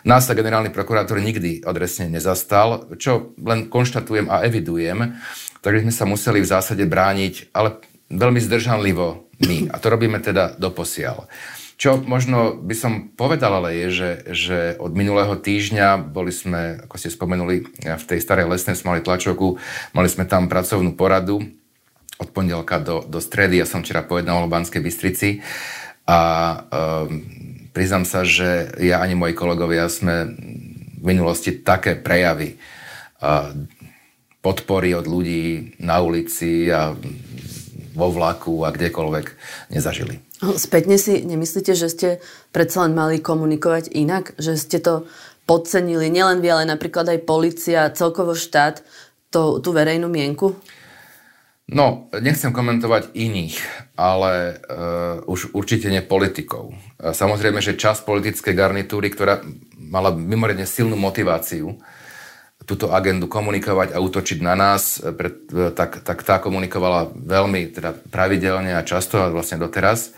Nás 0.05 0.29
sa 0.29 0.37
generálny 0.37 0.69
prokurátor 0.69 1.17
nikdy 1.17 1.64
adresne 1.64 2.12
nezastal, 2.12 2.93
čo 3.01 3.33
len 3.40 3.73
konštatujem 3.73 4.29
a 4.29 4.45
evidujem, 4.45 5.17
takže 5.64 5.88
sme 5.88 5.95
sa 5.97 6.05
museli 6.05 6.45
v 6.45 6.51
zásade 6.53 6.85
brániť, 6.85 7.57
ale 7.57 7.81
veľmi 8.12 8.37
zdržanlivo 8.37 9.33
my. 9.40 9.73
A 9.73 9.81
to 9.81 9.88
robíme 9.88 10.21
teda 10.21 10.61
doposiaľ. 10.61 11.25
Čo 11.75 11.99
možno 12.05 12.55
by 12.55 12.75
som 12.77 12.93
povedal, 13.17 13.64
ale 13.64 13.75
je, 13.75 13.88
že, 13.90 14.11
že 14.31 14.59
od 14.79 14.95
minulého 14.95 15.35
týždňa 15.35 16.12
boli 16.12 16.31
sme, 16.31 16.87
ako 16.87 16.95
ste 17.01 17.11
spomenuli, 17.11 17.67
v 17.83 18.05
tej 18.05 18.21
starej 18.23 18.47
lesnej 18.47 18.79
sme 18.79 18.95
mali 18.95 19.03
tlačovku, 19.03 19.59
mali 19.97 20.07
sme 20.07 20.29
tam 20.29 20.47
pracovnú 20.47 20.95
poradu 20.95 21.43
od 22.21 22.29
pondelka 22.31 22.79
do, 22.79 23.03
do 23.03 23.19
stredy. 23.19 23.59
Ja 23.59 23.67
som 23.67 23.83
včera 23.83 24.07
pojednal 24.07 24.47
o 24.47 24.53
Banskej 24.53 24.85
Bystrici 24.85 25.43
a 26.07 26.21
um, 26.62 27.25
priznám 27.75 28.07
sa, 28.07 28.23
že 28.23 28.71
ja 28.79 29.03
ani 29.03 29.19
moji 29.19 29.35
kolegovia 29.35 29.91
sme 29.91 30.31
v 30.97 31.05
minulosti 31.05 31.61
také 31.61 31.99
prejavy 31.99 32.57
podpory 34.41 34.95
od 34.95 35.11
ľudí 35.11 35.77
na 35.83 35.99
ulici 36.01 36.71
a 36.71 36.95
vo 37.95 38.09
vlaku 38.11 38.63
a 38.67 38.75
kdekoľvek 38.75 39.27
nezažili. 39.71 40.21
Spätne 40.59 41.01
si 41.01 41.25
nemyslíte, 41.25 41.73
že 41.73 41.89
ste 41.89 42.09
predsa 42.53 42.85
len 42.85 42.93
mali 42.93 43.23
komunikovať 43.23 43.95
inak? 43.95 44.37
Že 44.37 44.53
ste 44.59 44.79
to 44.83 45.09
podcenili 45.49 46.11
nielen 46.13 46.45
vy, 46.45 46.53
ale 46.53 46.69
napríklad 46.69 47.09
aj 47.09 47.25
policia, 47.25 47.95
celkovo 47.95 48.37
štát, 48.37 48.85
to, 49.33 49.63
tú 49.63 49.73
verejnú 49.73 50.11
mienku? 50.11 50.59
No, 51.64 52.12
nechcem 52.12 52.53
komentovať 52.53 53.16
iných, 53.16 53.57
ale 53.96 54.61
uh, 54.68 55.24
už 55.24 55.57
určite 55.57 55.88
nie 55.88 56.05
politikov. 56.05 56.77
Uh, 57.00 57.16
samozrejme, 57.16 57.64
že 57.64 57.81
časť 57.81 58.05
politickej 58.05 58.53
garnitúry, 58.53 59.09
ktorá 59.09 59.40
mala 59.81 60.12
mimoriadne 60.12 60.68
silnú 60.68 61.00
motiváciu 61.00 61.81
túto 62.64 62.92
agendu 62.92 63.29
komunikovať 63.29 63.92
a 63.92 64.00
útočiť 64.00 64.40
na 64.40 64.57
nás, 64.57 64.96
e, 64.96 65.12
pre, 65.12 65.29
tak, 65.77 66.00
tak 66.00 66.24
tá 66.24 66.40
komunikovala 66.40 67.12
veľmi 67.12 67.77
teda 67.77 67.92
pravidelne 68.09 68.72
a 68.72 68.87
často 68.87 69.20
a 69.20 69.29
vlastne 69.29 69.61
doteraz. 69.61 70.16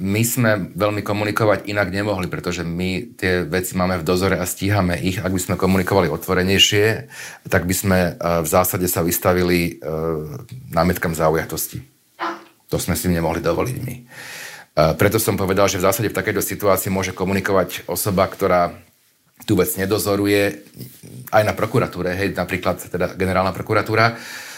My 0.00 0.22
sme 0.24 0.72
veľmi 0.72 1.04
komunikovať 1.04 1.68
inak 1.68 1.92
nemohli, 1.92 2.24
pretože 2.32 2.64
my 2.64 3.20
tie 3.20 3.44
veci 3.44 3.76
máme 3.76 4.00
v 4.00 4.06
dozore 4.08 4.40
a 4.40 4.48
stíhame 4.48 4.96
ich. 4.96 5.20
Ak 5.20 5.28
by 5.28 5.36
sme 5.36 5.60
komunikovali 5.60 6.08
otvorenejšie, 6.08 7.12
tak 7.52 7.68
by 7.68 7.74
sme 7.76 7.98
v 8.16 8.48
zásade 8.48 8.88
sa 8.88 9.04
vystavili 9.04 9.76
námietkam 10.72 11.12
zaujatosti. 11.12 11.84
To 12.72 12.80
sme 12.80 12.96
si 12.96 13.12
nemohli 13.12 13.44
dovoliť 13.44 13.76
my. 13.84 13.94
Preto 14.96 15.20
som 15.20 15.36
povedal, 15.36 15.68
že 15.68 15.76
v 15.76 15.84
zásade 15.84 16.08
v 16.08 16.16
takejto 16.16 16.40
situácii 16.40 16.88
môže 16.88 17.12
komunikovať 17.12 17.84
osoba, 17.92 18.24
ktorá 18.32 18.72
tú 19.44 19.60
vec 19.60 19.68
nedozoruje, 19.76 20.64
aj 21.28 21.42
na 21.44 21.52
prokuratúre, 21.52 22.16
hej, 22.16 22.32
napríklad 22.32 22.88
teda 22.88 23.20
generálna 23.20 23.52
prokuratúra, 23.52 24.16
Uh, 24.16 24.51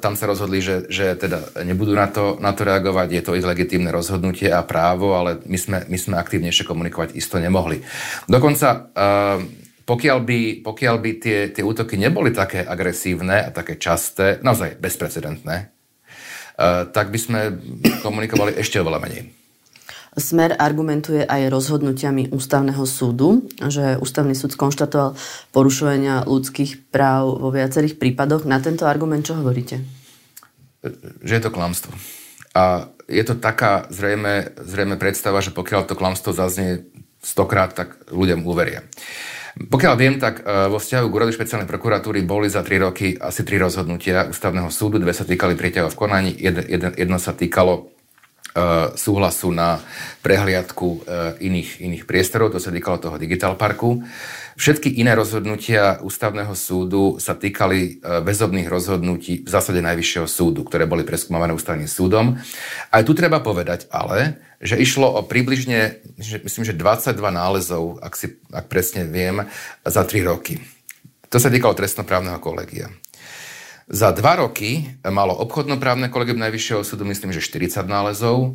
tam 0.00 0.16
sa 0.16 0.24
rozhodli, 0.24 0.64
že, 0.64 0.88
že 0.88 1.12
teda 1.20 1.60
nebudú 1.68 1.92
na 1.92 2.08
to, 2.08 2.40
na 2.40 2.56
to 2.56 2.64
reagovať, 2.64 3.08
je 3.12 3.22
to 3.22 3.36
ich 3.36 3.44
legitímne 3.44 3.92
rozhodnutie 3.92 4.48
a 4.48 4.64
právo, 4.64 5.12
ale 5.12 5.44
my 5.44 5.58
sme, 5.60 5.78
my 5.84 5.98
sme 6.00 6.16
aktívnejšie 6.16 6.64
komunikovať 6.64 7.12
isto 7.12 7.36
nemohli. 7.36 7.84
Dokonca, 8.24 8.68
uh, 8.88 9.36
pokiaľ 9.84 10.18
by, 10.24 10.40
pokiaľ 10.64 10.96
by 10.96 11.10
tie, 11.20 11.38
tie 11.52 11.60
útoky 11.60 12.00
neboli 12.00 12.32
také 12.32 12.64
agresívne 12.64 13.36
a 13.44 13.52
také 13.52 13.76
časté, 13.76 14.40
naozaj 14.40 14.80
bezprecedentné, 14.80 15.56
uh, 15.68 16.88
tak 16.88 17.12
by 17.12 17.18
sme 17.20 17.40
komunikovali 18.00 18.56
ešte 18.56 18.80
oveľa 18.80 19.04
menej. 19.04 19.39
Smer 20.18 20.58
argumentuje 20.58 21.22
aj 21.22 21.54
rozhodnutiami 21.54 22.34
ústavného 22.34 22.82
súdu, 22.82 23.46
že 23.62 23.94
ústavný 24.02 24.34
súd 24.34 24.58
skonštatoval 24.58 25.14
porušovania 25.54 26.26
ľudských 26.26 26.90
práv 26.90 27.38
vo 27.38 27.54
viacerých 27.54 27.94
prípadoch. 27.94 28.42
Na 28.42 28.58
tento 28.58 28.90
argument 28.90 29.22
čo 29.22 29.38
hovoríte? 29.38 29.78
Že 31.22 31.32
je 31.38 31.42
to 31.46 31.54
klamstvo. 31.54 31.94
A 32.58 32.90
je 33.06 33.22
to 33.22 33.38
taká 33.38 33.86
zrejme, 33.94 34.50
zrejme 34.58 34.98
predstava, 34.98 35.38
že 35.38 35.54
pokiaľ 35.54 35.86
to 35.86 35.94
klamstvo 35.94 36.34
zaznie 36.34 36.90
stokrát, 37.22 37.70
tak 37.70 38.10
ľuďom 38.10 38.42
uveria. 38.42 38.82
Pokiaľ 39.54 39.94
viem, 39.98 40.16
tak 40.18 40.42
e, 40.42 40.70
vo 40.70 40.78
vzťahu 40.78 41.06
k 41.10 41.16
úradu 41.20 41.30
špeciálnej 41.34 41.68
prokuratúry 41.68 42.22
boli 42.22 42.46
za 42.46 42.62
tri 42.62 42.78
roky 42.78 43.18
asi 43.18 43.42
tri 43.42 43.58
rozhodnutia 43.58 44.30
ústavného 44.30 44.70
súdu, 44.70 45.02
dve 45.02 45.14
sa 45.14 45.26
týkali 45.26 45.58
prieťahov 45.58 45.94
v 45.94 46.00
konaní, 46.00 46.30
jedno, 46.34 46.90
jedno 46.94 47.18
sa 47.18 47.34
týkalo 47.34 47.90
súhlasu 48.98 49.54
na 49.54 49.78
prehliadku 50.26 50.88
e, 50.88 50.98
iných, 51.46 51.80
iných 51.80 52.04
priestorov, 52.04 52.50
to 52.50 52.58
sa 52.58 52.74
týkalo 52.74 52.98
toho 52.98 53.16
Digital 53.16 53.54
Parku. 53.54 54.02
Všetky 54.58 55.00
iné 55.00 55.14
rozhodnutia 55.16 56.02
ústavného 56.02 56.52
súdu 56.52 57.16
sa 57.22 57.38
týkali 57.38 57.80
e, 57.80 58.20
väzobných 58.20 58.68
rozhodnutí 58.68 59.46
v 59.46 59.48
zásade 59.48 59.78
Najvyššieho 59.80 60.26
súdu, 60.28 60.66
ktoré 60.66 60.84
boli 60.84 61.06
preskúmavané 61.06 61.54
ústavným 61.54 61.88
súdom. 61.88 62.36
Aj 62.90 63.02
tu 63.06 63.14
treba 63.14 63.40
povedať 63.40 63.86
ale, 63.88 64.42
že 64.60 64.76
išlo 64.76 65.08
o 65.08 65.24
približne, 65.24 66.04
myslím, 66.20 66.64
že 66.66 66.76
22 66.76 67.16
nálezov, 67.16 68.02
ak, 68.04 68.12
si, 68.18 68.36
ak 68.52 68.68
presne 68.68 69.08
viem, 69.08 69.48
za 69.86 70.04
3 70.04 70.26
roky. 70.26 70.60
To 71.30 71.38
sa 71.38 71.48
týkalo 71.48 71.78
trestnoprávneho 71.78 72.42
kolegia. 72.42 72.90
Za 73.90 74.14
dva 74.14 74.38
roky 74.38 74.86
malo 75.02 75.34
obchodnoprávne 75.34 76.14
kolegium 76.14 76.38
Najvyššieho 76.38 76.86
súdu, 76.86 77.02
myslím, 77.10 77.34
že 77.34 77.42
40 77.42 77.90
nálezov 77.90 78.54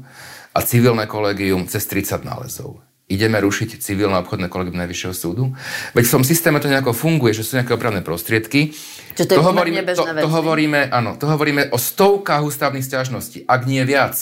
a 0.56 0.64
civilné 0.64 1.12
kolegium 1.12 1.68
cez 1.68 1.84
30 1.92 2.24
nálezov. 2.24 2.80
Ideme 3.12 3.44
rušiť 3.44 3.84
civilné 3.84 4.16
obchodné 4.24 4.48
kolegium 4.48 4.80
Najvyššieho 4.80 5.12
súdu? 5.12 5.52
Veď 5.92 6.08
v 6.08 6.14
tom 6.16 6.24
systéme 6.24 6.64
to 6.64 6.72
nejako 6.72 6.96
funguje, 6.96 7.36
že 7.36 7.44
sú 7.44 7.60
nejaké 7.60 7.76
opravné 7.76 8.00
prostriedky. 8.00 8.72
Čo 9.20 9.28
to, 9.28 9.36
to, 9.36 9.44
hovoríme, 9.44 9.84
to, 9.92 10.08
to, 10.08 10.30
hovoríme, 10.32 10.88
áno, 10.88 11.20
to 11.20 11.28
hovoríme 11.28 11.68
o 11.76 11.78
stovkách 11.78 12.40
ústavných 12.40 12.88
stiažností, 12.88 13.44
ak 13.44 13.68
nie 13.68 13.84
viac, 13.84 14.16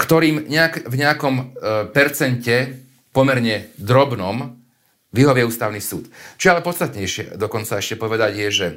ktorým 0.00 0.48
nejak, 0.48 0.88
v 0.88 0.94
nejakom 1.04 1.34
e, 1.36 1.44
percente, 1.92 2.80
pomerne 3.12 3.68
drobnom, 3.76 4.56
vyhovie 5.12 5.44
ústavný 5.44 5.84
súd. 5.84 6.08
Čo 6.40 6.56
ale 6.56 6.64
podstatnejšie 6.64 7.36
dokonca 7.36 7.76
ešte 7.76 8.00
povedať 8.00 8.32
je, 8.40 8.48
že 8.48 8.68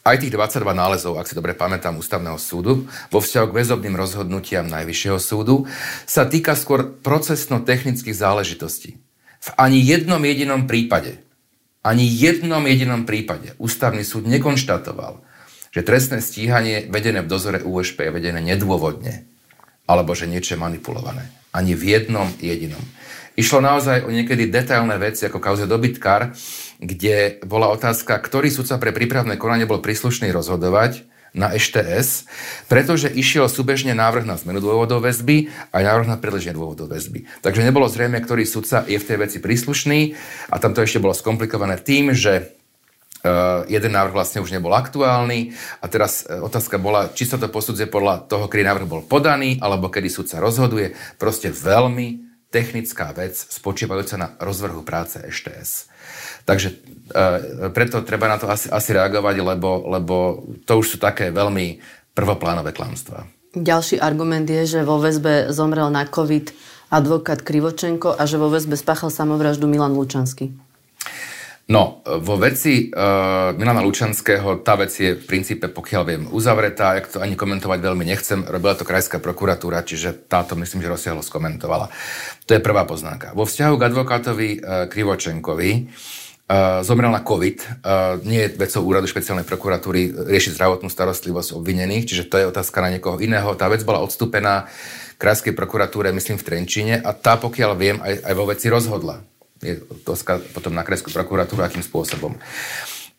aj 0.00 0.16
tých 0.16 0.32
22 0.32 0.64
nálezov, 0.72 1.20
ak 1.20 1.28
si 1.28 1.36
dobre 1.36 1.52
pamätám, 1.52 2.00
ústavného 2.00 2.40
súdu 2.40 2.88
vo 3.12 3.20
vzťahu 3.20 3.46
k 3.52 3.56
väzobným 3.60 3.94
rozhodnutiam 3.96 4.64
Najvyššieho 4.64 5.20
súdu 5.20 5.68
sa 6.08 6.24
týka 6.24 6.56
skôr 6.56 6.88
procesno-technických 7.04 8.16
záležitostí. 8.16 8.96
V 9.40 9.48
ani 9.60 9.80
jednom 9.80 10.20
jedinom 10.20 10.64
prípade, 10.64 11.20
ani 11.80 12.04
jednom 12.08 12.60
jedinom 12.64 13.04
prípade 13.04 13.56
ústavný 13.56 14.04
súd 14.04 14.28
nekonštatoval, 14.28 15.20
že 15.72 15.86
trestné 15.86 16.20
stíhanie 16.20 16.88
vedené 16.88 17.24
v 17.24 17.30
dozore 17.30 17.60
USP 17.60 18.08
je 18.08 18.12
vedené 18.12 18.40
nedôvodne, 18.40 19.28
alebo 19.84 20.16
že 20.16 20.28
niečo 20.28 20.56
je 20.56 20.62
manipulované. 20.64 21.28
Ani 21.52 21.76
v 21.76 21.98
jednom 21.98 22.28
jedinom. 22.40 22.82
Išlo 23.38 23.62
naozaj 23.64 24.04
o 24.04 24.10
niekedy 24.10 24.50
detailné 24.50 24.98
veci, 25.00 25.24
ako 25.24 25.40
kauze 25.40 25.64
dobytkár, 25.64 26.34
kde 26.80 27.38
bola 27.44 27.68
otázka, 27.68 28.16
ktorý 28.16 28.48
sudca 28.48 28.80
pre 28.80 28.90
prípravné 28.96 29.36
konanie 29.36 29.68
bol 29.68 29.84
príslušný 29.84 30.32
rozhodovať 30.32 31.04
na 31.30 31.54
EŠTS, 31.54 32.26
pretože 32.66 33.06
išiel 33.06 33.46
súbežne 33.46 33.94
návrh 33.94 34.26
na 34.26 34.34
zmenu 34.34 34.58
dôvodov 34.58 35.06
väzby 35.06 35.46
a 35.70 35.78
návrh 35.78 36.10
na 36.10 36.18
predlženie 36.18 36.58
dôvodov 36.58 36.90
väzby. 36.90 37.28
Takže 37.38 37.62
nebolo 37.62 37.86
zrejme, 37.86 38.18
ktorý 38.18 38.42
sudca 38.42 38.82
je 38.88 38.98
v 38.98 39.06
tej 39.06 39.18
veci 39.20 39.38
príslušný 39.38 40.18
a 40.50 40.58
tam 40.58 40.74
to 40.74 40.82
ešte 40.82 40.98
bolo 40.98 41.14
skomplikované 41.14 41.78
tým, 41.78 42.16
že 42.16 42.56
Uh, 43.20 43.68
jeden 43.68 43.92
návrh 43.92 44.16
vlastne 44.16 44.40
už 44.40 44.48
nebol 44.48 44.72
aktuálny 44.72 45.52
a 45.84 45.92
teraz 45.92 46.24
uh, 46.24 46.40
otázka 46.40 46.80
bola, 46.80 47.12
či 47.12 47.28
sa 47.28 47.36
to 47.36 47.52
posudzuje 47.52 47.84
podľa 47.84 48.24
toho, 48.24 48.48
kedy 48.48 48.64
návrh 48.64 48.88
bol 48.88 49.04
podaný, 49.04 49.60
alebo 49.60 49.92
kedy 49.92 50.08
sudca 50.08 50.40
rozhoduje. 50.40 50.96
Proste 51.20 51.52
veľmi 51.52 52.29
technická 52.50 53.14
vec 53.14 53.38
spočívajúca 53.38 54.18
na 54.18 54.28
rozvrhu 54.42 54.82
práce 54.82 55.22
EŠTS. 55.22 55.86
Takže 56.44 56.68
e, 56.70 56.74
preto 57.70 58.02
treba 58.02 58.26
na 58.26 58.42
to 58.42 58.50
asi, 58.50 58.66
asi 58.66 58.90
reagovať, 58.90 59.36
lebo, 59.38 59.86
lebo 59.86 60.16
to 60.66 60.82
už 60.82 60.86
sú 60.94 60.96
také 60.98 61.30
veľmi 61.30 61.78
prvoplánové 62.10 62.74
klamstvá. 62.74 63.24
Ďalší 63.54 63.98
argument 64.02 64.46
je, 64.46 64.78
že 64.78 64.86
vo 64.86 64.98
väzbe 64.98 65.50
zomrel 65.54 65.90
na 65.90 66.06
COVID 66.06 66.54
advokát 66.90 67.42
Krivočenko 67.42 68.18
a 68.18 68.22
že 68.26 68.38
vo 68.38 68.50
väzbe 68.50 68.74
spáchal 68.74 69.14
samovraždu 69.14 69.70
Milan 69.70 69.94
Lučanský. 69.94 70.50
No, 71.70 72.02
vo 72.02 72.34
veci 72.34 72.90
uh, 72.90 73.54
Milana 73.54 73.78
Lučanského, 73.78 74.58
tá 74.66 74.74
vec 74.74 74.90
je 74.90 75.14
v 75.14 75.22
princípe, 75.22 75.70
pokiaľ 75.70 76.02
viem, 76.02 76.22
uzavretá, 76.26 76.98
jak 76.98 77.06
to 77.06 77.22
ani 77.22 77.38
komentovať 77.38 77.78
veľmi 77.78 78.02
nechcem, 78.10 78.42
robila 78.42 78.74
to 78.74 78.82
krajská 78.82 79.22
prokuratúra, 79.22 79.86
čiže 79.86 80.26
táto 80.26 80.58
myslím, 80.58 80.82
že 80.82 80.90
rozsiahlo 80.90 81.22
skomentovala. 81.22 81.86
To 82.50 82.58
je 82.58 82.60
prvá 82.60 82.82
poznámka. 82.90 83.38
Vo 83.38 83.46
vzťahu 83.46 83.74
k 83.78 83.86
advokátovi 83.86 84.48
uh, 84.58 84.90
Krivočenkovi, 84.90 85.72
Uh, 86.50 86.82
zomrel 86.82 87.14
na 87.14 87.22
COVID. 87.22 87.62
Uh, 87.62 88.18
nie 88.26 88.42
je 88.42 88.58
vecou 88.58 88.82
úradu 88.82 89.06
špeciálnej 89.06 89.46
prokuratúry 89.46 90.10
riešiť 90.34 90.58
zdravotnú 90.58 90.90
starostlivosť 90.90 91.54
obvinených, 91.54 92.10
čiže 92.10 92.26
to 92.26 92.42
je 92.42 92.50
otázka 92.50 92.82
na 92.82 92.90
niekoho 92.90 93.22
iného. 93.22 93.54
Tá 93.54 93.70
vec 93.70 93.86
bola 93.86 94.02
odstúpená 94.02 94.66
krajskej 95.22 95.54
prokuratúre, 95.54 96.10
myslím, 96.10 96.42
v 96.42 96.46
Trenčine 96.50 96.98
a 96.98 97.14
tá, 97.14 97.38
pokiaľ 97.38 97.70
viem, 97.78 98.02
aj, 98.02 98.26
aj 98.26 98.34
vo 98.34 98.50
veci 98.50 98.66
rozhodla. 98.66 99.29
Je 99.60 99.80
otázka 99.86 100.40
potom 100.56 100.72
na 100.72 100.82
krajskú 100.82 101.12
prokuratúru, 101.12 101.60
akým 101.62 101.84
spôsobom. 101.84 102.36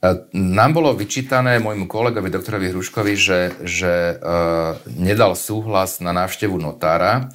Uh, 0.02 0.26
nám 0.34 0.74
bolo 0.74 0.98
vyčítané 0.98 1.62
môjmu 1.62 1.86
kolegovi, 1.86 2.34
doktorovi 2.34 2.74
Hruškovi, 2.74 3.14
že, 3.14 3.40
že 3.62 4.18
uh, 4.18 4.82
nedal 4.90 5.38
súhlas 5.38 6.02
na 6.02 6.12
návštevu 6.12 6.58
notára, 6.58 7.30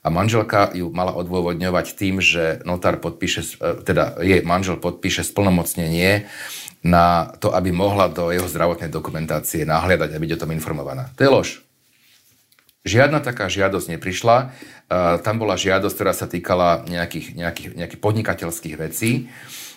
a 0.00 0.08
manželka 0.08 0.72
ju 0.72 0.88
mala 0.88 1.12
odôvodňovať 1.12 1.86
tým, 1.92 2.24
že 2.24 2.64
notár 2.64 3.04
podpíše, 3.04 3.60
e, 3.60 3.84
teda 3.84 4.16
jej 4.24 4.40
manžel 4.40 4.80
podpíše 4.80 5.20
splnomocnenie 5.20 6.24
na 6.80 7.36
to, 7.36 7.52
aby 7.52 7.68
mohla 7.68 8.08
do 8.08 8.32
jeho 8.32 8.48
zdravotnej 8.48 8.88
dokumentácie 8.88 9.68
nahliadať 9.68 10.16
a 10.16 10.22
byť 10.22 10.30
o 10.32 10.40
tom 10.40 10.56
informovaná. 10.56 11.12
To 11.16 11.20
je 11.20 11.30
lož. 11.30 11.48
Žiadna 12.80 13.20
taká 13.20 13.52
žiadosť 13.52 13.96
neprišla. 13.96 14.36
E, 14.40 14.46
tam 15.20 15.36
bola 15.36 15.60
žiadosť, 15.60 15.94
ktorá 15.94 16.12
sa 16.16 16.24
týkala 16.24 16.88
nejakých, 16.88 17.36
nejakých, 17.36 17.68
nejakých 17.76 18.00
podnikateľských 18.00 18.76
vecí, 18.80 19.28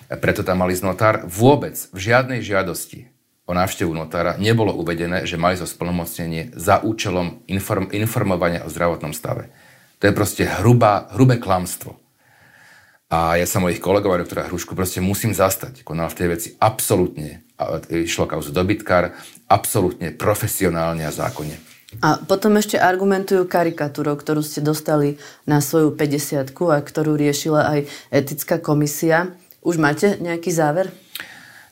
preto 0.07 0.43
tam 0.45 0.63
mali 0.63 0.75
notár. 0.79 1.27
Vôbec 1.27 1.75
v 1.91 1.99
žiadnej 1.99 2.39
žiadosti 2.39 3.11
o 3.43 3.51
návštevu 3.51 3.91
notára 3.91 4.39
nebolo 4.39 4.71
uvedené, 4.71 5.27
že 5.27 5.35
mali 5.35 5.59
zo 5.59 5.67
splnomocnenie 5.67 6.55
za 6.55 6.79
účelom 6.79 7.43
inform, 7.51 7.91
informovania 7.91 8.63
o 8.63 8.71
zdravotnom 8.71 9.11
stave. 9.11 9.51
To 9.99 10.07
je 10.07 10.15
proste 10.15 10.43
hrubá, 10.47 11.11
hrubé 11.15 11.39
klamstvo. 11.39 11.99
A 13.13 13.37
ja 13.37 13.45
sa 13.45 13.61
mojich 13.61 13.77
kolegov 13.77 14.17
a 14.17 14.23
doktora 14.25 14.49
Hrušku 14.49 14.73
proste 14.73 14.97
musím 14.97 15.37
zastať. 15.37 15.85
Konal 15.85 16.09
v 16.09 16.17
tej 16.17 16.27
veci 16.33 16.49
absolútne, 16.57 17.45
išlo 17.93 18.25
kauzu 18.25 18.49
dobytkár, 18.49 19.13
absolútne 19.45 20.09
profesionálne 20.15 21.05
a 21.05 21.13
zákonne. 21.13 21.72
A 21.99 22.17
potom 22.23 22.57
ešte 22.57 22.79
argumentujú 22.79 23.45
karikatúrou, 23.45 24.17
ktorú 24.17 24.41
ste 24.41 24.63
dostali 24.63 25.21
na 25.45 25.59
svoju 25.59 25.93
50 25.93 26.55
a 26.55 26.79
ktorú 26.81 27.13
riešila 27.19 27.61
aj 27.69 27.79
etická 28.09 28.57
komisia. 28.57 29.35
Už 29.63 29.77
máte 29.77 30.17
nejaký 30.17 30.49
záver? 30.49 30.91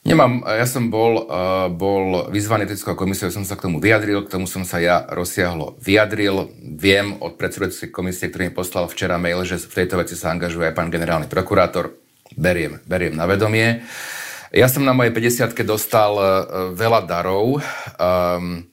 Nemám, 0.01 0.41
ja 0.49 0.65
som 0.65 0.89
bol, 0.89 1.29
uh, 1.29 1.69
bol 1.69 2.25
vyzvaný 2.33 2.65
etickou 2.65 2.97
komisiou, 2.97 3.29
som 3.29 3.45
sa 3.45 3.53
k 3.53 3.69
tomu 3.69 3.77
vyjadril, 3.77 4.25
k 4.25 4.33
tomu 4.33 4.49
som 4.49 4.65
sa 4.65 4.81
ja 4.81 5.05
rozsiahlo 5.05 5.77
vyjadril. 5.77 6.49
Viem 6.57 7.21
od 7.21 7.37
predsedujúcej 7.37 7.93
komisie, 7.93 8.33
ktorý 8.33 8.49
mi 8.49 8.53
poslal 8.57 8.89
včera 8.89 9.21
mail, 9.21 9.45
že 9.45 9.61
v 9.61 9.85
tejto 9.85 10.01
veci 10.01 10.17
sa 10.17 10.33
angažuje 10.33 10.65
aj 10.65 10.73
pán 10.73 10.89
generálny 10.89 11.29
prokurátor. 11.29 11.93
Beriem, 12.33 12.81
beriem 12.89 13.13
na 13.13 13.29
vedomie. 13.29 13.85
Ja 14.49 14.65
som 14.65 14.81
na 14.81 14.97
mojej 14.97 15.13
50 15.13 15.53
dostal 15.69 16.17
uh, 16.17 16.25
veľa 16.73 17.05
darov. 17.05 17.61
Um, 18.01 18.70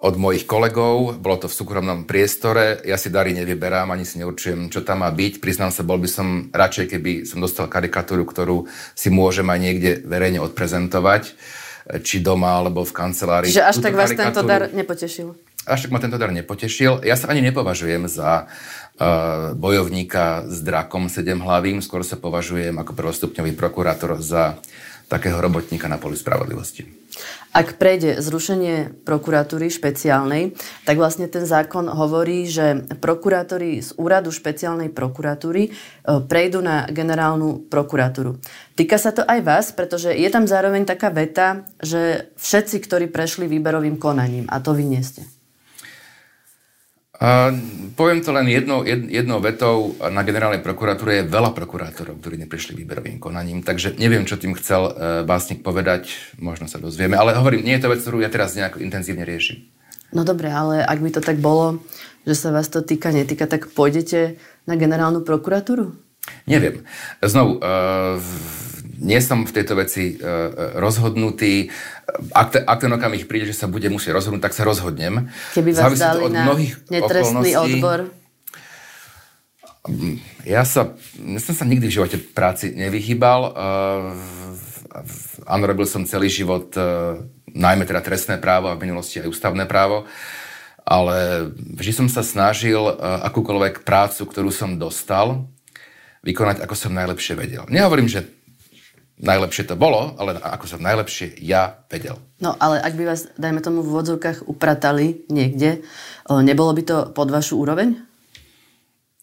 od 0.00 0.16
mojich 0.16 0.48
kolegov, 0.48 1.20
bolo 1.20 1.36
to 1.36 1.46
v 1.52 1.56
súkromnom 1.60 2.08
priestore, 2.08 2.80
ja 2.88 2.96
si 2.96 3.12
dary 3.12 3.36
nevyberám, 3.36 3.92
ani 3.92 4.08
si 4.08 4.16
neurčujem, 4.16 4.72
čo 4.72 4.80
tam 4.80 5.04
má 5.04 5.12
byť. 5.12 5.44
Priznám 5.44 5.68
sa, 5.68 5.84
bol 5.84 6.00
by 6.00 6.08
som 6.08 6.48
radšej, 6.56 6.96
keby 6.96 7.12
som 7.28 7.44
dostal 7.44 7.68
karikatúru, 7.68 8.24
ktorú 8.24 8.64
si 8.96 9.12
môžem 9.12 9.44
aj 9.44 9.60
niekde 9.60 9.90
verejne 10.08 10.40
odprezentovať, 10.40 11.36
či 12.00 12.16
doma, 12.24 12.64
alebo 12.64 12.80
v 12.80 12.92
kancelárii. 12.96 13.52
Čiže 13.52 13.66
až 13.68 13.76
tak 13.84 13.92
vás 13.92 14.08
tento 14.16 14.40
dar 14.40 14.72
nepotešil? 14.72 15.36
Až 15.68 15.84
tak 15.84 15.92
ma 15.92 16.00
tento 16.00 16.16
dar 16.16 16.32
nepotešil. 16.32 17.04
Ja 17.04 17.20
sa 17.20 17.28
ani 17.28 17.44
nepovažujem 17.44 18.08
za 18.08 18.48
uh, 18.48 19.52
bojovníka 19.52 20.48
s 20.48 20.64
drakom 20.64 21.12
sedemhlavým, 21.12 21.84
skôr 21.84 22.00
sa 22.08 22.16
považujem 22.16 22.72
ako 22.72 22.96
prvostupňový 22.96 23.52
prokurátor 23.52 24.16
za 24.24 24.56
takého 25.10 25.42
robotníka 25.42 25.90
na 25.90 25.98
poli 25.98 26.14
spravodlivosti. 26.14 26.86
Ak 27.50 27.82
prejde 27.82 28.22
zrušenie 28.22 29.02
prokuratúry 29.02 29.66
špeciálnej, 29.66 30.54
tak 30.86 30.94
vlastne 30.94 31.26
ten 31.26 31.42
zákon 31.42 31.90
hovorí, 31.90 32.46
že 32.46 32.86
prokurátori 33.02 33.82
z 33.82 33.90
úradu 33.98 34.30
špeciálnej 34.30 34.94
prokuratúry 34.94 35.62
e, 35.66 35.70
prejdú 36.22 36.62
na 36.62 36.86
generálnu 36.86 37.66
prokuratúru. 37.66 38.38
Týka 38.78 39.02
sa 39.02 39.10
to 39.10 39.26
aj 39.26 39.40
vás, 39.42 39.66
pretože 39.74 40.14
je 40.14 40.30
tam 40.30 40.46
zároveň 40.46 40.86
taká 40.86 41.10
veta, 41.10 41.66
že 41.82 42.30
všetci, 42.38 42.76
ktorí 42.86 43.06
prešli 43.10 43.50
výberovým 43.50 43.98
konaním, 43.98 44.46
a 44.46 44.62
to 44.62 44.70
vy 44.70 44.86
nie 44.86 45.02
ste. 45.02 45.26
Uh, 47.20 47.52
poviem 48.00 48.24
to 48.24 48.32
len 48.32 48.48
jednou, 48.48 48.80
jed, 48.80 49.04
jednou 49.12 49.44
vetou. 49.44 49.92
Na 50.00 50.24
generálnej 50.24 50.64
prokuratúre 50.64 51.20
je 51.20 51.28
veľa 51.28 51.52
prokurátorov, 51.52 52.16
ktorí 52.16 52.40
neprišli 52.40 52.72
výberovým 52.72 53.20
konaním, 53.20 53.60
takže 53.60 54.00
neviem, 54.00 54.24
čo 54.24 54.40
tým 54.40 54.56
chcel 54.56 54.88
uh, 54.88 54.92
básnik 55.28 55.60
povedať, 55.60 56.08
možno 56.40 56.64
sa 56.64 56.80
dozvieme, 56.80 57.20
ale 57.20 57.36
hovorím, 57.36 57.68
nie 57.68 57.76
je 57.76 57.84
to 57.84 57.92
vec, 57.92 58.00
ktorú 58.00 58.24
ja 58.24 58.32
teraz 58.32 58.56
nejako 58.56 58.80
intenzívne 58.80 59.28
riešim. 59.28 59.68
No 60.16 60.24
dobre, 60.24 60.48
ale 60.48 60.80
ak 60.80 60.96
by 60.96 61.10
to 61.12 61.20
tak 61.20 61.36
bolo, 61.44 61.84
že 62.24 62.40
sa 62.40 62.56
vás 62.56 62.72
to 62.72 62.80
týka, 62.80 63.12
netýka, 63.12 63.44
tak 63.44 63.68
pôjdete 63.68 64.40
na 64.64 64.80
generálnu 64.80 65.20
prokuratúru? 65.20 65.92
Neviem. 66.48 66.88
Znovu, 67.20 67.60
uh, 67.60 68.16
nie 69.00 69.20
som 69.24 69.48
v 69.48 69.52
tejto 69.56 69.74
veci 69.80 70.20
uh, 70.20 70.76
rozhodnutý. 70.76 71.72
Ak, 72.36 72.52
te, 72.52 72.60
ak 72.60 72.84
ten 72.84 72.92
okamih 72.92 73.24
príde, 73.24 73.48
že 73.48 73.56
sa 73.56 73.66
bude 73.66 73.88
musieť 73.88 74.20
rozhodnúť, 74.20 74.44
tak 74.44 74.54
sa 74.54 74.68
rozhodnem. 74.68 75.32
Keby 75.56 75.72
vás 75.72 75.82
Závisí 75.88 76.04
dali 76.04 76.20
od 76.20 76.32
na 76.36 76.44
mnohých 76.44 76.72
netrestný 76.92 77.50
okolností. 77.56 77.80
odbor? 77.80 77.98
Ja 80.44 80.68
sa, 80.68 80.92
ja 81.16 81.40
som 81.40 81.56
sa 81.56 81.64
nikdy 81.64 81.88
v 81.88 81.96
živote 81.96 82.16
práci 82.20 82.76
nevyhýbal. 82.76 83.40
Uh, 83.56 84.12
áno, 85.48 85.64
robil 85.64 85.88
som 85.88 86.04
celý 86.04 86.28
život 86.28 86.76
najmä 87.50 87.82
teda 87.86 88.02
trestné 88.04 88.38
právo 88.38 88.70
a 88.70 88.76
v 88.78 88.84
minulosti 88.86 89.18
aj 89.22 89.30
ústavné 89.30 89.64
právo. 89.66 90.04
Ale 90.82 91.48
vždy 91.54 91.92
som 92.04 92.08
sa 92.10 92.26
snažil 92.26 92.80
akúkoľvek 92.98 93.86
prácu, 93.86 94.26
ktorú 94.26 94.50
som 94.50 94.74
dostal, 94.74 95.46
vykonať, 96.26 96.66
ako 96.66 96.74
som 96.74 96.90
najlepšie 96.90 97.38
vedel. 97.38 97.62
Nehovorím, 97.70 98.10
že 98.10 98.26
najlepšie 99.20 99.68
to 99.68 99.76
bolo, 99.76 100.16
ale 100.16 100.40
ako 100.40 100.64
som 100.66 100.80
najlepšie 100.80 101.36
ja 101.44 101.84
vedel. 101.92 102.16
No 102.40 102.56
ale 102.56 102.80
ak 102.80 102.96
by 102.96 103.04
vás, 103.04 103.28
dajme 103.36 103.60
tomu, 103.60 103.84
v 103.84 103.92
vodzovkách 103.92 104.48
upratali 104.48 105.28
niekde, 105.28 105.84
nebolo 106.28 106.72
by 106.72 106.82
to 106.82 106.96
pod 107.12 107.28
vašu 107.28 107.60
úroveň? 107.60 108.00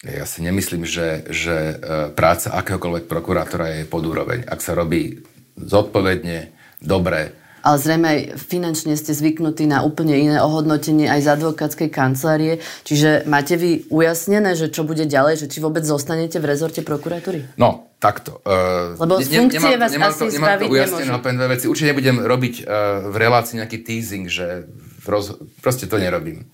Ja 0.05 0.29
si 0.29 0.45
nemyslím, 0.45 0.85
že, 0.85 1.25
že 1.33 1.55
e, 1.57 1.75
práca 2.13 2.53
akéhokoľvek 2.53 3.09
prokurátora 3.09 3.81
je 3.81 3.89
pod 3.89 4.05
úroveň. 4.05 4.45
Ak 4.45 4.61
sa 4.61 4.77
robí 4.77 5.25
zodpovedne, 5.57 6.53
dobre, 6.77 7.33
ale 7.61 7.75
zrejme 7.81 8.07
aj 8.07 8.19
finančne 8.37 8.93
ste 8.97 9.13
zvyknutí 9.13 9.65
na 9.65 9.81
úplne 9.81 10.17
iné 10.17 10.37
ohodnotenie 10.41 11.09
aj 11.09 11.19
z 11.25 11.27
advokátskej 11.37 11.89
kancelárie. 11.89 12.63
Čiže 12.85 13.25
máte 13.25 13.57
vy 13.57 13.87
ujasnené, 13.89 14.53
že 14.53 14.69
čo 14.69 14.85
bude 14.85 15.05
ďalej, 15.05 15.45
že 15.45 15.47
či 15.49 15.57
vôbec 15.61 15.81
zostanete 15.83 16.37
v 16.37 16.45
rezorte 16.47 16.85
prokuratúry? 16.85 17.57
No, 17.57 17.93
takto. 17.97 18.39
Uh, 18.45 18.97
Lebo 18.97 19.19
z 19.21 19.29
funkcie 19.33 19.61
nemám, 19.61 19.87
vás 19.87 19.91
nemám 19.91 20.11
asi 20.13 20.19
to, 20.19 20.25
nemám 20.33 20.57
to 20.61 20.69
ujasnené 20.69 21.11
na 21.11 21.19
dve 21.19 21.47
veci. 21.57 21.65
Určite 21.65 21.87
nebudem 21.93 22.17
robiť 22.23 22.55
uh, 22.61 22.65
v 23.11 23.15
relácii 23.17 23.55
nejaký 23.59 23.77
teasing, 23.81 24.25
že 24.29 24.69
roz... 25.07 25.37
proste 25.59 25.89
to 25.89 25.97
nerobím. 25.97 26.47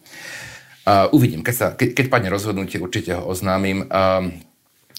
Uh, 0.83 1.07
uvidím. 1.15 1.43
Keď, 1.47 1.55
sa, 1.55 1.67
ke, 1.71 1.95
keď 1.95 2.11
padne 2.11 2.27
rozhodnutie, 2.27 2.79
určite 2.79 3.15
ho 3.15 3.23
oznámim. 3.23 3.87
Uh, 3.87 4.31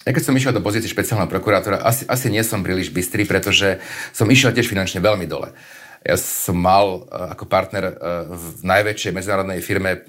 ja 0.05 0.13
keď 0.13 0.25
som 0.25 0.37
išiel 0.37 0.53
do 0.53 0.61
pozície 0.61 0.89
špeciálneho 0.89 1.33
prokurátora, 1.33 1.81
asi, 1.81 2.05
asi 2.05 2.29
nie 2.29 2.45
som 2.45 2.61
príliš 2.61 2.93
bystrý, 2.93 3.25
pretože 3.25 3.81
som 4.13 4.29
išiel 4.29 4.53
tiež 4.53 4.69
finančne 4.69 5.01
veľmi 5.01 5.25
dole. 5.25 5.57
Ja 6.05 6.21
som 6.21 6.61
mal 6.61 7.09
e, 7.09 7.33
ako 7.33 7.49
partner 7.49 7.85
e, 7.89 7.95
v 8.29 8.61
najväčšej 8.61 9.17
medzinárodnej 9.17 9.65
firme 9.65 10.05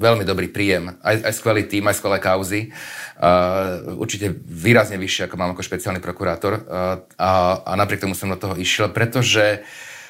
veľmi 0.00 0.24
dobrý 0.24 0.48
príjem, 0.48 0.96
aj, 1.04 1.20
aj 1.20 1.32
skvelý 1.36 1.68
tým, 1.68 1.84
aj 1.84 2.00
skvelé 2.00 2.18
kauzy. 2.18 2.72
Uh, 3.14 3.94
určite 3.94 4.26
výrazne 4.42 4.98
vyššie, 4.98 5.30
ako 5.30 5.38
mám 5.38 5.54
ako 5.54 5.62
špeciálny 5.62 6.02
prokurátor. 6.02 6.66
A, 7.14 7.62
a 7.62 7.72
napriek 7.78 8.02
tomu 8.02 8.18
som 8.18 8.26
do 8.26 8.34
toho 8.34 8.58
išiel, 8.58 8.90
pretože 8.90 9.62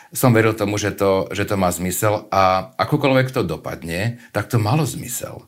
som 0.09 0.33
veril 0.33 0.57
tomu, 0.57 0.81
že 0.81 0.97
to, 0.97 1.29
že 1.29 1.45
to 1.45 1.61
má 1.61 1.69
zmysel 1.69 2.25
a 2.33 2.73
akokoľvek 2.81 3.29
to 3.35 3.45
dopadne, 3.45 4.23
tak 4.33 4.49
to 4.49 4.57
malo 4.57 4.89
zmysel 4.89 5.45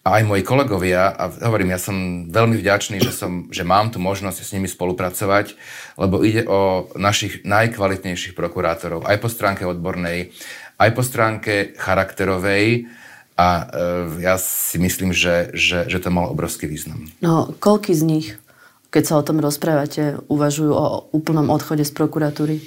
a 0.00 0.16
aj 0.16 0.24
moji 0.24 0.42
kolegovia, 0.42 1.12
a 1.12 1.28
hovorím, 1.44 1.76
ja 1.76 1.80
som 1.80 2.24
veľmi 2.32 2.56
vďačný, 2.56 3.04
že, 3.04 3.12
som, 3.12 3.52
že 3.52 3.68
mám 3.68 3.92
tu 3.92 4.00
možnosť 4.00 4.40
s 4.40 4.52
nimi 4.56 4.64
spolupracovať, 4.64 5.60
lebo 6.00 6.24
ide 6.24 6.48
o 6.48 6.88
našich 6.96 7.44
najkvalitnejších 7.44 8.32
prokurátorov, 8.32 9.04
aj 9.04 9.20
po 9.20 9.28
stránke 9.28 9.68
odbornej, 9.68 10.32
aj 10.80 10.90
po 10.96 11.04
stránke 11.04 11.76
charakterovej 11.76 12.88
a 13.36 13.48
e, 13.48 13.64
ja 14.24 14.40
si 14.40 14.80
myslím, 14.80 15.12
že, 15.12 15.52
že, 15.52 15.84
že 15.84 16.00
to 16.00 16.08
malo 16.08 16.32
obrovský 16.32 16.64
význam. 16.64 17.12
No, 17.20 17.52
koľký 17.60 17.92
z 17.92 18.02
nich, 18.08 18.26
keď 18.88 19.02
sa 19.04 19.14
o 19.20 19.26
tom 19.26 19.36
rozprávate, 19.44 20.16
uvažujú 20.32 20.72
o 20.72 21.12
úplnom 21.12 21.52
odchode 21.52 21.84
z 21.84 21.92
prokuratúry? 21.92 22.64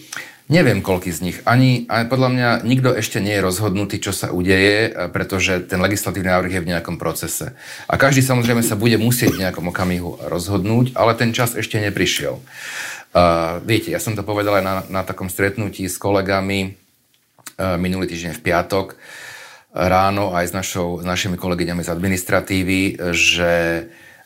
Neviem, 0.51 0.83
koľký 0.83 1.07
z 1.07 1.19
nich. 1.23 1.37
Ani, 1.47 1.87
ani 1.87 2.05
podľa 2.11 2.29
mňa 2.35 2.49
nikto 2.67 2.91
ešte 2.91 3.23
nie 3.23 3.31
je 3.39 3.45
rozhodnutý, 3.47 4.03
čo 4.03 4.11
sa 4.11 4.27
udeje, 4.27 4.91
pretože 5.15 5.63
ten 5.63 5.79
legislatívny 5.79 6.27
návrh 6.27 6.51
je 6.59 6.63
v 6.67 6.69
nejakom 6.75 6.99
procese. 6.99 7.55
A 7.87 7.95
každý 7.95 8.19
samozrejme 8.19 8.59
sa 8.59 8.75
bude 8.75 8.99
musieť 8.99 9.39
v 9.39 9.47
nejakom 9.47 9.71
okamihu 9.71 10.19
rozhodnúť, 10.27 10.99
ale 10.99 11.15
ten 11.15 11.31
čas 11.31 11.55
ešte 11.55 11.79
neprišiel. 11.79 12.43
Uh, 13.13 13.61
viete, 13.63 13.93
ja 13.93 14.03
som 14.03 14.19
to 14.19 14.25
povedal 14.25 14.59
aj 14.59 14.65
na, 14.65 14.75
na 14.89 15.01
takom 15.05 15.31
stretnutí 15.31 15.87
s 15.87 15.95
kolegami 15.95 16.75
uh, 17.61 17.79
minulý 17.79 18.11
týždeň 18.11 18.35
v 18.35 18.43
piatok 18.43 18.99
ráno 19.73 20.37
aj 20.37 20.49
s, 20.49 20.53
našou, 20.53 21.01
s 21.01 21.05
našimi 21.05 21.33
kolegyňami 21.33 21.81
z 21.81 21.89
administratívy, 21.89 22.81
že 23.09 23.51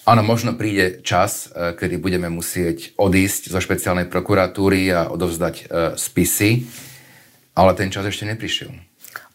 Áno, 0.07 0.23
možno 0.23 0.55
príde 0.55 1.03
čas, 1.03 1.51
e, 1.51 1.75
kedy 1.75 1.99
budeme 1.99 2.31
musieť 2.31 2.95
odísť 2.95 3.51
zo 3.51 3.59
špeciálnej 3.59 4.07
prokuratúry 4.07 4.87
a 4.87 5.11
odovzdať 5.11 5.55
e, 5.59 5.63
spisy, 5.99 6.63
ale 7.51 7.75
ten 7.75 7.91
čas 7.91 8.07
ešte 8.07 8.23
neprišiel. 8.23 8.71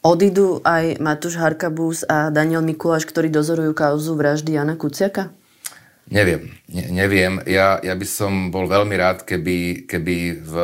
Odídu 0.01 0.65
aj 0.65 0.97
Matúš 0.97 1.37
Harkabus 1.37 2.09
a 2.09 2.33
Daniel 2.33 2.65
Mikuláš, 2.65 3.05
ktorí 3.05 3.29
dozorujú 3.29 3.77
kauzu 3.77 4.17
vraždy 4.17 4.57
Jana 4.57 4.81
Kuciaka? 4.81 5.37
Neviem, 6.09 6.57
ne, 6.73 6.89
neviem. 6.89 7.37
Ja, 7.45 7.77
ja 7.85 7.93
by 7.93 8.07
som 8.09 8.49
bol 8.49 8.65
veľmi 8.65 8.97
rád, 8.97 9.29
keby, 9.29 9.85
keby 9.85 10.17
v, 10.41 10.55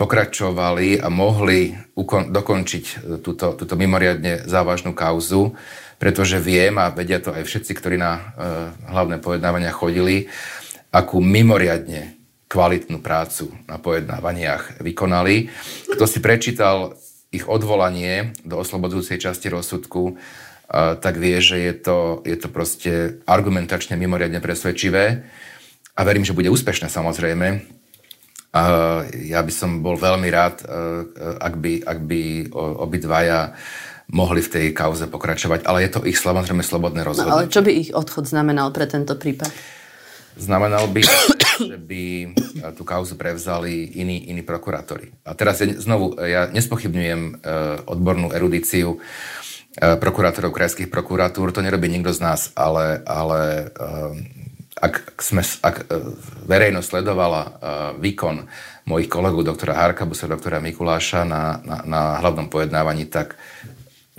pokračovali 0.00 1.04
a 1.04 1.12
mohli 1.12 1.76
ukon, 2.00 2.32
dokončiť 2.32 2.84
e, 2.88 2.94
túto, 3.20 3.52
túto 3.60 3.76
mimoriadne 3.76 4.48
závažnú 4.48 4.96
kauzu 4.96 5.52
pretože 6.00 6.40
viem 6.40 6.80
a 6.80 6.88
vedia 6.88 7.20
to 7.20 7.36
aj 7.36 7.44
všetci, 7.44 7.76
ktorí 7.76 8.00
na 8.00 8.12
uh, 8.16 8.22
hlavné 8.88 9.20
pojednávania 9.20 9.68
chodili, 9.68 10.32
akú 10.88 11.20
mimoriadne 11.20 12.16
kvalitnú 12.48 13.04
prácu 13.04 13.52
na 13.68 13.76
pojednávaniach 13.76 14.80
vykonali. 14.80 15.52
Kto 15.92 16.08
si 16.08 16.24
prečítal 16.24 16.96
ich 17.30 17.44
odvolanie 17.44 18.32
do 18.42 18.58
oslobodzujúcej 18.58 19.20
časti 19.20 19.52
rozsudku, 19.52 20.16
uh, 20.16 20.96
tak 20.96 21.20
vie, 21.20 21.36
že 21.44 21.60
je 21.60 21.74
to, 21.76 21.98
je 22.24 22.36
to 22.40 22.48
proste 22.48 23.20
argumentačne 23.28 23.92
mimoriadne 24.00 24.40
presvedčivé 24.40 25.28
a 25.92 26.00
verím, 26.00 26.24
že 26.24 26.32
bude 26.32 26.48
úspešné 26.48 26.88
samozrejme. 26.88 27.78
Ja 29.30 29.46
by 29.46 29.52
som 29.54 29.78
bol 29.78 29.94
veľmi 29.94 30.26
rád, 30.32 30.64
uh, 30.64 31.06
ak 31.38 31.54
by, 31.60 31.86
ak 31.86 31.98
by 32.02 32.50
obidvaja 32.56 33.54
mohli 34.10 34.42
v 34.42 34.50
tej 34.50 34.66
kauze 34.74 35.06
pokračovať, 35.06 35.64
ale 35.64 35.86
je 35.86 35.90
to 35.94 36.00
ich 36.06 36.18
samozrejme 36.18 36.66
slobodné 36.66 37.06
rozhodnutie. 37.06 37.30
No, 37.30 37.42
ale 37.46 37.52
čo 37.52 37.62
by 37.62 37.70
ich 37.70 37.90
odchod 37.94 38.26
znamenal 38.26 38.74
pre 38.74 38.90
tento 38.90 39.14
prípad? 39.14 39.50
Znamenal 40.34 40.90
by, 40.90 41.00
že 41.70 41.78
by 41.78 42.02
tú 42.74 42.82
kauzu 42.82 43.14
prevzali 43.14 43.86
iní, 43.98 44.30
iní 44.30 44.42
prokurátori. 44.42 45.14
A 45.22 45.34
teraz 45.38 45.62
znovu, 45.62 46.18
ja 46.18 46.50
nespochybňujem 46.50 47.22
uh, 47.22 47.36
odbornú 47.86 48.34
erudíciu 48.34 48.98
prokurátorov 49.78 50.50
krajských 50.50 50.90
prokuratúr, 50.90 51.54
to 51.54 51.62
nerobí 51.62 51.86
nikto 51.86 52.10
z 52.10 52.20
nás, 52.20 52.50
ale, 52.58 53.06
ale 53.06 53.70
ak, 54.74 55.22
sme, 55.22 55.46
ak 55.46 55.86
verejnosť 56.50 56.88
sledovala 56.90 57.42
výkon 58.02 58.50
mojich 58.90 59.06
kolegov, 59.06 59.46
doktora 59.46 59.78
Harkabusa, 59.78 60.26
doktora 60.26 60.58
Mikuláša 60.58 61.22
na, 61.22 61.62
na, 61.62 61.76
na 61.86 62.00
hlavnom 62.18 62.50
pojednávaní, 62.50 63.06
tak 63.06 63.38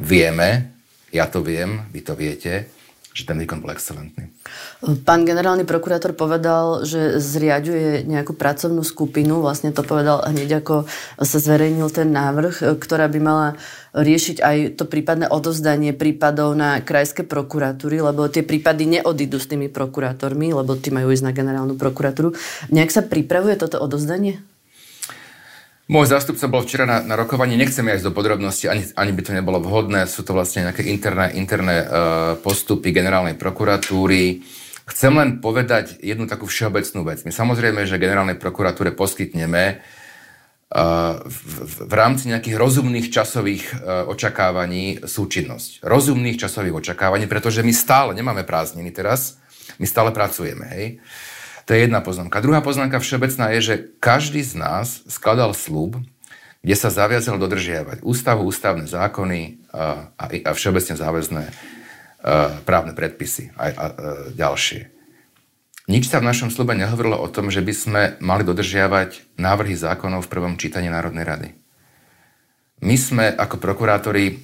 vieme, 0.02 0.74
ja 1.14 1.30
to 1.30 1.46
viem, 1.46 1.86
vy 1.94 2.02
to 2.02 2.18
viete, 2.18 2.68
že 3.12 3.28
ten 3.28 3.36
výkon 3.36 3.60
bol 3.60 3.76
excelentný. 3.76 4.32
Pán 5.04 5.28
generálny 5.28 5.68
prokurátor 5.68 6.16
povedal, 6.16 6.88
že 6.88 7.20
zriaďuje 7.20 8.08
nejakú 8.08 8.32
pracovnú 8.32 8.88
skupinu, 8.88 9.44
vlastne 9.44 9.76
to 9.76 9.84
povedal 9.84 10.24
hneď 10.24 10.64
ako 10.64 10.88
sa 11.20 11.38
zverejnil 11.44 11.92
ten 11.92 12.16
návrh, 12.16 12.80
ktorá 12.80 13.12
by 13.12 13.20
mala 13.20 13.48
riešiť 13.92 14.38
aj 14.40 14.58
to 14.80 14.88
prípadné 14.88 15.28
odozdanie 15.28 15.92
prípadov 15.92 16.56
na 16.56 16.80
krajské 16.80 17.28
prokuratúry, 17.28 18.00
lebo 18.00 18.32
tie 18.32 18.48
prípady 18.48 18.88
neodídu 18.88 19.44
s 19.44 19.52
tými 19.52 19.68
prokurátormi, 19.68 20.56
lebo 20.56 20.80
tí 20.80 20.88
majú 20.88 21.12
ísť 21.12 21.28
na 21.28 21.36
generálnu 21.36 21.76
prokuratúru. 21.76 22.32
Nejak 22.72 22.96
sa 22.96 23.04
pripravuje 23.04 23.60
toto 23.60 23.76
odozdanie? 23.76 24.40
Môj 25.92 26.08
zástupca 26.08 26.48
bol 26.48 26.64
včera 26.64 26.88
na, 26.88 27.04
na 27.04 27.20
rokovaní, 27.20 27.60
nechcem 27.60 27.84
ísť 27.84 28.08
do 28.08 28.16
podrobností, 28.16 28.72
ani, 28.72 28.88
ani 28.96 29.12
by 29.12 29.22
to 29.28 29.36
nebolo 29.36 29.60
vhodné, 29.60 30.08
sú 30.08 30.24
to 30.24 30.32
vlastne 30.32 30.64
nejaké 30.64 30.88
interné, 30.88 31.36
interné 31.36 31.84
uh, 31.84 32.40
postupy 32.40 32.96
generálnej 32.96 33.36
prokuratúry. 33.36 34.40
Chcem 34.88 35.12
len 35.12 35.44
povedať 35.44 36.00
jednu 36.00 36.32
takú 36.32 36.48
všeobecnú 36.48 37.04
vec. 37.04 37.28
My 37.28 37.36
samozrejme, 37.36 37.84
že 37.84 38.00
generálnej 38.00 38.40
prokuratúre 38.40 38.96
poskytneme 38.96 39.84
uh, 39.84 41.28
v, 41.28 41.56
v 41.84 41.92
rámci 41.92 42.32
nejakých 42.32 42.56
rozumných 42.56 43.12
časových 43.12 43.76
uh, 43.76 44.08
očakávaní 44.08 45.04
súčinnosť. 45.04 45.84
Rozumných 45.84 46.40
časových 46.40 46.88
očakávaní, 46.88 47.28
pretože 47.28 47.68
my 47.68 47.76
stále 47.76 48.16
nemáme 48.16 48.48
prázdniny 48.48 48.96
teraz, 48.96 49.44
my 49.76 49.84
stále 49.84 50.16
pracujeme, 50.16 50.72
hej. 50.72 50.88
Uh, 51.04 51.31
to 51.72 51.80
je 51.80 51.88
jedna 51.88 52.04
poznámka. 52.04 52.44
Druhá 52.44 52.60
poznámka 52.60 53.00
všeobecná 53.00 53.56
je, 53.56 53.60
že 53.64 53.76
každý 54.04 54.44
z 54.44 54.60
nás 54.60 55.08
skladal 55.08 55.56
slub, 55.56 56.04
kde 56.60 56.76
sa 56.76 56.92
zaviazal 56.92 57.40
dodržiavať 57.40 58.04
ústavu, 58.04 58.44
ústavné 58.44 58.92
zákony 58.92 59.72
a, 59.72 60.12
a 60.20 60.52
všeobecne 60.52 61.00
záväzné 61.00 61.44
a, 61.48 61.52
právne 62.68 62.92
predpisy 62.92 63.56
a, 63.56 63.72
a, 63.72 63.72
a 63.72 63.84
ďalšie. 64.36 64.92
Nič 65.88 66.12
sa 66.12 66.20
v 66.20 66.28
našom 66.28 66.52
slube 66.52 66.76
nehovorilo 66.76 67.16
o 67.16 67.32
tom, 67.32 67.48
že 67.48 67.64
by 67.64 67.72
sme 67.72 68.02
mali 68.20 68.44
dodržiavať 68.44 69.40
návrhy 69.40 69.80
zákonov 69.80 70.28
v 70.28 70.32
prvom 70.36 70.60
čítaní 70.60 70.92
Národnej 70.92 71.24
rady. 71.24 71.50
My 72.84 73.00
sme 73.00 73.32
ako 73.32 73.64
prokurátori 73.64 74.44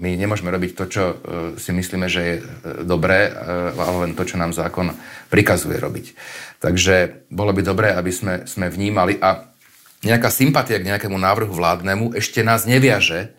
my 0.00 0.16
nemôžeme 0.16 0.48
robiť 0.48 0.72
to, 0.72 0.84
čo 0.88 1.02
e, 1.04 1.14
si 1.60 1.76
myslíme, 1.76 2.08
že 2.08 2.20
je 2.24 2.34
e, 2.40 2.42
dobré, 2.88 3.28
e, 3.28 3.30
ale 3.76 4.08
len 4.08 4.12
to, 4.16 4.24
čo 4.24 4.40
nám 4.40 4.56
zákon 4.56 4.96
prikazuje 5.28 5.76
robiť. 5.76 6.16
Takže 6.64 7.28
bolo 7.28 7.52
by 7.52 7.60
dobré, 7.60 7.92
aby 7.92 8.08
sme, 8.08 8.48
sme 8.48 8.72
vnímali 8.72 9.20
a 9.20 9.52
nejaká 10.00 10.32
sympatia 10.32 10.80
k 10.80 10.88
nejakému 10.88 11.20
návrhu 11.20 11.52
vládnemu 11.52 12.16
ešte 12.16 12.40
nás 12.40 12.64
neviaže, 12.64 13.36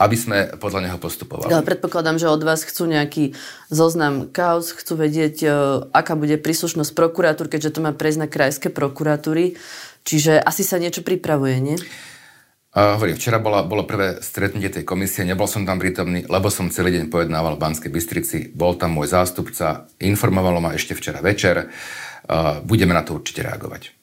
aby 0.00 0.16
sme 0.16 0.38
podľa 0.56 0.88
neho 0.88 0.98
postupovali. 0.98 1.52
Ja 1.52 1.60
predpokladám, 1.60 2.16
že 2.16 2.32
od 2.32 2.40
vás 2.40 2.64
chcú 2.64 2.88
nejaký 2.88 3.36
zoznam 3.68 4.30
kaos, 4.32 4.72
chcú 4.72 5.04
vedieť, 5.04 5.44
aká 5.90 6.14
bude 6.14 6.38
príslušnosť 6.38 6.94
prokuratúr, 6.94 7.50
keďže 7.50 7.76
to 7.76 7.84
má 7.84 7.90
prejsť 7.92 8.20
na 8.22 8.28
krajské 8.30 8.68
prokuratúry. 8.70 9.58
Čiže 10.06 10.38
asi 10.38 10.62
sa 10.64 10.78
niečo 10.78 11.02
pripravuje, 11.02 11.58
nie? 11.60 11.76
Uh, 12.68 13.00
hovorím, 13.00 13.16
včera 13.16 13.40
bola, 13.40 13.64
bolo 13.64 13.88
prvé 13.88 14.20
stretnutie 14.20 14.68
tej 14.68 14.84
komisie, 14.84 15.24
nebol 15.24 15.48
som 15.48 15.64
tam 15.64 15.80
prítomný, 15.80 16.28
lebo 16.28 16.52
som 16.52 16.68
celý 16.68 17.00
deň 17.00 17.08
pojednával 17.08 17.56
v 17.56 17.62
Banskej 17.64 17.88
Bystrici. 17.88 18.38
Bol 18.52 18.76
tam 18.76 18.92
môj 18.92 19.08
zástupca, 19.08 19.88
informovalo 19.96 20.60
ma 20.60 20.76
ešte 20.76 20.92
včera 20.92 21.24
večer. 21.24 21.72
Uh, 22.28 22.60
budeme 22.60 22.92
na 22.92 23.00
to 23.00 23.16
určite 23.16 23.40
reagovať. 23.40 23.96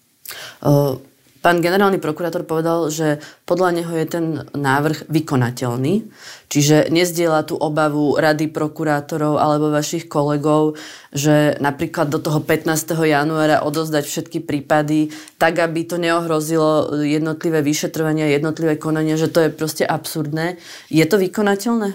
Uh, 0.65 0.97
Pán 1.45 1.61
generálny 1.61 2.01
prokurátor 2.01 2.41
povedal, 2.41 2.89
že 2.89 3.21
podľa 3.45 3.77
neho 3.77 3.93
je 3.93 4.05
ten 4.09 4.25
návrh 4.57 5.05
vykonateľný, 5.13 6.09
čiže 6.49 6.89
nezdieľa 6.89 7.45
tú 7.45 7.53
obavu 7.53 8.17
rady 8.17 8.49
prokurátorov 8.49 9.37
alebo 9.37 9.69
vašich 9.69 10.09
kolegov, 10.09 10.73
že 11.13 11.53
napríklad 11.61 12.09
do 12.09 12.17
toho 12.17 12.41
15. 12.41 12.97
januára 12.97 13.61
odozdať 13.61 14.09
všetky 14.09 14.41
prípady, 14.41 15.13
tak 15.37 15.61
aby 15.61 15.85
to 15.85 16.01
neohrozilo 16.01 16.97
jednotlivé 17.05 17.61
vyšetrovania, 17.61 18.25
jednotlivé 18.33 18.81
konania, 18.81 19.13
že 19.13 19.29
to 19.29 19.45
je 19.45 19.53
proste 19.53 19.85
absurdné. 19.85 20.57
Je 20.89 21.05
to 21.05 21.21
vykonateľné? 21.21 21.93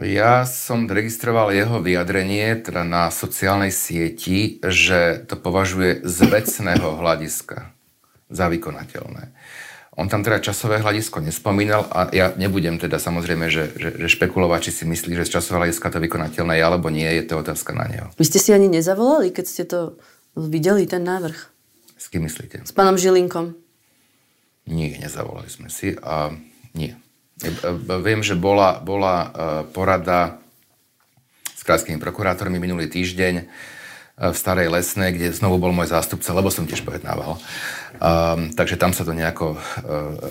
Ja 0.00 0.48
som 0.48 0.88
registroval 0.88 1.52
jeho 1.52 1.76
vyjadrenie 1.84 2.56
teda 2.56 2.88
na 2.88 3.12
sociálnej 3.12 3.68
sieti, 3.68 4.64
že 4.64 5.20
to 5.28 5.36
považuje 5.36 6.00
z 6.08 6.18
vecného 6.24 6.88
hľadiska 7.04 7.73
za 8.34 8.50
vykonateľné. 8.50 9.30
On 9.94 10.10
tam 10.10 10.26
teda 10.26 10.42
časové 10.42 10.82
hľadisko 10.82 11.22
nespomínal 11.22 11.86
a 11.86 12.10
ja 12.10 12.34
nebudem 12.34 12.82
teda 12.82 12.98
samozrejme, 12.98 13.46
že, 13.46 13.70
že, 13.78 13.94
že 13.94 14.08
špekulovať, 14.10 14.66
či 14.66 14.82
si 14.82 14.84
myslí, 14.90 15.14
že 15.14 15.30
z 15.30 15.38
časového 15.38 15.62
hľadiska 15.64 15.86
to 15.86 16.02
vykonateľné 16.02 16.58
je 16.58 16.64
alebo 16.66 16.90
nie, 16.90 17.06
je 17.06 17.22
to 17.30 17.38
otázka 17.38 17.70
na 17.78 17.86
neho. 17.86 18.10
Vy 18.18 18.26
ste 18.26 18.42
si 18.42 18.50
ani 18.50 18.66
nezavolali, 18.66 19.30
keď 19.30 19.44
ste 19.46 19.62
to 19.62 19.94
videli, 20.34 20.90
ten 20.90 21.06
návrh? 21.06 21.38
S 21.94 22.10
kým 22.10 22.26
myslíte? 22.26 22.66
S 22.66 22.74
pánom 22.74 22.98
Žilinkom. 22.98 23.54
Nie, 24.66 24.98
nezavolali 24.98 25.46
sme 25.46 25.70
si 25.70 25.94
a 26.02 26.34
nie. 26.74 26.98
Viem, 28.02 28.26
že 28.26 28.34
bola, 28.34 28.82
bola 28.82 29.14
e, 29.14 29.28
porada 29.70 30.42
s 31.54 31.62
krajskými 31.62 32.02
prokurátormi 32.02 32.58
minulý 32.58 32.90
týždeň 32.90 33.46
v 34.14 34.36
Starej 34.36 34.70
Lesnej, 34.70 35.10
kde 35.10 35.34
znovu 35.34 35.58
bol 35.58 35.74
môj 35.74 35.90
zástupca, 35.90 36.30
lebo 36.30 36.46
som 36.46 36.70
tiež 36.70 36.86
pojednával. 36.86 37.34
Um, 37.98 38.54
takže 38.54 38.78
tam 38.78 38.94
sa 38.94 39.02
to 39.02 39.10
nejako 39.10 39.58
uh, 39.58 39.58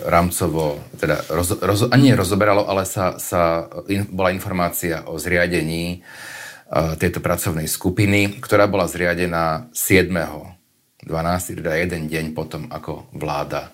rámcovo, 0.07 0.79
teda 0.95 1.19
roz, 1.27 1.59
roz, 1.59 1.91
ani 1.91 2.15
rozoberalo, 2.15 2.63
ale 2.63 2.87
sa, 2.87 3.19
sa 3.19 3.67
in, 3.91 4.07
bola 4.07 4.31
informácia 4.31 5.03
o 5.11 5.19
zriadení 5.19 5.99
uh, 5.99 6.95
tejto 6.95 7.19
pracovnej 7.19 7.67
skupiny, 7.67 8.39
ktorá 8.39 8.71
bola 8.71 8.87
zriadená 8.87 9.67
7. 9.75 10.07
12. 11.03 11.59
teda 11.59 11.75
jeden 11.75 12.07
deň 12.07 12.25
potom, 12.31 12.71
ako 12.71 13.11
vláda 13.19 13.67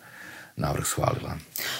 návrh 0.59 0.85
schválila. 0.85 1.39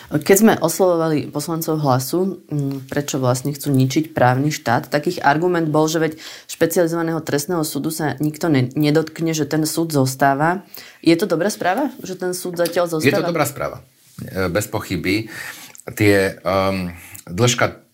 Keď 0.10 0.38
sme 0.40 0.54
oslovovali 0.58 1.28
poslancov 1.30 1.84
hlasu, 1.84 2.40
mm, 2.48 2.88
prečo 2.88 3.20
vlastne 3.20 3.52
chcú 3.52 3.70
ničiť 3.76 4.16
právny 4.16 4.50
štát, 4.50 4.88
takých 4.88 5.22
argument 5.22 5.68
bol, 5.68 5.86
že 5.92 6.00
veď 6.00 6.14
špecializovaného 6.48 7.20
trestného 7.20 7.62
súdu 7.68 7.92
sa 7.92 8.16
nikto 8.24 8.48
ne- 8.48 8.72
nedotkne, 8.74 9.36
že 9.36 9.46
ten 9.46 9.68
súd 9.68 9.92
zostáva. 9.92 10.64
Je 11.04 11.14
to 11.20 11.28
dobrá 11.28 11.52
správa, 11.52 11.92
že 12.00 12.16
ten 12.16 12.32
súd 12.32 12.56
zatiaľ 12.56 12.88
zostáva? 12.88 13.12
Je 13.12 13.20
to 13.20 13.30
dobrá 13.30 13.46
správa. 13.46 13.84
E, 14.24 14.48
bez 14.48 14.66
pochyby. 14.72 15.28
Tie 15.90 16.38
um, 16.46 16.94
dĺžka 17.28 17.90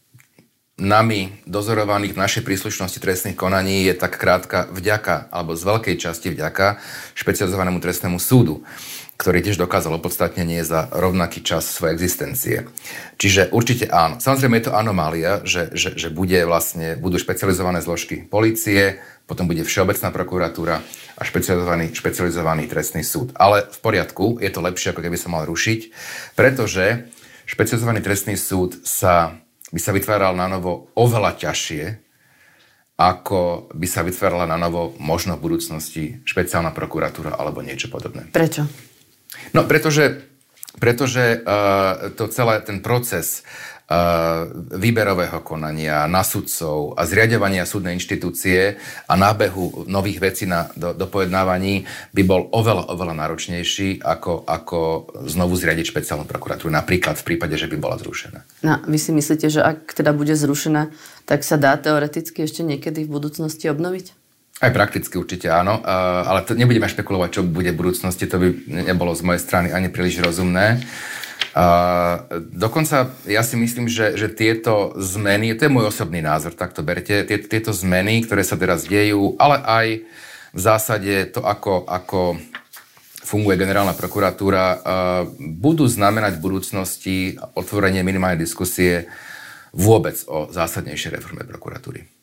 nami 0.75 1.31
dozorovaných 1.47 2.11
v 2.11 2.19
našej 2.19 2.43
príslušnosti 2.43 2.99
trestných 2.99 3.39
konaní 3.39 3.87
je 3.87 3.95
tak 3.95 4.19
krátka 4.19 4.67
vďaka, 4.75 5.31
alebo 5.31 5.55
z 5.55 5.63
veľkej 5.63 5.95
časti 5.95 6.35
vďaka 6.35 6.83
špecializovanému 7.15 7.79
trestnému 7.79 8.19
súdu 8.19 8.67
ktorý 9.15 9.39
tiež 9.39 9.55
dokázal 9.55 9.95
opodstatnenie 9.95 10.59
za 10.67 10.91
rovnaký 10.91 11.39
čas 11.39 11.63
svojej 11.63 11.95
existencie. 11.95 12.55
Čiže 13.15 13.55
určite 13.55 13.87
áno. 13.87 14.19
Samozrejme 14.19 14.59
je 14.59 14.65
to 14.67 14.75
anomália, 14.75 15.39
že, 15.47 15.71
že, 15.71 15.95
že 15.95 16.11
bude 16.11 16.35
vlastne, 16.43 16.99
budú 16.99 17.15
špecializované 17.15 17.79
zložky 17.79 18.27
policie, 18.27 18.99
potom 19.23 19.47
bude 19.47 19.63
Všeobecná 19.63 20.11
prokuratúra 20.11 20.83
a 21.15 21.21
špecializovaný, 21.23 21.95
špecializovaný 21.95 22.67
trestný 22.67 23.01
súd. 23.07 23.31
Ale 23.39 23.63
v 23.65 23.79
poriadku, 23.79 24.37
je 24.43 24.51
to 24.51 24.59
lepšie, 24.59 24.91
ako 24.91 25.01
keby 25.01 25.17
sa 25.17 25.31
mal 25.31 25.47
rušiť, 25.47 25.79
pretože 26.35 27.07
špecializovaný 27.47 28.03
trestný 28.03 28.35
súd 28.35 28.83
sa, 28.83 29.39
by 29.71 29.79
sa 29.79 29.95
vytváral 29.95 30.35
na 30.35 30.51
novo 30.51 30.91
oveľa 30.93 31.39
ťažšie, 31.39 32.03
ako 32.95 33.71
by 33.75 33.87
sa 33.91 34.07
vytvárala 34.07 34.47
na 34.47 34.55
novo 34.55 34.95
možno 35.03 35.35
v 35.35 35.51
budúcnosti 35.51 36.03
špeciálna 36.23 36.71
prokuratúra 36.71 37.35
alebo 37.35 37.59
niečo 37.59 37.91
podobné. 37.91 38.31
Prečo? 38.31 38.63
No, 39.53 39.63
pretože, 39.63 40.25
pretože 40.77 41.39
uh, 41.41 42.11
to 42.15 42.27
celé, 42.27 42.59
ten 42.61 42.83
proces 42.83 43.41
uh, 43.87 44.49
výberového 44.75 45.39
konania 45.45 46.09
na 46.09 46.25
sudcov 46.25 46.97
a 46.97 47.05
zriadovania 47.05 47.63
súdnej 47.63 47.95
inštitúcie 47.95 48.75
a 49.07 49.13
nábehu 49.13 49.85
nových 49.87 50.19
vecí 50.19 50.43
na, 50.49 50.67
do, 50.73 50.91
do 50.97 51.07
pojednávaní 51.07 51.85
by 52.11 52.23
bol 52.25 52.49
oveľa, 52.51 52.91
oveľa 52.91 53.13
náročnejší, 53.15 54.01
ako, 54.01 54.43
ako 54.43 54.79
znovu 55.29 55.53
zriadiť 55.55 55.85
špeciálnu 55.93 56.25
prokuratúru. 56.27 56.73
Napríklad 56.73 57.15
v 57.21 57.27
prípade, 57.33 57.55
že 57.55 57.69
by 57.69 57.77
bola 57.77 57.95
zrušená. 58.01 58.43
No, 58.65 58.81
vy 58.89 58.97
si 58.97 59.13
myslíte, 59.13 59.47
že 59.47 59.61
ak 59.61 59.93
teda 59.93 60.11
bude 60.11 60.33
zrušená, 60.33 60.89
tak 61.29 61.45
sa 61.45 61.55
dá 61.55 61.77
teoreticky 61.77 62.43
ešte 62.43 62.65
niekedy 62.65 63.05
v 63.05 63.13
budúcnosti 63.13 63.69
obnoviť? 63.69 64.24
Aj 64.63 64.71
prakticky 64.71 65.19
určite 65.19 65.51
áno, 65.51 65.83
ale 66.23 66.47
to 66.47 66.55
nebudeme 66.55 66.87
špekulovať, 66.87 67.29
čo 67.29 67.41
bude 67.43 67.75
v 67.75 67.79
budúcnosti, 67.79 68.23
to 68.23 68.39
by 68.39 68.47
nebolo 68.87 69.11
z 69.11 69.27
mojej 69.27 69.43
strany 69.43 69.67
ani 69.75 69.91
príliš 69.91 70.23
rozumné. 70.23 70.79
dokonca 72.55 73.11
ja 73.27 73.43
si 73.43 73.59
myslím, 73.59 73.91
že, 73.91 74.15
že 74.15 74.31
tieto 74.31 74.95
zmeny, 74.95 75.59
to 75.59 75.67
je 75.67 75.75
môj 75.75 75.91
osobný 75.91 76.23
názor, 76.23 76.55
tak 76.55 76.71
to 76.71 76.87
berte, 76.87 77.27
tieto, 77.27 77.51
tieto 77.51 77.71
zmeny, 77.75 78.23
ktoré 78.23 78.47
sa 78.47 78.55
teraz 78.55 78.87
dejú, 78.87 79.35
ale 79.43 79.59
aj 79.59 79.87
v 80.55 80.59
zásade 80.63 81.35
to, 81.35 81.43
ako, 81.43 81.83
ako 81.83 82.39
funguje 83.27 83.59
generálna 83.59 83.91
prokuratúra, 83.91 84.79
budú 85.35 85.83
znamenať 85.83 86.39
v 86.39 86.43
budúcnosti 86.47 87.15
otvorenie 87.59 88.07
minimálnej 88.07 88.39
diskusie 88.39 89.11
vôbec 89.75 90.15
o 90.31 90.47
zásadnejšej 90.47 91.19
reforme 91.19 91.43
prokuratúry. 91.43 92.14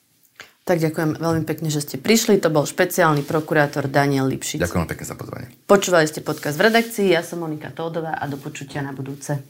Tak 0.62 0.78
ďakujem 0.78 1.18
veľmi 1.18 1.42
pekne, 1.42 1.74
že 1.74 1.82
ste 1.82 1.98
prišli. 1.98 2.38
To 2.38 2.46
bol 2.46 2.62
špeciálny 2.62 3.26
prokurátor 3.26 3.90
Daniel 3.90 4.30
Lipšic. 4.30 4.62
Ďakujem 4.62 4.86
pekne 4.86 5.06
za 5.10 5.16
pozvanie. 5.18 5.48
Počúvali 5.66 6.06
ste 6.06 6.22
podcast 6.22 6.54
v 6.54 6.70
redakcii. 6.70 7.10
Ja 7.10 7.26
som 7.26 7.42
Monika 7.42 7.74
Tódová 7.74 8.14
a 8.14 8.24
do 8.30 8.38
počutia 8.38 8.78
na 8.78 8.94
budúce. 8.94 9.42